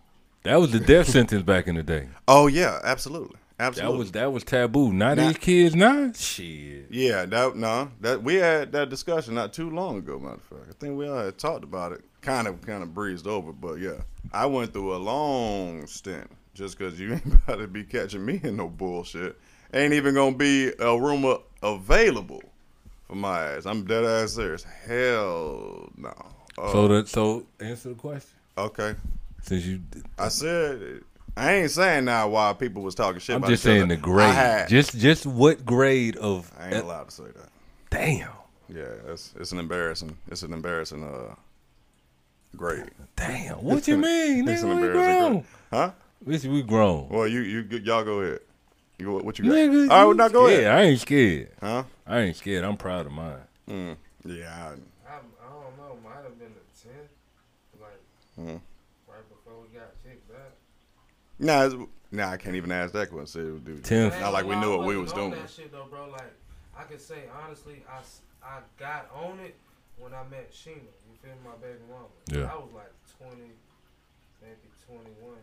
That 0.43 0.57
was 0.61 0.73
the 0.73 0.81
death 0.81 1.09
sentence 1.09 1.43
back 1.43 1.67
in 1.67 1.75
the 1.75 1.83
day. 1.83 2.09
Oh 2.27 2.47
yeah, 2.47 2.79
absolutely, 2.83 3.37
Absolutely. 3.59 3.93
That 3.93 3.99
was 3.99 4.13
that 4.13 4.33
was 4.33 4.45
taboo. 4.45 4.93
Not 4.93 5.19
Nah. 5.19 5.29
these 5.29 5.37
kids 5.39 5.75
now, 5.75 6.13
shit. 6.15 6.87
Yeah, 6.91 7.27
that 7.27 7.57
no, 7.57 7.91
that 8.01 8.23
we 8.23 8.37
had 8.37 8.73
that 8.73 8.89
discussion 8.89 9.35
not 9.35 9.53
too 9.53 9.69
long 9.71 9.99
ago, 9.99 10.19
matter 10.19 10.35
of 10.37 10.43
fact. 10.43 10.63
I 10.71 10.73
think 10.81 10.97
we 10.99 11.07
all 11.09 11.19
had 11.25 11.37
talked 11.37 11.63
about 11.65 11.93
it, 11.93 12.03
kind 12.23 12.49
of, 12.49 12.63
kind 12.63 12.83
of 12.83 12.95
breezed 12.95 13.27
over, 13.27 13.53
but 13.53 13.75
yeah, 13.81 14.01
I 14.33 14.47
went 14.47 14.73
through 14.73 14.95
a 14.95 14.99
long 14.99 15.87
stint 15.87 16.31
just 16.55 16.79
because 16.79 16.99
you 16.99 17.13
ain't 17.15 17.27
about 17.27 17.59
to 17.59 17.67
be 17.69 17.85
catching 17.85 18.25
me 18.25 18.41
in 18.43 18.57
no 18.57 18.69
bullshit. 18.69 19.39
Ain't 19.75 19.93
even 19.93 20.15
gonna 20.15 20.37
be 20.37 20.73
a 20.79 20.99
rumor 20.99 21.37
available 21.63 22.43
for 23.09 23.15
my 23.15 23.43
ass. 23.43 23.67
I'm 23.67 23.85
dead 23.85 24.05
ass 24.05 24.33
serious. 24.33 24.65
Hell 24.65 25.91
no. 25.99 26.15
Uh, 26.57 26.73
So 26.73 26.89
that 26.89 27.09
so 27.09 27.45
answer 27.61 27.91
the 27.91 27.95
question. 27.95 28.31
okay, 28.57 28.95
Since 29.43 29.65
you, 29.65 29.81
I 30.19 30.29
said 30.29 31.01
I 31.37 31.55
ain't 31.55 31.71
saying 31.71 32.05
now 32.05 32.29
why 32.29 32.53
people 32.53 32.83
was 32.83 32.95
talking 32.95 33.21
shit. 33.21 33.35
I'm 33.37 33.39
about 33.43 33.49
just 33.51 33.65
each 33.65 33.69
other. 33.71 33.79
saying 33.79 33.89
the 33.89 33.97
grade. 33.97 34.35
Had, 34.35 34.69
Just 34.69 34.99
just 34.99 35.27
what 35.27 35.65
grade 35.65 36.17
of? 36.17 36.51
I 36.59 36.67
ain't 36.67 36.77
allowed 36.77 37.09
to 37.09 37.11
say 37.15 37.25
that. 37.25 37.49
damn, 37.91 38.29
Yeah, 38.69 38.85
it's 39.09 39.33
it's 39.39 39.53
an 39.53 39.59
embarrassing. 39.59 40.17
It's 40.31 40.43
an 40.43 40.53
embarrassing 40.53 41.03
uh 41.05 41.35
grade. 42.57 42.91
damn. 43.17 43.57
What 43.57 43.87
you 43.89 43.97
mean? 43.99 44.49
It's 44.49 44.63
Nigga, 44.63 44.65
an 44.65 44.69
we 44.81 44.87
embarrassing 44.87 45.19
grown. 45.19 45.33
grade. 45.33 45.45
Huh? 45.71 45.91
Bitch, 46.27 46.45
we 46.53 46.63
grown. 46.63 47.09
Well, 47.09 47.27
you 47.27 47.41
you 47.41 47.61
y'all 47.79 48.05
go 48.05 48.21
ahead. 48.21 48.41
You 48.99 49.13
what 49.13 49.39
you 49.39 49.45
got? 49.47 49.55
Nigga, 49.55 49.89
All 49.91 49.97
right, 49.97 50.01
you 50.03 50.07
well, 50.09 50.15
now 50.15 50.29
go 50.29 50.47
ahead. 50.47 50.67
I 50.67 50.83
ain't 50.83 51.01
scared. 51.01 51.49
Huh? 51.61 51.85
I 52.07 52.21
ain't 52.21 52.37
scared. 52.37 52.65
I'm 52.65 52.77
proud 52.77 53.07
of 53.07 53.13
mine. 53.13 53.39
Mm. 53.69 53.97
Yeah. 54.27 54.45
I, 54.53 55.11
I, 55.11 55.17
I 55.17 55.49
don't 55.49 55.77
know. 55.79 55.97
Might 56.05 56.23
have 56.23 56.39
been 56.39 56.53
the 56.53 56.89
tenth, 56.89 57.09
like 57.81 58.01
Mhm. 58.39 58.61
Right 59.21 59.29
before 59.29 59.61
we 59.61 59.69
got 59.77 59.91
kicked 60.03 60.31
out. 60.33 60.55
nah, 61.39 61.85
nah, 62.11 62.31
I 62.33 62.37
can't 62.37 62.57
even 62.57 62.73
ask 62.73 62.93
that 62.95 63.11
question. 63.11 63.61
Dude, 63.65 63.85
Tenth. 63.85 64.19
Not 64.21 64.33
like 64.33 64.47
we 64.47 64.57
knew 64.57 64.71
what 64.77 64.87
we 64.87 64.97
was 64.97 65.13
doing. 65.13 65.31
That 65.33 65.51
shit 65.51 65.73
though, 65.73 65.87
bro. 65.91 66.09
Like 66.11 66.33
I 66.77 66.85
can 66.85 66.99
say 66.99 67.25
honestly, 67.45 67.83
I, 67.89 68.01
I 68.47 68.59
got 68.79 69.11
on 69.15 69.39
it 69.41 69.55
when 69.99 70.15
I 70.15 70.23
met 70.31 70.53
Sheena. 70.53 70.75
You 70.77 71.17
feel 71.23 71.33
my 71.45 71.57
baby 71.61 71.79
mama. 71.91 72.07
Yeah. 72.29 72.53
I 72.53 72.57
was 72.57 72.71
like 72.75 72.93
twenty, 73.19 73.51
maybe 74.43 74.69
twenty 74.87 75.11
one. 75.21 75.37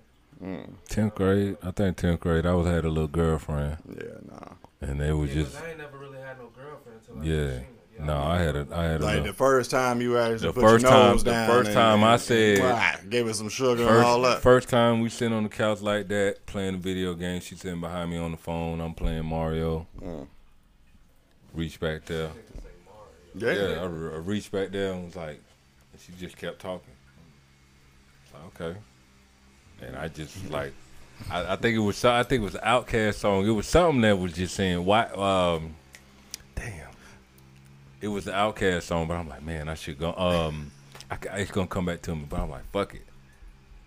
Mm. 0.44 0.74
Tenth 0.88 1.16
grade. 1.16 1.58
I 1.64 1.72
think 1.72 1.98
tenth 1.98 2.20
grade. 2.20 2.46
I 2.46 2.54
was 2.54 2.68
had 2.68 2.86
a 2.86 2.90
little 2.90 3.08
girlfriend, 3.08 3.78
Yeah, 3.90 4.18
nah. 4.30 4.54
and 4.82 5.02
they 5.02 5.12
was 5.12 5.30
Yeah, 5.36 5.44
just 5.44 5.56
'cause 5.56 5.64
I 5.66 5.70
ain't 5.70 5.80
never 5.80 5.98
really 5.98 6.20
had 6.20 6.38
no 6.38 6.50
girlfriend 6.56 7.00
until 7.08 7.22
I 7.22 7.26
yeah. 7.26 7.46
met 7.48 7.64
Sheena. 7.64 7.87
No, 8.00 8.16
I 8.18 8.38
had 8.40 8.56
it. 8.56 8.72
I 8.72 8.84
had 8.84 9.02
a 9.02 9.04
Like 9.04 9.14
little, 9.16 9.28
the 9.28 9.34
first 9.34 9.72
time 9.72 10.02
you 10.02 10.18
actually 10.18 10.48
The 10.48 10.54
put 10.54 10.62
first 10.64 10.84
your 10.84 10.92
time- 10.92 11.12
nose 11.14 11.24
the 11.24 11.32
down 11.32 11.50
first 11.50 11.68
and- 11.70 11.76
time 11.76 12.04
I 12.04 12.18
said- 12.18 12.60
Wah, 12.60 12.96
gave 13.10 13.28
it 13.28 13.34
some 13.36 13.50
sugar 13.50 13.88
and 13.88 14.06
all 14.06 14.22
First, 14.22 14.36
that. 14.36 14.42
first 14.44 14.70
time 14.70 15.02
we 15.02 15.10
sit 15.10 15.32
on 15.34 15.44
the 15.44 15.50
couch 15.50 15.82
like 15.82 16.08
that 16.10 16.46
playing 16.46 16.76
a 16.76 16.78
video 16.78 17.14
game. 17.16 17.42
She 17.42 17.56
sitting 17.56 17.82
behind 17.82 18.12
me 18.12 18.18
on 18.18 18.32
the 18.32 18.38
phone. 18.38 18.80
I'm 18.82 18.94
playing 18.94 19.26
Mario. 19.26 19.88
Mm. 20.00 20.28
Reach 21.54 21.80
back 21.80 22.06
there. 22.06 22.30
Yeah. 23.34 23.54
Yeah, 23.54 23.82
I, 23.82 23.86
re- 23.86 24.14
I 24.14 24.18
reached 24.18 24.52
back 24.52 24.70
there 24.72 24.94
and 24.94 25.06
was 25.06 25.16
like, 25.16 25.42
and 25.94 26.02
she 26.02 26.12
just 26.20 26.38
kept 26.38 26.60
talking. 26.60 26.94
Like, 28.34 28.62
okay, 28.62 28.80
and 29.82 29.96
I 29.96 30.08
just 30.08 30.50
like, 30.52 30.74
I, 31.32 31.54
I 31.54 31.56
think 31.56 31.76
it 31.76 31.80
was 31.80 31.98
so- 31.98 32.12
I 32.12 32.22
think 32.24 32.42
it 32.42 32.46
was 32.46 32.56
an 32.56 32.62
OutKast 32.62 33.16
song. 33.16 33.48
It 33.48 33.52
was 33.52 33.66
something 33.68 34.02
that 34.02 34.18
was 34.20 34.34
just 34.34 34.54
saying 34.56 34.86
why. 34.86 35.06
Um, 35.06 35.76
damn, 36.56 36.87
it 38.02 38.08
was 38.10 38.26
the 38.26 38.32
OutKast 38.32 38.84
song, 38.84 39.08
but 39.08 39.16
I'm 39.16 39.28
like, 39.30 39.44
man, 39.44 39.70
I 39.70 39.74
should 39.76 39.98
go. 40.00 40.14
Um, 40.16 40.72
I, 41.10 41.18
it's 41.40 41.52
gonna 41.52 41.68
come 41.68 41.86
back 41.86 42.02
to 42.04 42.16
me, 42.16 42.26
but 42.30 42.40
I'm 42.40 42.50
like, 42.50 42.70
fuck 42.72 42.94
it. 42.94 43.06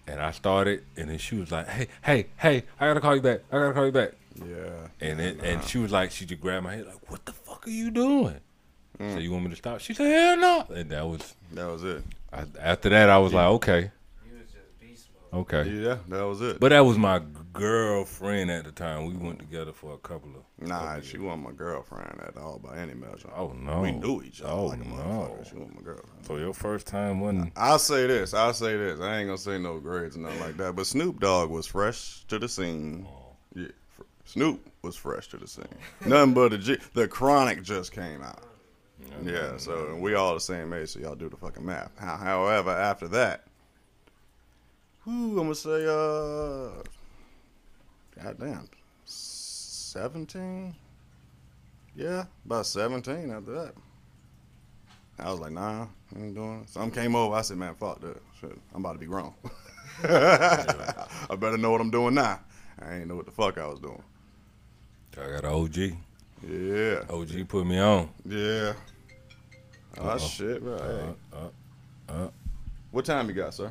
And 0.06 0.20
I 0.20 0.30
started, 0.32 0.84
and 0.96 1.08
then 1.10 1.18
she 1.18 1.36
was 1.36 1.52
like, 1.52 1.68
"Hey, 1.68 1.86
hey, 2.02 2.26
hey! 2.38 2.64
I 2.80 2.86
gotta 2.88 3.00
call 3.00 3.14
you 3.14 3.22
back. 3.22 3.40
I 3.52 3.58
gotta 3.58 3.72
call 3.74 3.86
you 3.86 3.92
back." 3.92 4.12
Yeah. 4.34 4.88
And 5.00 5.20
it, 5.20 5.36
Nah. 5.38 5.44
and 5.44 5.64
she 5.64 5.78
was 5.78 5.92
like, 5.92 6.10
she 6.10 6.24
just 6.26 6.40
grabbed 6.40 6.64
my 6.64 6.74
head, 6.76 6.86
like, 6.86 7.10
"What 7.10 7.24
the 7.26 7.32
fuck 7.32 7.66
are 7.66 7.70
you 7.70 7.90
doing?" 7.90 8.40
So 8.98 9.18
you 9.18 9.30
want 9.32 9.44
me 9.44 9.50
to 9.50 9.56
stop? 9.56 9.80
She 9.80 9.94
said, 9.94 10.10
"Hell 10.10 10.36
no!" 10.36 10.74
And 10.74 10.90
that 10.90 11.06
was 11.06 11.34
that 11.52 11.66
was 11.66 11.84
it. 11.84 12.02
I, 12.32 12.44
after 12.60 12.88
that. 12.90 13.08
I 13.08 13.18
was 13.18 13.32
like, 13.32 13.46
"Okay, 13.46 13.90
okay." 15.32 15.68
Yeah, 15.68 15.98
that 16.08 16.22
was 16.22 16.40
it. 16.40 16.60
But 16.60 16.70
that 16.70 16.80
was 16.80 16.98
my 16.98 17.20
girlfriend 17.52 18.50
at 18.50 18.64
the 18.64 18.72
time. 18.72 19.06
We 19.06 19.14
went 19.14 19.38
together 19.38 19.72
for 19.72 19.94
a 19.94 19.98
couple 19.98 20.30
of. 20.30 20.68
nah, 20.68 20.78
couple 20.86 21.02
she 21.02 21.12
years. 21.14 21.22
wasn't 21.24 21.42
my 21.44 21.52
girlfriend 21.52 22.20
at 22.26 22.36
all 22.36 22.58
by 22.58 22.76
any 22.78 22.94
measure. 22.94 23.30
Oh 23.34 23.52
no, 23.52 23.80
We 23.80 23.92
knew 23.92 24.22
each 24.22 24.40
other 24.42 24.52
Oh 24.52 24.66
like 24.66 24.80
a 24.80 24.88
no. 24.88 25.36
She 25.48 25.54
wasn't 25.56 25.76
my 25.76 25.82
girlfriend. 25.82 26.26
So 26.26 26.36
your 26.36 26.52
first 26.54 26.86
time 26.86 27.20
wasn't. 27.20 27.52
I'll 27.56 27.78
say 27.78 28.06
this. 28.06 28.34
I'll 28.34 28.54
say 28.54 28.76
this. 28.76 29.00
I 29.00 29.18
ain't 29.18 29.28
gonna 29.28 29.38
say 29.38 29.58
no 29.58 29.78
grades 29.78 30.16
or 30.16 30.20
nothing 30.20 30.40
like 30.40 30.56
that. 30.58 30.76
But 30.76 30.86
Snoop 30.86 31.20
Dogg 31.20 31.50
was 31.50 31.66
fresh 31.66 32.24
to 32.28 32.38
the 32.38 32.48
scene. 32.48 33.06
Oh. 33.08 33.36
Yeah, 33.54 33.68
fr- 33.88 34.02
Snoop 34.24 34.64
was 34.82 34.96
fresh 34.96 35.28
to 35.28 35.36
the 35.36 35.46
scene. 35.46 35.64
Nothing 36.06 36.34
but 36.34 36.50
the 36.50 36.58
G. 36.58 36.78
The 36.94 37.08
Chronic 37.08 37.62
just 37.62 37.92
came 37.92 38.22
out. 38.22 38.42
Yeah, 39.24 39.56
so 39.56 39.96
we 39.98 40.14
all 40.14 40.34
the 40.34 40.40
same 40.40 40.72
age, 40.74 40.90
so 40.90 41.00
y'all 41.00 41.14
do 41.14 41.28
the 41.30 41.36
fucking 41.36 41.64
math. 41.64 41.90
However, 41.98 42.70
after 42.70 43.08
that, 43.08 43.44
whoo, 45.10 45.40
I'm 45.40 45.44
gonna 45.44 45.54
say, 45.54 45.86
uh, 45.86 46.82
goddamn, 48.22 48.68
seventeen. 49.04 50.74
Yeah, 51.96 52.24
about 52.46 52.66
seventeen 52.66 53.30
after 53.30 53.52
that. 53.52 53.74
I 55.18 55.30
was 55.30 55.40
like, 55.40 55.52
nah, 55.52 55.86
I 56.14 56.18
ain't 56.18 56.34
doing 56.34 56.62
it. 56.62 56.70
Some 56.70 56.90
came 56.90 57.14
over. 57.14 57.34
I 57.34 57.42
said, 57.42 57.58
man, 57.58 57.74
fuck 57.74 58.00
that. 58.00 58.16
Shit, 58.40 58.56
I'm 58.74 58.80
about 58.80 58.94
to 58.94 58.98
be 58.98 59.06
grown. 59.06 59.34
I 60.02 61.36
better 61.38 61.58
know 61.58 61.72
what 61.72 61.80
I'm 61.80 61.90
doing 61.90 62.14
now. 62.14 62.40
I 62.80 62.94
ain't 62.96 63.08
know 63.08 63.16
what 63.16 63.26
the 63.26 63.32
fuck 63.32 63.58
I 63.58 63.66
was 63.66 63.80
doing. 63.80 64.02
I 65.20 65.30
got 65.32 65.44
an 65.44 65.50
OG. 65.50 65.76
Yeah. 66.48 67.02
OG 67.10 67.48
put 67.48 67.66
me 67.66 67.78
on. 67.78 68.08
Yeah. 68.24 68.72
Oh, 69.98 70.08
Uh-oh. 70.08 70.18
shit, 70.18 70.62
bro. 70.62 70.78
Hey. 70.78 71.36
Uh, 71.36 72.12
uh. 72.12 72.28
What 72.92 73.04
time 73.04 73.28
you 73.28 73.34
got, 73.34 73.52
sir? 73.52 73.70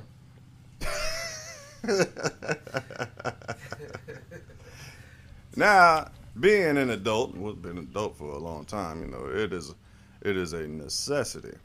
now, 5.55 6.09
being 6.39 6.77
an 6.77 6.89
adult, 6.89 7.35
we've 7.35 7.61
been 7.61 7.77
an 7.77 7.87
adult 7.89 8.17
for 8.17 8.31
a 8.31 8.37
long 8.37 8.65
time, 8.65 9.01
you 9.01 9.07
know, 9.07 9.25
it 9.25 9.53
is, 9.53 9.73
it 10.21 10.37
is 10.37 10.53
a 10.53 10.67
necessity. 10.67 11.55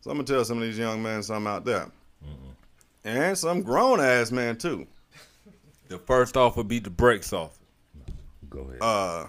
So 0.00 0.10
I'm 0.10 0.16
gonna 0.16 0.26
tell 0.26 0.44
some 0.44 0.58
of 0.58 0.64
these 0.64 0.78
young 0.78 1.02
men 1.02 1.22
something 1.22 1.50
out 1.50 1.64
there, 1.64 1.90
and 3.04 3.36
some 3.36 3.62
grown 3.62 4.00
ass 4.00 4.32
man 4.32 4.56
too. 4.56 4.86
The 5.88 5.98
first 5.98 6.36
off 6.36 6.52
offer 6.52 6.64
beat 6.64 6.84
the 6.84 6.90
brakes 6.90 7.32
off. 7.32 7.58
Go 8.48 8.60
ahead. 8.60 8.78
Uh, 8.80 9.26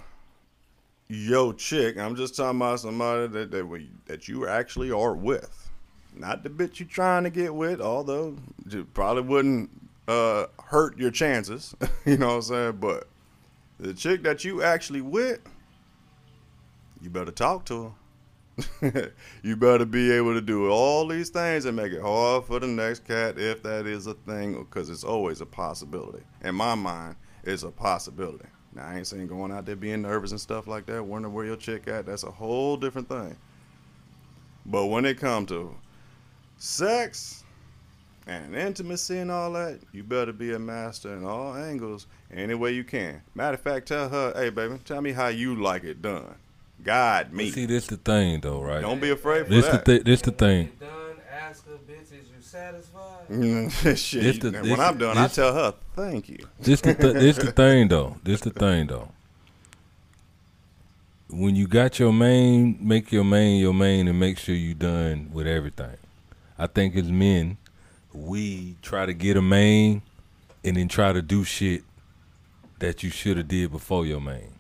yo, 1.10 1.52
chick, 1.52 1.98
I'm 1.98 2.16
just 2.16 2.38
talking 2.38 2.60
about 2.60 2.80
somebody 2.80 3.28
that 3.28 3.52
that 3.52 3.68
we 3.68 3.90
that 4.06 4.30
you 4.30 4.48
actually 4.48 4.92
are 4.92 5.14
with, 5.14 5.70
not 6.16 6.44
the 6.44 6.50
bitch 6.50 6.80
you 6.80 6.86
trying 6.86 7.26
to 7.26 7.30
get 7.30 7.54
with. 7.54 7.82
Although 7.82 8.38
you 8.70 8.86
probably 8.94 9.24
wouldn't 9.24 9.70
uh 10.08 10.46
hurt 10.66 10.98
your 10.98 11.12
chances, 11.12 11.76
you 12.06 12.18
know 12.18 12.28
what 12.28 12.36
I'm 12.36 12.42
saying. 12.42 12.78
But 12.80 13.08
the 13.80 13.94
chick 13.94 14.24
that 14.24 14.44
you 14.44 14.64
actually 14.64 15.02
with, 15.02 15.40
you 17.02 17.10
better 17.10 17.32
talk 17.32 17.66
to 17.66 17.84
her. 17.84 17.92
you 19.44 19.56
better 19.56 19.86
be 19.86 20.12
able 20.12 20.34
to 20.34 20.42
do 20.42 20.70
all 20.70 21.08
these 21.08 21.30
things 21.30 21.66
and 21.66 21.76
make 21.76 21.92
it 21.94 22.02
hard 22.02 22.46
for 22.46 22.60
the 22.60 22.68
next 22.68 23.08
cat 23.08 23.40
if 23.40 23.64
that 23.64 23.88
is 23.88 24.08
a 24.08 24.14
thing, 24.14 24.58
because 24.60 24.90
it's 24.90 25.04
always 25.04 25.42
a 25.42 25.46
possibility. 25.46 26.24
In 26.44 26.56
my 26.56 26.76
mind, 26.76 27.16
it's 27.44 27.64
a 27.64 27.72
possibility. 27.72 28.46
Now, 28.74 28.88
I 28.88 28.98
ain't 28.98 29.08
saying 29.08 29.28
going 29.28 29.52
out 29.52 29.66
there 29.66 29.76
being 29.76 30.02
nervous 30.02 30.32
and 30.32 30.40
stuff 30.40 30.68
like 30.68 30.86
that, 30.86 31.04
wondering 31.04 31.34
where 31.34 31.46
your 31.46 31.56
chick 31.58 31.88
at. 31.88 32.06
That's 32.06 32.24
a 32.24 32.32
whole 32.32 32.78
different 32.78 33.10
thing. 33.10 33.36
But 34.66 34.88
when 34.88 35.06
it 35.06 35.18
comes 35.18 35.50
to 35.50 35.76
sex 36.58 37.41
and 38.28 38.56
intimacy 38.56 39.18
and 39.18 39.32
all 39.32 39.52
that, 39.54 39.80
you 39.92 40.04
better 40.04 40.32
be 40.34 40.54
a 40.54 40.60
master 40.60 41.14
in 41.16 41.26
all 41.26 41.56
angles, 41.56 42.08
any 42.34 42.54
way 42.54 42.72
you 42.72 42.84
can. 42.84 43.22
Matter 43.36 43.56
of 43.56 43.62
fact, 43.62 43.88
tell 43.88 44.10
her, 44.10 44.34
hey, 44.36 44.50
baby, 44.50 44.78
tell 44.86 45.02
me 45.02 45.12
how 45.12 45.28
you 45.28 45.56
like 45.56 45.84
it 45.84 46.02
done. 46.02 46.36
Guide 46.84 47.32
me. 47.34 47.52
See, 47.52 47.66
this 47.68 47.88
the 47.88 47.98
thing 47.98 48.42
though, 48.42 48.62
right? 48.62 48.82
Don't 48.82 49.00
be 49.00 49.12
afraid 49.12 49.46
for 49.46 49.52
This 49.52 49.66
the 49.66 49.72
that. 49.74 49.86
th- 49.86 50.04
this 50.04 50.22
the 50.22 50.32
thing. 50.32 50.72
When 50.80 50.90
done, 50.90 51.16
ask 51.32 51.66
her, 51.68 51.74
bitch, 51.88 52.02
is 52.04 52.12
you 52.12 52.42
satisfied? 52.42 53.28
Mm, 53.30 53.70
Shit. 53.98 54.24
This 54.24 54.38
the- 54.40 54.50
this- 54.52 54.68
when 54.70 54.80
I'm 54.80 54.98
done, 54.98 55.16
I 55.18 55.28
tell 55.28 55.54
her, 55.54 55.76
thank 55.96 56.30
you. 56.30 56.40
This 56.60 56.82
the 56.82 56.96
th- 56.96 57.14
this 57.14 57.38
the 57.38 57.52
thing 57.62 57.88
though. 57.88 58.18
This 58.24 58.42
the 58.42 58.50
thing 58.50 58.88
though. 58.88 59.10
When 61.30 61.56
you 61.56 61.68
got 61.68 61.98
your 62.00 62.12
main, 62.12 62.78
make 62.82 63.12
your 63.12 63.24
main 63.24 63.60
your 63.62 63.74
main, 63.74 64.08
and 64.08 64.20
make 64.20 64.38
sure 64.38 64.54
you 64.56 64.74
done 64.74 65.30
with 65.32 65.48
everything. 65.48 65.96
I 66.58 66.68
think 66.68 66.96
as 66.96 67.10
men, 67.12 67.58
we 68.14 68.76
try 68.82 69.06
to 69.06 69.14
get 69.14 69.38
a 69.38 69.42
main, 69.42 70.02
and 70.64 70.78
then 70.78 70.88
try 70.88 71.14
to 71.14 71.22
do 71.22 71.44
shit 71.44 71.84
that 72.80 73.04
you 73.04 73.10
should 73.10 73.38
have 73.38 73.48
did 73.48 73.72
before 73.72 74.06
your 74.06 74.22
main. 74.22 74.54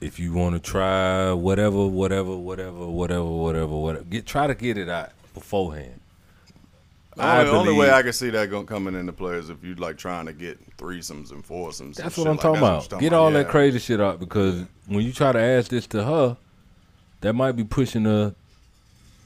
If 0.00 0.18
you 0.18 0.32
want 0.32 0.54
to 0.54 0.60
try 0.60 1.32
whatever, 1.32 1.86
whatever, 1.86 2.36
whatever, 2.36 2.86
whatever, 2.86 3.24
whatever, 3.24 3.76
whatever, 3.76 4.04
get 4.04 4.26
try 4.26 4.46
to 4.46 4.54
get 4.54 4.78
it 4.78 4.88
out 4.88 5.10
beforehand. 5.34 6.00
The 7.16 7.22
I 7.22 7.40
only, 7.40 7.70
only 7.70 7.72
way 7.74 7.90
I 7.90 8.02
can 8.02 8.12
see 8.12 8.30
that 8.30 8.48
going 8.48 8.66
coming 8.66 8.94
into 8.94 9.12
play 9.12 9.34
is 9.34 9.50
if 9.50 9.62
you 9.62 9.74
like 9.74 9.98
trying 9.98 10.26
to 10.26 10.32
get 10.32 10.76
threesomes 10.78 11.32
and 11.32 11.44
foursomes. 11.44 11.96
That's 11.96 12.14
shit 12.14 12.24
what 12.24 12.30
I'm 12.30 12.36
like 12.36 12.42
talking 12.42 12.62
about. 12.62 12.92
What 12.92 13.00
Get 13.00 13.12
all 13.12 13.30
talking 13.30 13.34
that 13.34 13.50
crazy 13.50 13.78
shit 13.78 14.00
out 14.00 14.20
because 14.20 14.64
when 14.86 15.04
you 15.04 15.12
try 15.12 15.32
to 15.32 15.40
ask 15.40 15.70
this 15.70 15.86
to 15.88 16.02
her, 16.04 16.36
that 17.20 17.34
might 17.34 17.52
be 17.52 17.64
pushing 17.64 18.04
her 18.04 18.34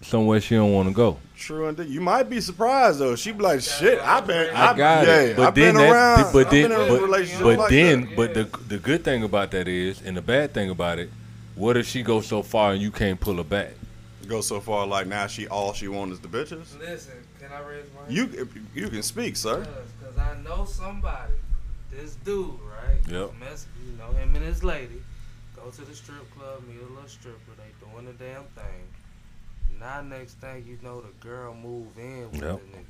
somewhere 0.00 0.40
she 0.40 0.56
don't 0.56 0.72
want 0.72 0.88
to 0.88 0.94
go. 0.94 1.18
Yeah. 1.44 1.56
True 1.56 1.68
indeed. 1.68 1.88
You 1.88 2.00
might 2.00 2.28
be 2.30 2.40
surprised 2.40 2.98
though. 2.98 3.16
She'd 3.16 3.38
be 3.38 3.44
like, 3.44 3.60
"Shit, 3.60 4.00
I've 4.00 4.26
been, 4.26 4.54
I 4.54 4.70
I've, 4.70 4.76
got 4.76 5.06
yeah, 5.06 5.20
it, 5.20 5.36
but 5.36 5.48
I've 5.48 5.54
then 5.54 5.74
been 5.74 5.82
that, 5.82 5.92
around. 5.92 6.32
but 6.32 6.46
I've 6.46 6.50
then, 6.50 6.70
been 6.70 6.72
in 6.72 6.80
a 6.80 6.88
but, 6.88 7.02
relationship 7.02 7.42
but 7.44 7.58
like 7.58 7.70
then, 7.70 8.00
that. 8.06 8.16
but 8.16 8.34
the 8.34 8.44
the 8.68 8.78
good 8.78 9.04
thing 9.04 9.22
about 9.24 9.50
that 9.52 9.68
is, 9.68 10.00
and 10.02 10.16
the 10.16 10.22
bad 10.22 10.54
thing 10.54 10.70
about 10.70 10.98
it, 10.98 11.10
what 11.54 11.76
if 11.76 11.86
she 11.86 12.02
goes 12.02 12.26
so 12.26 12.42
far 12.42 12.72
and 12.72 12.82
you 12.82 12.90
can't 12.90 13.20
pull 13.20 13.36
her 13.36 13.44
back? 13.44 13.72
go 14.24 14.40
so 14.40 14.60
far 14.60 14.86
like 14.86 15.06
now 15.06 15.26
she 15.26 15.46
all 15.48 15.72
she 15.72 15.88
wants 15.88 16.14
is 16.14 16.20
the 16.20 16.28
bitches. 16.28 16.78
Listen, 16.78 17.14
can 17.40 17.52
I 17.52 17.60
raise 17.60 17.86
my 17.94 18.02
hand? 18.02 18.12
You 18.12 18.48
you 18.74 18.88
can 18.88 19.02
speak, 19.02 19.36
sir. 19.36 19.66
Because 19.98 20.18
I 20.18 20.36
know 20.42 20.64
somebody, 20.64 21.32
this 21.90 22.16
dude, 22.16 22.58
right? 22.60 23.00
Yep. 23.08 23.32
Mess, 23.38 23.66
you 23.86 23.96
know, 23.98 24.10
him 24.12 24.34
and 24.34 24.44
his 24.44 24.64
lady 24.64 25.02
go 25.54 25.70
to 25.70 25.82
the 25.82 25.94
strip 25.94 26.28
club, 26.36 26.66
meet 26.66 26.78
a 26.80 26.92
little 26.92 27.08
stripper. 27.08 27.38
They 27.56 27.86
doing 27.86 28.06
the 28.06 28.12
damn 28.12 28.44
thing. 28.54 28.86
Now, 29.80 30.00
next 30.00 30.34
thing 30.34 30.64
you 30.66 30.78
know, 30.82 31.00
the 31.00 31.12
girl 31.26 31.54
move 31.54 31.88
in 31.98 32.30
with 32.30 32.42
Yep. 32.42 32.60
the 32.60 32.76
nigga. 32.78 32.84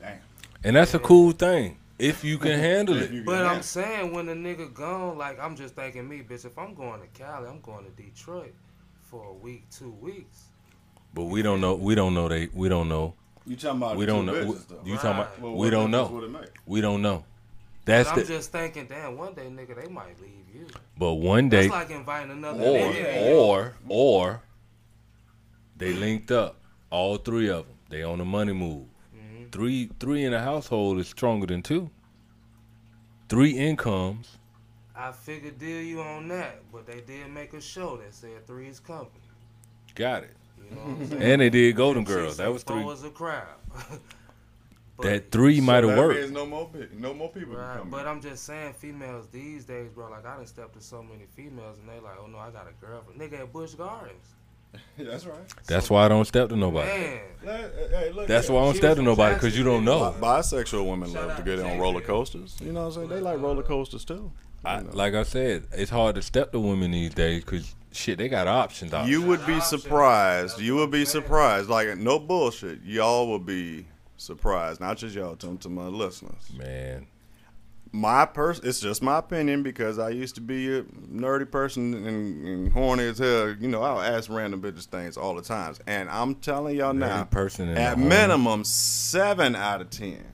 Damn. 0.00 0.18
And 0.64 0.76
that's 0.76 0.94
a 0.94 0.98
cool 0.98 1.32
thing 1.32 1.76
if 1.98 2.24
you 2.24 2.38
can 2.38 2.58
handle 2.58 2.96
it. 3.00 3.08
can 3.08 3.24
But 3.24 3.36
handle 3.36 3.56
I'm 3.56 3.62
saying 3.62 4.12
when 4.14 4.26
the 4.26 4.32
nigga 4.34 4.72
gone, 4.72 5.18
like 5.18 5.38
I'm 5.40 5.56
just 5.56 5.74
thinking 5.74 6.08
me, 6.08 6.22
bitch. 6.22 6.44
If 6.44 6.58
I'm 6.58 6.74
going 6.74 7.00
to 7.00 7.06
Cali, 7.08 7.48
I'm 7.48 7.60
going 7.60 7.84
to 7.84 7.90
Detroit 8.02 8.54
for 9.02 9.24
a 9.28 9.32
week, 9.32 9.64
two 9.70 9.90
weeks. 10.00 10.44
But 11.12 11.24
we 11.24 11.42
don't 11.42 11.60
know. 11.60 11.74
We 11.74 11.94
don't 11.94 12.14
know. 12.14 12.28
They. 12.28 12.48
We 12.52 12.68
don't 12.68 12.88
know. 12.88 13.14
You 13.46 13.56
talking 13.56 13.76
about 13.82 13.96
We 13.96 14.06
don't 14.06 14.24
know. 14.26 14.32
bitches, 14.32 14.66
though. 14.68 14.80
You 14.84 14.94
talking 14.96 15.10
about? 15.10 15.40
Well, 15.40 15.54
we 15.54 15.68
don't 15.70 15.90
know. 15.90 16.06
would 16.06 16.24
it 16.24 16.30
make? 16.30 16.48
We 16.66 16.80
don't 16.80 17.02
know. 17.02 17.24
That's 17.84 18.08
But 18.08 18.14
I'm 18.14 18.20
the. 18.22 18.26
just 18.32 18.50
thinking, 18.50 18.86
damn, 18.86 19.18
one 19.18 19.34
day, 19.34 19.42
nigga, 19.42 19.76
they 19.80 19.88
might 19.92 20.18
leave 20.20 20.30
you. 20.54 20.66
But 20.98 21.14
one 21.14 21.50
day, 21.50 21.68
That's 21.68 21.90
like 21.90 21.90
inviting 21.90 22.30
another 22.30 22.62
or 22.62 22.78
nigga. 22.92 23.36
or 23.36 23.74
or 23.88 24.40
they 25.76 25.92
linked 25.92 26.30
up 26.30 26.60
all 26.90 27.16
three 27.16 27.48
of 27.48 27.66
them 27.66 27.76
they 27.90 28.02
on 28.02 28.18
the 28.18 28.24
money 28.24 28.52
move 28.52 28.86
Mhm. 29.16 29.50
three 29.52 29.90
three 30.00 30.24
in 30.24 30.32
a 30.32 30.40
household 30.42 30.98
is 30.98 31.08
stronger 31.08 31.46
than 31.46 31.62
two 31.62 31.90
three 33.28 33.52
incomes 33.58 34.38
I 34.96 35.10
figured 35.10 35.58
deal 35.58 35.82
you 35.82 36.00
on 36.02 36.28
that, 36.28 36.62
but 36.70 36.86
they 36.86 37.00
did 37.00 37.28
make 37.28 37.52
a 37.52 37.60
show 37.60 37.96
that 37.96 38.14
said 38.14 38.46
three 38.46 38.68
is 38.68 38.78
company. 38.78 39.24
got 39.96 40.22
it 40.22 40.36
You 40.56 40.76
know 40.76 40.82
what 40.82 40.88
I'm 40.90 41.08
saying? 41.08 41.22
and 41.22 41.40
they 41.40 41.50
did 41.50 41.74
golden 41.76 42.04
girls 42.04 42.36
that 42.36 42.52
was 42.52 42.62
three 42.62 42.82
Four 42.82 42.92
is 42.92 43.02
a 43.04 43.10
crowd. 43.10 43.46
That 45.00 45.32
three 45.32 45.60
might 45.60 45.82
have 45.82 45.88
that 45.96 45.98
worked 45.98 46.20
means 46.20 46.30
no 46.30 46.46
more, 46.46 46.70
no 46.96 47.12
more 47.12 47.28
people 47.28 47.56
Right, 47.56 47.78
come. 47.78 47.90
but. 47.90 48.06
I'm 48.06 48.20
just 48.20 48.44
saying, 48.44 48.74
females 48.74 49.26
these 49.32 49.64
days, 49.64 49.90
bro. 49.90 50.08
Like 50.08 50.24
I 50.24 50.36
done 50.36 50.46
stepped 50.46 50.74
to 50.74 50.80
so 50.80 51.02
many 51.02 51.24
females, 51.34 51.78
and 51.80 51.88
they 51.88 51.98
like, 51.98 52.14
oh 52.22 52.28
no, 52.28 52.38
I 52.38 52.50
got 52.52 52.68
a 52.68 52.72
girlfriend. 52.80 53.20
Nigga 53.20 53.40
at 53.40 53.52
Busch 53.52 53.74
Gardens. 53.74 54.36
That's 54.98 55.26
right. 55.26 55.38
that's 55.66 55.90
why 55.90 56.04
i 56.04 56.08
don't 56.08 56.24
step 56.24 56.48
to 56.50 56.56
nobody 56.56 56.88
Man, 56.88 57.20
Hey, 57.42 57.70
hey, 57.90 58.10
look 58.12 58.26
that's 58.26 58.48
why 58.48 58.60
i 58.60 58.64
don't 58.64 58.76
step 58.76 58.96
to 58.96 59.02
nobody 59.02 59.34
because 59.34 59.56
you 59.56 59.64
don't 59.64 59.84
know 59.84 60.14
Bisexual 60.20 60.88
women 60.88 61.12
Shout 61.12 61.28
love 61.28 61.36
to 61.36 61.42
get 61.42 61.60
on 61.60 61.78
roller 61.78 62.00
coasters. 62.00 62.56
You 62.60 62.72
know 62.72 62.82
what 62.82 62.86
I'm 62.86 62.92
saying? 62.92 63.08
They 63.08 63.20
like 63.20 63.40
roller 63.40 63.62
coasters 63.62 64.04
too. 64.04 64.32
I, 64.64 64.78
You 64.78 64.84
know. 64.84 64.90
like 64.94 65.14
i 65.14 65.22
said 65.24 65.64
it's 65.72 65.90
hard 65.90 66.14
to 66.14 66.22
step 66.22 66.52
to 66.52 66.60
women 66.60 66.92
these 66.92 67.12
days 67.12 67.44
because 67.44 67.74
shit 67.92 68.18
they 68.18 68.28
got 68.28 68.46
options 68.46 68.94
out 68.94 69.08
You 69.08 69.22
would 69.22 69.44
be 69.46 69.60
surprised. 69.60 70.60
You 70.60 70.76
what 70.76 70.80
would 70.82 70.90
be 70.90 71.04
surprised. 71.04 71.68
Like 71.68 71.96
no 71.98 72.18
bullshit. 72.18 72.82
Y'all 72.82 73.30
would 73.32 73.44
be 73.46 73.86
surprised. 74.16 74.80
Not 74.80 74.96
just 74.96 75.14
y'all, 75.14 75.36
to, 75.36 75.56
to 75.58 75.68
my 75.68 75.86
listeners. 75.86 76.50
man 76.56 77.06
My 77.94 78.26
person, 78.26 78.66
it's 78.66 78.80
just 78.80 79.02
my 79.04 79.18
opinion 79.18 79.62
because 79.62 80.00
I 80.00 80.08
used 80.08 80.34
to 80.34 80.40
be 80.40 80.78
a 80.78 80.82
nerdy 80.82 81.48
person 81.48 81.94
and, 81.94 82.44
and 82.44 82.72
horny 82.72 83.04
as 83.04 83.18
hell. 83.18 83.50
You 83.50 83.68
know, 83.68 83.82
I'll 83.84 84.00
ask 84.00 84.28
random 84.28 84.60
bitches 84.60 84.86
things 84.86 85.16
all 85.16 85.36
the 85.36 85.42
times. 85.42 85.78
And 85.86 86.10
I'm 86.10 86.34
telling 86.34 86.74
y'all 86.74 86.92
now, 86.92 87.22
person 87.22 87.68
at 87.68 87.74
the 87.94 88.00
home. 88.00 88.08
minimum 88.08 88.64
seven 88.64 89.54
out 89.54 89.80
of 89.80 89.90
ten 89.90 90.24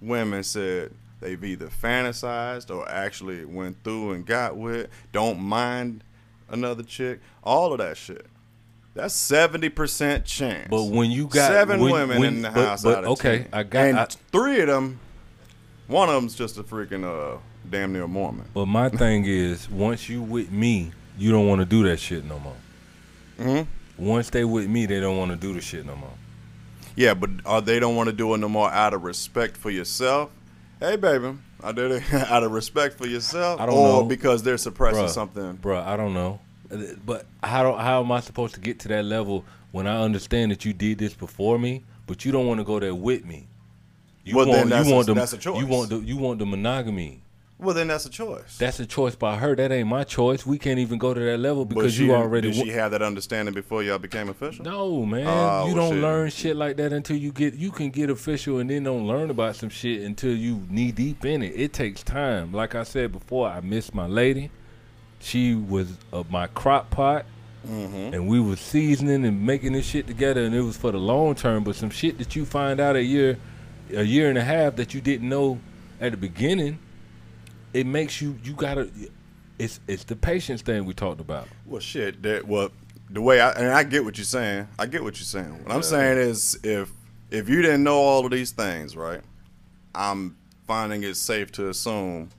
women 0.00 0.44
said 0.44 0.92
they've 1.18 1.42
either 1.42 1.66
fantasized 1.66 2.72
or 2.72 2.88
actually 2.88 3.44
went 3.44 3.82
through 3.82 4.12
and 4.12 4.24
got 4.24 4.56
with, 4.56 4.88
don't 5.10 5.40
mind 5.40 6.04
another 6.48 6.84
chick, 6.84 7.18
all 7.42 7.72
of 7.72 7.78
that 7.78 7.96
shit. 7.96 8.26
That's 8.94 9.14
seventy 9.14 9.68
percent 9.68 10.24
chance. 10.26 10.68
But 10.70 10.84
when 10.84 11.10
you 11.10 11.26
got 11.26 11.50
seven 11.50 11.80
when- 11.80 11.92
women 11.92 12.20
when- 12.20 12.34
in 12.36 12.42
the 12.42 12.50
but- 12.50 12.64
house 12.68 12.82
but 12.84 12.98
out 12.98 13.04
of 13.04 13.10
okay, 13.14 13.38
10. 13.38 13.48
I 13.52 13.62
got- 13.64 13.84
and 13.84 13.98
I- 13.98 14.06
three 14.30 14.60
of 14.60 14.68
them. 14.68 15.00
One 15.88 16.10
of 16.10 16.14
them's 16.14 16.34
just 16.34 16.58
a 16.58 16.62
freaking 16.62 17.04
uh 17.04 17.38
damn 17.68 17.92
near 17.92 18.06
Mormon. 18.06 18.44
But 18.54 18.66
my 18.66 18.88
thing 19.02 19.24
is, 19.24 19.68
once 19.70 20.08
you 20.08 20.22
with 20.22 20.52
me, 20.52 20.92
you 21.18 21.32
don't 21.32 21.48
want 21.48 21.60
to 21.60 21.64
do 21.64 21.82
that 21.84 21.98
shit 21.98 22.24
no 22.24 22.38
more. 22.38 22.56
Mm-hmm. 23.38 24.04
Once 24.04 24.30
they 24.30 24.44
with 24.44 24.68
me, 24.68 24.86
they 24.86 25.00
don't 25.00 25.16
want 25.16 25.30
to 25.30 25.36
do 25.36 25.52
the 25.52 25.60
shit 25.60 25.84
no 25.84 25.96
more. 25.96 26.12
Yeah, 26.94 27.14
but 27.14 27.30
uh, 27.46 27.60
they 27.60 27.80
don't 27.80 27.96
want 27.96 28.08
to 28.08 28.12
do 28.12 28.34
it 28.34 28.38
no 28.38 28.48
more 28.48 28.70
out 28.70 28.92
of 28.92 29.02
respect 29.02 29.56
for 29.56 29.70
yourself. 29.70 30.30
Hey, 30.78 30.96
baby, 30.96 31.36
I 31.62 31.72
did 31.72 31.90
it 31.90 32.12
out 32.30 32.42
of 32.42 32.52
respect 32.52 32.98
for 32.98 33.06
yourself, 33.06 33.60
I 33.60 33.66
don't 33.66 33.74
or 33.74 34.02
know. 34.02 34.04
because 34.04 34.42
they're 34.42 34.58
suppressing 34.58 35.04
Bruh. 35.04 35.10
something. 35.10 35.56
Bruh, 35.56 35.84
I 35.84 35.96
don't 35.96 36.14
know. 36.14 36.40
But 37.04 37.26
how 37.42 37.74
how 37.74 38.02
am 38.02 38.12
I 38.12 38.20
supposed 38.20 38.54
to 38.54 38.60
get 38.60 38.78
to 38.80 38.88
that 38.88 39.04
level 39.04 39.44
when 39.72 39.86
I 39.86 40.02
understand 40.02 40.50
that 40.52 40.64
you 40.64 40.72
did 40.74 40.98
this 40.98 41.14
before 41.14 41.58
me, 41.58 41.84
but 42.06 42.24
you 42.24 42.32
don't 42.32 42.46
want 42.46 42.60
to 42.60 42.64
go 42.64 42.78
there 42.78 42.94
with 42.94 43.24
me? 43.24 43.46
You 44.28 44.36
Well, 44.36 44.46
then 44.46 44.56
want 44.56 44.70
that's 44.70 44.86
you 44.86 44.92
a- 44.92 44.96
want 44.96 45.06
the 45.06 45.14
that's 45.14 45.32
a 45.32 45.38
choice. 45.38 45.58
you 45.58 45.66
want 45.66 45.90
the 45.90 45.98
you 46.00 46.16
want 46.16 46.38
the 46.38 46.46
monogamy. 46.46 47.22
Well, 47.60 47.74
then 47.74 47.88
that's 47.88 48.06
a 48.06 48.08
choice. 48.10 48.56
That's 48.56 48.78
a 48.78 48.86
choice 48.86 49.16
by 49.16 49.36
her. 49.36 49.56
That 49.56 49.72
ain't 49.72 49.88
my 49.88 50.04
choice. 50.04 50.46
We 50.46 50.58
can't 50.58 50.78
even 50.78 50.96
go 50.96 51.12
to 51.12 51.18
that 51.18 51.38
level 51.38 51.64
because 51.64 51.92
she 51.94 52.04
you 52.04 52.14
already. 52.14 52.52
Did 52.52 52.64
she 52.66 52.68
have 52.70 52.92
that 52.92 53.02
understanding 53.02 53.52
before 53.52 53.82
y'all 53.82 53.98
became 53.98 54.28
official? 54.28 54.64
no, 54.64 55.04
man. 55.04 55.26
Oh, 55.26 55.66
you 55.68 55.74
don't 55.74 55.94
shit. 55.94 56.00
learn 56.02 56.30
shit 56.30 56.54
like 56.56 56.76
that 56.76 56.92
until 56.92 57.16
you 57.16 57.32
get. 57.32 57.54
You 57.54 57.72
can 57.72 57.90
get 57.90 58.10
official 58.10 58.58
and 58.60 58.70
then 58.70 58.84
don't 58.84 59.08
learn 59.08 59.28
about 59.30 59.56
some 59.56 59.70
shit 59.70 60.02
until 60.02 60.36
you 60.36 60.62
knee 60.70 60.92
deep 60.92 61.24
in 61.24 61.42
it. 61.42 61.52
It 61.56 61.72
takes 61.72 62.04
time. 62.04 62.52
Like 62.52 62.76
I 62.76 62.84
said 62.84 63.10
before, 63.10 63.48
I 63.48 63.58
miss 63.60 63.92
my 63.92 64.06
lady. 64.06 64.52
She 65.18 65.56
was 65.56 65.88
uh, 66.12 66.22
my 66.30 66.46
crock 66.48 66.90
pot. 66.90 67.26
Mm-hmm. 67.68 68.14
and 68.14 68.28
we 68.28 68.38
was 68.38 68.60
seasoning 68.60 69.24
and 69.26 69.44
making 69.44 69.72
this 69.72 69.84
shit 69.84 70.06
together, 70.06 70.44
and 70.44 70.54
it 70.54 70.60
was 70.62 70.76
for 70.76 70.92
the 70.92 70.98
long 70.98 71.34
term. 71.34 71.64
But 71.64 71.74
some 71.74 71.90
shit 71.90 72.16
that 72.18 72.36
you 72.36 72.44
find 72.46 72.78
out 72.78 72.94
a 72.94 73.02
year, 73.02 73.36
a 73.94 74.02
year 74.02 74.28
and 74.28 74.38
a 74.38 74.44
half 74.44 74.76
that 74.76 74.94
you 74.94 75.00
didn't 75.00 75.28
know 75.28 75.58
at 76.00 76.12
the 76.12 76.16
beginning, 76.18 76.78
it 77.72 77.86
makes 77.86 78.20
you 78.20 78.38
you 78.42 78.52
gotta. 78.54 78.90
It's 79.58 79.80
it's 79.88 80.04
the 80.04 80.16
patience 80.16 80.62
thing 80.62 80.84
we 80.84 80.94
talked 80.94 81.20
about. 81.20 81.48
Well, 81.66 81.80
shit. 81.80 82.22
That 82.22 82.46
well, 82.46 82.70
the 83.10 83.20
way 83.20 83.40
I 83.40 83.50
and 83.52 83.68
I 83.72 83.82
get 83.82 84.04
what 84.04 84.16
you're 84.16 84.24
saying. 84.24 84.68
I 84.78 84.86
get 84.86 85.02
what 85.02 85.18
you're 85.18 85.24
saying. 85.24 85.64
What 85.64 85.72
I'm 85.72 85.82
saying 85.82 86.18
is, 86.18 86.58
if 86.62 86.90
if 87.30 87.48
you 87.48 87.60
didn't 87.62 87.82
know 87.82 87.96
all 87.98 88.24
of 88.24 88.30
these 88.30 88.52
things, 88.52 88.96
right? 88.96 89.20
I'm 89.94 90.36
finding 90.66 91.02
it 91.02 91.16
safe 91.16 91.50
to 91.52 91.68
assume 91.70 92.30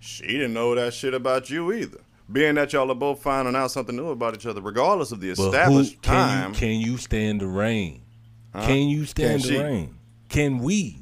she 0.00 0.26
didn't 0.26 0.54
know 0.54 0.74
that 0.74 0.94
shit 0.94 1.14
about 1.14 1.50
you 1.50 1.72
either. 1.72 2.00
Being 2.30 2.56
that 2.56 2.72
y'all 2.72 2.90
are 2.90 2.94
both 2.96 3.22
finding 3.22 3.54
out 3.54 3.70
something 3.70 3.94
new 3.94 4.08
about 4.08 4.34
each 4.34 4.46
other, 4.46 4.60
regardless 4.60 5.12
of 5.12 5.20
the 5.20 5.28
But 5.30 5.36
who 5.36 5.46
established 5.48 6.02
can 6.02 6.12
time. 6.12 6.52
you 6.52 6.58
can 6.58 6.80
you 6.80 6.96
stand 6.96 7.40
the 7.40 7.46
rain? 7.46 8.02
Huh? 8.52 8.66
Can 8.66 8.88
you 8.88 9.04
stand 9.04 9.42
Can 9.42 9.48
the 9.48 9.56
she? 9.56 9.62
rain? 9.62 9.96
Can 10.28 10.58
we? 10.58 10.98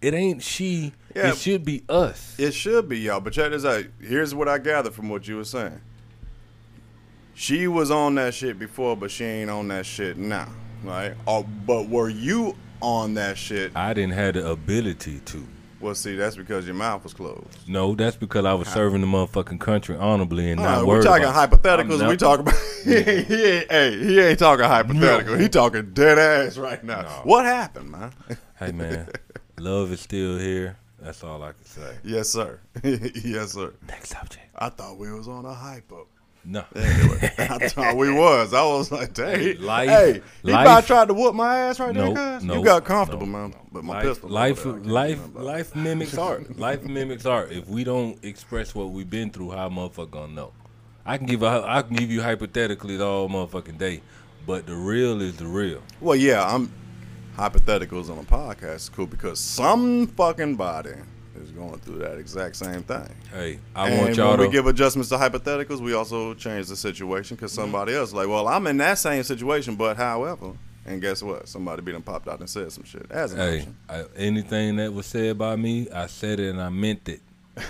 It 0.00 0.14
ain't 0.14 0.42
she. 0.42 0.92
Yeah. 1.14 1.30
It 1.30 1.36
should 1.36 1.64
be 1.64 1.82
us. 1.88 2.38
It 2.38 2.52
should 2.52 2.88
be 2.88 3.00
y'all, 3.00 3.20
but 3.20 3.32
check 3.32 3.50
this 3.50 3.64
out. 3.64 3.84
Here's 4.00 4.34
what 4.34 4.48
I 4.48 4.58
gathered 4.58 4.94
from 4.94 5.08
what 5.08 5.26
you 5.28 5.36
were 5.36 5.44
saying. 5.44 5.80
She 7.34 7.66
was 7.68 7.90
on 7.90 8.14
that 8.16 8.34
shit 8.34 8.58
before, 8.58 8.96
but 8.96 9.10
she 9.10 9.24
ain't 9.24 9.50
on 9.50 9.68
that 9.68 9.86
shit 9.86 10.16
now, 10.16 10.48
right? 10.84 11.14
Oh, 11.26 11.42
but 11.42 11.88
were 11.88 12.08
you 12.08 12.56
on 12.80 13.14
that 13.14 13.38
shit? 13.38 13.72
I 13.74 13.94
didn't 13.94 14.12
have 14.12 14.34
the 14.34 14.50
ability 14.50 15.20
to. 15.20 15.46
Well, 15.80 15.94
see, 15.94 16.14
that's 16.14 16.36
because 16.36 16.66
your 16.66 16.74
mouth 16.74 17.02
was 17.04 17.14
closed. 17.14 17.46
No, 17.66 17.94
that's 17.94 18.16
because 18.16 18.44
I 18.44 18.52
was 18.54 18.68
serving 18.68 19.00
the 19.00 19.06
motherfucking 19.06 19.60
country 19.60 19.96
honorably 19.96 20.50
and 20.50 20.60
not 20.60 20.82
Uh, 20.82 20.86
worried 20.86 20.98
we're 20.98 21.02
talking 21.04 21.24
about- 21.24 21.50
hypotheticals. 21.50 22.00
We 22.00 22.06
not- 22.06 22.18
talk 22.18 22.40
about. 22.40 22.54
he, 22.84 22.94
ain't, 22.96 23.26
he 23.26 23.44
ain't. 23.44 23.70
Hey, 23.70 23.98
he 23.98 24.20
ain't 24.20 24.38
talking 24.38 24.64
hypothetical. 24.66 25.36
He 25.38 25.48
talking 25.48 25.92
dead 25.94 26.18
ass 26.18 26.58
right 26.58 26.82
now. 26.84 27.04
What 27.24 27.46
happened, 27.46 27.90
man? 27.90 28.12
Hey 28.58 28.72
man, 28.72 29.08
love 29.58 29.90
is 29.92 30.00
still 30.00 30.38
here. 30.38 30.76
That's 31.00 31.24
all 31.24 31.42
I 31.42 31.52
can 31.52 31.64
say. 31.64 31.96
yes, 32.04 32.28
sir. 32.28 32.60
yes, 32.84 33.52
sir. 33.52 33.72
Next 33.88 34.10
subject. 34.10 34.46
I 34.54 34.68
thought 34.68 34.98
we 34.98 35.10
was 35.10 35.28
on 35.28 35.46
a 35.46 35.54
hypo. 35.54 36.06
No. 36.44 36.64
Anyway, 36.74 37.32
I 37.38 37.68
thought 37.68 37.96
we 37.96 38.10
was. 38.12 38.54
I 38.54 38.62
was 38.64 38.90
like, 38.90 39.12
dang. 39.12 39.60
Life- 39.60 39.88
hey, 39.90 40.22
he 40.42 40.50
life- 40.52 40.64
about 40.66 40.86
tried 40.86 41.08
to 41.08 41.14
whoop 41.14 41.34
my 41.34 41.56
ass 41.58 41.78
right 41.78 41.94
Nope, 41.94 42.14
there, 42.14 42.38
cuz. 42.38 42.44
nope, 42.44 42.56
you 42.58 42.64
got 42.64 42.84
comfortable, 42.84 43.26
nope, 43.26 43.52
man. 43.52 43.60
But 43.72 43.84
my 43.84 43.94
life, 43.94 44.04
pistol. 44.06 44.28
life, 44.30 44.62
there, 44.64 44.72
I 44.72 44.74
can't 44.76 44.84
do 44.84 44.90
life, 44.90 45.18
nothing 45.18 45.30
about 45.32 45.42
it. 45.42 45.46
life 45.46 45.76
mimics 45.76 46.18
art. 46.18 46.58
Life 46.58 46.82
mimics 46.84 47.26
art. 47.26 47.52
If 47.52 47.68
we 47.68 47.84
don't 47.84 48.24
express 48.24 48.74
what 48.74 48.90
we've 48.90 49.08
been 49.10 49.30
through, 49.30 49.50
how 49.50 49.68
motherfucker 49.68 50.10
gonna 50.10 50.32
know? 50.32 50.52
I 51.04 51.18
can 51.18 51.26
give 51.26 51.42
a, 51.42 51.64
I 51.66 51.82
can 51.82 51.96
give 51.96 52.10
you 52.10 52.22
hypothetically 52.22 52.96
the 52.96 53.06
all 53.06 53.28
motherfucking 53.28 53.78
day, 53.78 54.00
but 54.46 54.66
the 54.66 54.74
real 54.76 55.20
is 55.20 55.36
the 55.36 55.46
real. 55.46 55.82
Well, 56.00 56.16
yeah, 56.16 56.44
I'm 56.44 56.72
hypotheticals 57.36 58.10
on 58.10 58.18
a 58.18 58.22
podcast 58.22 58.74
is 58.76 58.88
cool 58.88 59.06
because 59.06 59.38
some 59.40 60.06
fucking 60.08 60.56
body 60.56 60.92
is 61.40 61.50
going 61.50 61.78
through 61.80 61.98
that 61.98 62.18
exact 62.18 62.56
same 62.56 62.82
thing. 62.82 63.08
Hey, 63.32 63.58
I 63.74 63.88
and 63.88 64.00
want 64.00 64.16
y'all 64.16 64.30
when 64.30 64.38
to. 64.38 64.46
we 64.46 64.52
give 64.52 64.66
adjustments 64.66 65.08
to 65.08 65.16
hypotheticals, 65.16 65.80
we 65.80 65.94
also 65.94 66.34
change 66.34 66.68
the 66.68 66.76
situation 66.76 67.36
because 67.36 67.52
mm-hmm. 67.52 67.62
somebody 67.62 67.94
else, 67.94 68.12
like, 68.12 68.28
well, 68.28 68.46
I'm 68.46 68.66
in 68.66 68.76
that 68.78 68.98
same 68.98 69.22
situation, 69.22 69.76
but 69.76 69.96
however, 69.96 70.52
and 70.86 71.00
guess 71.00 71.22
what? 71.22 71.48
Somebody 71.48 71.82
be 71.82 71.92
done 71.92 72.02
popped 72.02 72.28
out 72.28 72.40
and 72.40 72.48
said 72.48 72.72
some 72.72 72.84
shit 72.84 73.06
as 73.10 73.32
an 73.32 73.38
hey, 73.38 73.58
option. 73.58 73.76
I, 73.88 74.04
anything 74.16 74.76
that 74.76 74.92
was 74.92 75.06
said 75.06 75.38
by 75.38 75.56
me, 75.56 75.88
I 75.90 76.06
said 76.06 76.40
it 76.40 76.50
and 76.50 76.60
I 76.60 76.68
meant 76.68 77.08
it. 77.08 77.20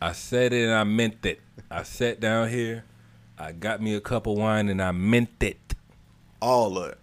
I 0.00 0.12
said 0.12 0.52
it 0.52 0.64
and 0.64 0.74
I 0.74 0.84
meant 0.84 1.24
it. 1.24 1.40
I 1.70 1.82
sat 1.82 2.20
down 2.20 2.48
here, 2.48 2.84
I 3.38 3.52
got 3.52 3.80
me 3.80 3.94
a 3.94 4.00
cup 4.00 4.26
of 4.26 4.36
wine 4.36 4.68
and 4.68 4.80
I 4.82 4.92
meant 4.92 5.42
it. 5.42 5.74
All 6.40 6.76
of 6.78 6.90
it. 6.90 6.98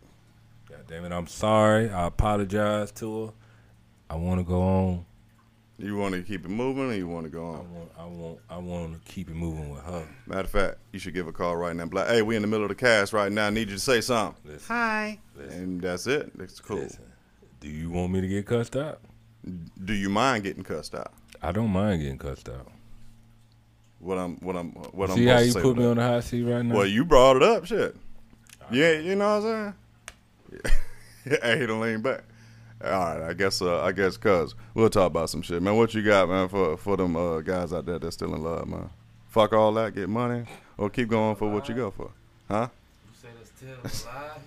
God 0.70 0.86
damn 0.88 1.06
it, 1.06 1.12
I'm 1.12 1.28
sorry. 1.28 1.90
I 1.90 2.08
apologize 2.08 2.92
to 2.94 3.26
her. 3.26 3.34
I 4.10 4.16
want 4.16 4.40
to 4.40 4.44
go 4.44 4.62
on. 4.62 5.06
You 5.80 5.96
want 5.96 6.14
to 6.14 6.22
keep 6.24 6.44
it 6.44 6.50
moving, 6.50 6.90
or 6.90 6.94
you 6.94 7.08
want 7.08 7.26
to 7.26 7.30
go 7.30 7.46
on? 7.46 7.56
I 7.56 7.60
on? 7.60 7.74
want, 7.74 7.92
I 7.98 8.06
want, 8.06 8.40
I 8.50 8.58
want 8.58 9.06
to 9.06 9.12
keep 9.12 9.30
it 9.30 9.34
moving 9.36 9.70
with 9.70 9.82
her. 9.84 10.06
Matter 10.28 10.42
of 10.42 10.50
fact, 10.50 10.78
you 10.92 11.00
should 11.00 11.14
give 11.14 11.28
a 11.28 11.32
call 11.32 11.56
right 11.56 11.74
now. 11.74 11.86
Be 11.86 11.96
like, 11.96 12.10
hey, 12.10 12.22
we 12.22 12.36
in 12.36 12.42
the 12.42 12.50
middle 12.50 12.66
of 12.66 12.70
the 12.70 12.76
cast 12.76 13.14
right 13.14 13.32
now. 13.32 13.48
I 13.48 13.50
need 13.50 13.70
you 13.70 13.76
to 13.76 13.80
say 13.82 14.02
something. 14.02 14.52
Listen, 14.52 14.68
Hi. 14.68 15.20
Listen. 15.38 15.60
And 15.62 15.82
that's 15.82 16.06
it. 16.06 16.32
It's 16.40 16.60
cool. 16.60 16.80
listen. 16.80 17.06
Do 17.62 17.70
you 17.70 17.90
want 17.90 18.12
me 18.12 18.20
to 18.20 18.28
get 18.28 18.46
cussed 18.46 18.76
out? 18.76 19.00
Do 19.86 19.94
you 19.94 20.10
mind 20.10 20.44
getting 20.44 20.64
cussed 20.64 20.96
out? 20.96 21.14
I 21.42 21.54
don't 21.54 21.70
mind 21.70 22.02
getting 22.02 22.18
cussed 22.18 22.50
out. 22.50 22.68
What 24.00 24.18
I'm, 24.18 24.36
what 24.38 24.58
I'm, 24.58 24.72
what 24.72 25.10
See 25.10 25.14
I'm. 25.14 25.18
See 25.18 25.26
how 25.26 25.38
supposed 25.38 25.48
you 25.48 25.54
to 25.54 25.60
say 25.60 25.62
put 25.62 25.78
me 25.78 25.84
that? 25.84 25.90
on 25.92 25.98
the 25.98 26.04
hot 26.04 26.24
seat 26.26 26.44
right 26.44 26.66
now? 26.66 26.76
Well, 26.76 26.86
you 26.88 27.06
brought 27.06 27.38
it 27.38 27.44
up, 27.44 27.66
shit. 27.66 27.96
Yeah, 28.72 29.00
you 29.00 29.16
know 29.16 29.40
what 29.40 29.50
I'm 29.50 29.76
saying. 31.24 31.40
hey, 31.42 31.60
he 31.60 31.66
don't 31.66 31.80
lean 31.82 32.02
back. 32.02 32.24
All 32.84 32.90
right, 32.92 33.22
I 33.30 33.34
guess, 33.34 33.62
uh, 33.62 33.82
I 33.84 33.92
guess, 33.92 34.16
cuz 34.18 34.56
we'll 34.74 34.90
talk 34.90 35.08
about 35.08 35.30
some 35.30 35.42
shit, 35.42 35.62
man. 35.62 35.76
What 35.76 35.94
you 35.94 36.02
got, 36.02 36.30
man, 36.30 36.48
for 36.48 36.78
for 36.78 36.96
them 36.96 37.16
uh, 37.16 37.42
guys 37.42 37.74
out 37.74 37.86
there 37.86 38.00
that's 38.00 38.16
still 38.16 38.34
in 38.34 38.42
love, 38.42 38.68
man? 38.68 38.90
Fuck 39.28 39.52
all 39.54 39.74
that, 39.74 39.94
get 39.96 40.08
money, 40.10 40.46
or 40.78 40.90
keep 40.90 41.10
going 41.10 41.36
for 41.36 41.50
what 41.52 41.68
you 41.68 41.76
go 41.76 41.92
for, 41.92 42.12
huh? 42.48 42.70
You 43.06 43.14
say 43.22 43.28
that's 43.82 43.98
still 43.98 44.14
alive? 44.14 44.42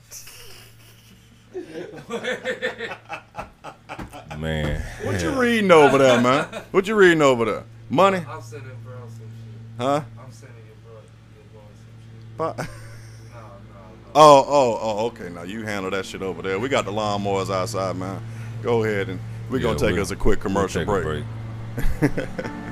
man. 4.38 4.82
What 5.04 5.22
you 5.22 5.30
reading 5.30 5.70
over 5.70 5.98
there, 5.98 6.20
man? 6.20 6.44
What 6.70 6.86
you 6.88 6.94
reading 6.94 7.22
over 7.22 7.44
there? 7.44 7.64
Money, 7.90 8.24
I'm 8.28 8.40
sending 8.40 8.70
bro 8.82 8.94
some 9.08 9.18
shit. 9.18 9.76
huh? 9.78 10.00
I'm 10.18 10.32
sending 10.32 10.56
your 10.66 10.76
bro 10.82 10.94
your 11.36 11.44
boy 11.52 12.56
some 12.56 12.64
shit. 12.66 12.81
Oh, 14.14 14.44
oh, 14.46 14.78
oh, 14.82 15.06
okay. 15.06 15.30
Now 15.30 15.42
you 15.42 15.62
handle 15.64 15.90
that 15.90 16.04
shit 16.04 16.22
over 16.22 16.42
there. 16.42 16.58
We 16.58 16.68
got 16.68 16.84
the 16.84 16.92
lawnmowers 16.92 17.50
outside, 17.52 17.96
man. 17.96 18.22
Go 18.62 18.84
ahead 18.84 19.08
and 19.08 19.18
we're 19.50 19.58
Yeah, 19.58 19.62
gonna 19.64 19.78
take 19.78 19.92
we'll- 19.94 20.02
us 20.02 20.10
a 20.10 20.16
quick 20.16 20.44
We'll 20.44 20.54
commercial 20.54 20.84
break. 20.84 21.04
break. 21.04 22.28